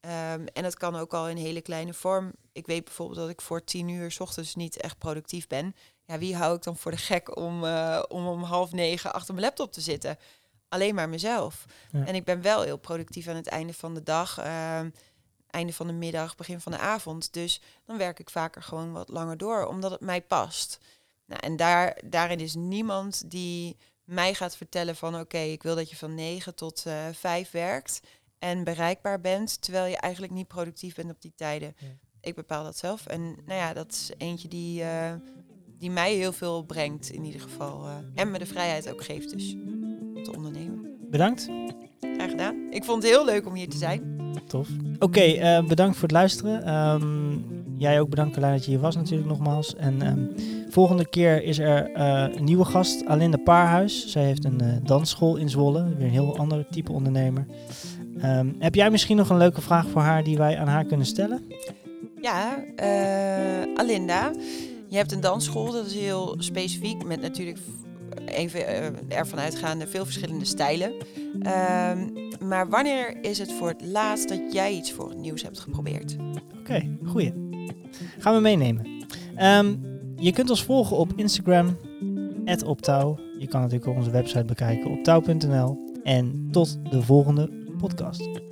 Ehm, 0.00 0.46
en 0.52 0.62
dat 0.62 0.76
kan 0.76 0.96
ook 0.96 1.14
al 1.14 1.28
in 1.28 1.36
hele 1.36 1.60
kleine 1.60 1.94
vorm. 1.94 2.32
Ik 2.52 2.66
weet 2.66 2.84
bijvoorbeeld 2.84 3.18
dat 3.18 3.28
ik 3.28 3.40
voor 3.40 3.64
tien 3.64 3.88
uur 3.88 4.10
's 4.10 4.20
ochtends 4.20 4.54
niet 4.54 4.76
echt 4.76 4.98
productief 4.98 5.46
ben. 5.46 5.74
Ja, 6.04 6.18
wie 6.18 6.36
hou 6.36 6.56
ik 6.56 6.62
dan 6.62 6.76
voor 6.76 6.90
de 6.90 6.96
gek 6.96 7.36
om, 7.36 7.64
eh, 7.64 8.02
om 8.08 8.26
om 8.26 8.42
half 8.42 8.72
negen 8.72 9.12
achter 9.12 9.34
mijn 9.34 9.46
laptop 9.46 9.72
te 9.72 9.80
zitten? 9.80 10.18
Alleen 10.68 10.94
maar 10.94 11.08
mezelf. 11.08 11.64
Ja. 11.92 12.06
En 12.06 12.14
ik 12.14 12.24
ben 12.24 12.42
wel 12.42 12.62
heel 12.62 12.76
productief 12.76 13.28
aan 13.28 13.36
het 13.36 13.46
einde 13.46 13.74
van 13.74 13.94
de 13.94 14.02
dag, 14.02 14.38
ehm, 14.38 14.90
einde 15.50 15.72
van 15.72 15.86
de 15.86 15.92
middag, 15.92 16.36
begin 16.36 16.60
van 16.60 16.72
de 16.72 16.78
avond. 16.78 17.32
Dus 17.32 17.60
dan 17.84 17.98
werk 17.98 18.18
ik 18.18 18.30
vaker 18.30 18.62
gewoon 18.62 18.92
wat 18.92 19.08
langer 19.08 19.36
door, 19.36 19.66
omdat 19.66 19.90
het 19.90 20.00
mij 20.00 20.22
past. 20.22 20.78
Nou, 21.26 21.40
en 21.40 21.56
daar, 21.56 22.00
daarin 22.04 22.40
is 22.40 22.54
niemand 22.54 23.30
die 23.30 23.76
mij 24.04 24.34
gaat 24.34 24.56
vertellen 24.56 24.96
van 24.96 25.20
oké, 25.20 25.38
ik 25.38 25.62
wil 25.62 25.74
dat 25.74 25.90
je 25.90 25.96
van 25.96 26.14
9 26.14 26.54
tot 26.54 26.86
eh 26.86 27.06
5 27.12 27.50
werkt 27.50 28.00
en 28.38 28.64
bereikbaar 28.64 29.20
bent, 29.20 29.62
terwijl 29.62 29.86
je 29.86 29.96
eigenlijk 29.96 30.32
niet 30.32 30.46
productief 30.48 30.94
bent 30.94 31.10
op 31.10 31.20
die 31.20 31.32
tijden. 31.36 31.74
Ja. 31.78 31.86
Ik 32.20 32.34
bepaal 32.34 32.64
dat 32.64 32.76
zelf. 32.76 33.06
En 33.06 33.20
nou 33.22 33.58
ja, 33.58 33.72
dat 33.72 33.92
is 33.92 34.10
eentje 34.18 34.48
die, 34.48 34.82
eh, 34.82 35.12
die 35.78 35.90
mij 35.90 36.14
heel 36.14 36.32
veel 36.32 36.62
brengt 36.62 37.10
in 37.10 37.24
ieder 37.24 37.40
geval. 37.40 37.86
eh, 37.86 37.94
en 38.14 38.30
me 38.30 38.38
de 38.38 38.46
vrijheid 38.46 38.90
ook 38.90 39.04
geeft 39.04 39.30
dus 39.30 39.54
om 40.14 40.22
te 40.22 40.36
ondernemen. 40.36 40.96
Bedankt. 41.10 41.48
Graag 42.00 42.30
gedaan. 42.30 42.66
Ik 42.70 42.84
vond 42.84 43.02
het 43.02 43.12
heel 43.12 43.24
leuk 43.24 43.46
om 43.46 43.54
hier 43.54 43.68
te 43.68 43.76
zijn. 43.76 44.16
Tof. 44.46 44.68
Oké, 44.98 45.20
eh, 45.20 45.64
bedankt 45.66 45.94
voor 45.94 46.02
het 46.02 46.12
luisteren. 46.16 46.62
Ehm, 46.64 47.38
jij 47.78 48.00
ook 48.00 48.08
bedankt, 48.08 48.32
Carlijn, 48.32 48.54
dat 48.54 48.64
je 48.64 48.70
hier 48.70 48.80
was 48.80 48.96
natuurlijk 48.96 49.28
nogmaals. 49.28 49.74
En 49.76 50.02
ehm, 50.02 50.26
volgende 50.70 51.08
keer 51.08 51.42
is 51.42 51.58
er 51.58 51.90
een 52.36 52.44
nieuwe 52.44 52.64
gast, 52.64 53.06
Alinda 53.06 53.36
Paarhuis. 53.36 54.06
Zij 54.06 54.24
heeft 54.24 54.44
een 54.44 54.80
dansschool 54.84 55.36
in 55.36 55.50
Zwolle. 55.50 55.94
Weer 55.94 56.06
een 56.06 56.12
heel 56.12 56.36
ander 56.36 56.66
type 56.70 56.92
ondernemer. 56.92 57.46
Ehm, 58.20 58.52
heb 58.58 58.74
jij 58.74 58.90
misschien 58.90 59.16
nog 59.16 59.30
een 59.30 59.36
leuke 59.36 59.60
vraag 59.60 59.88
voor 59.88 60.02
haar 60.02 60.24
die 60.24 60.36
wij 60.36 60.58
aan 60.58 60.68
haar 60.68 60.84
kunnen 60.84 61.06
stellen? 61.06 61.42
Ja, 62.20 62.64
eh, 62.76 63.74
Alinda, 63.74 64.30
je 64.88 64.96
hebt 64.96 65.12
een 65.12 65.20
dansschool, 65.20 65.72
dat 65.72 65.86
is 65.86 65.94
heel 65.94 66.34
specifiek, 66.38 67.04
met 67.04 67.20
natuurlijk 67.20 67.58
even 68.26 68.66
eh, 68.66 69.18
ervan 69.18 69.38
uitgaande 69.38 69.86
veel 69.86 70.04
verschillende 70.04 70.44
stijlen. 70.44 70.92
Ehm, 71.42 71.98
maar 72.48 72.68
wanneer 72.68 73.16
is 73.24 73.38
het 73.38 73.52
voor 73.52 73.68
het 73.68 73.84
laatst 73.84 74.28
dat 74.28 74.52
jij 74.52 74.72
iets 74.72 74.92
voor 74.92 75.08
het 75.08 75.18
nieuws 75.18 75.42
hebt 75.42 75.58
geprobeerd? 75.60 76.16
Oké, 76.58 76.96
goeie. 77.04 77.32
Gaan 78.18 78.34
we 78.34 78.40
meenemen. 78.40 78.86
Ehm, 79.36 79.74
je 80.16 80.32
kunt 80.32 80.50
ons 80.50 80.64
volgen 80.64 80.96
op 80.96 81.12
Instagram, 81.16 81.76
optouw. 82.64 83.18
Je 83.38 83.46
kan 83.46 83.60
natuurlijk 83.60 83.90
ook 83.90 83.96
onze 83.96 84.10
website 84.10 84.44
bekijken 84.44 84.90
op 84.90 85.04
touw.nl. 85.04 85.86
En 86.02 86.48
tot 86.50 86.78
de 86.90 87.02
volgende 87.02 87.57
podcast. 87.78 88.47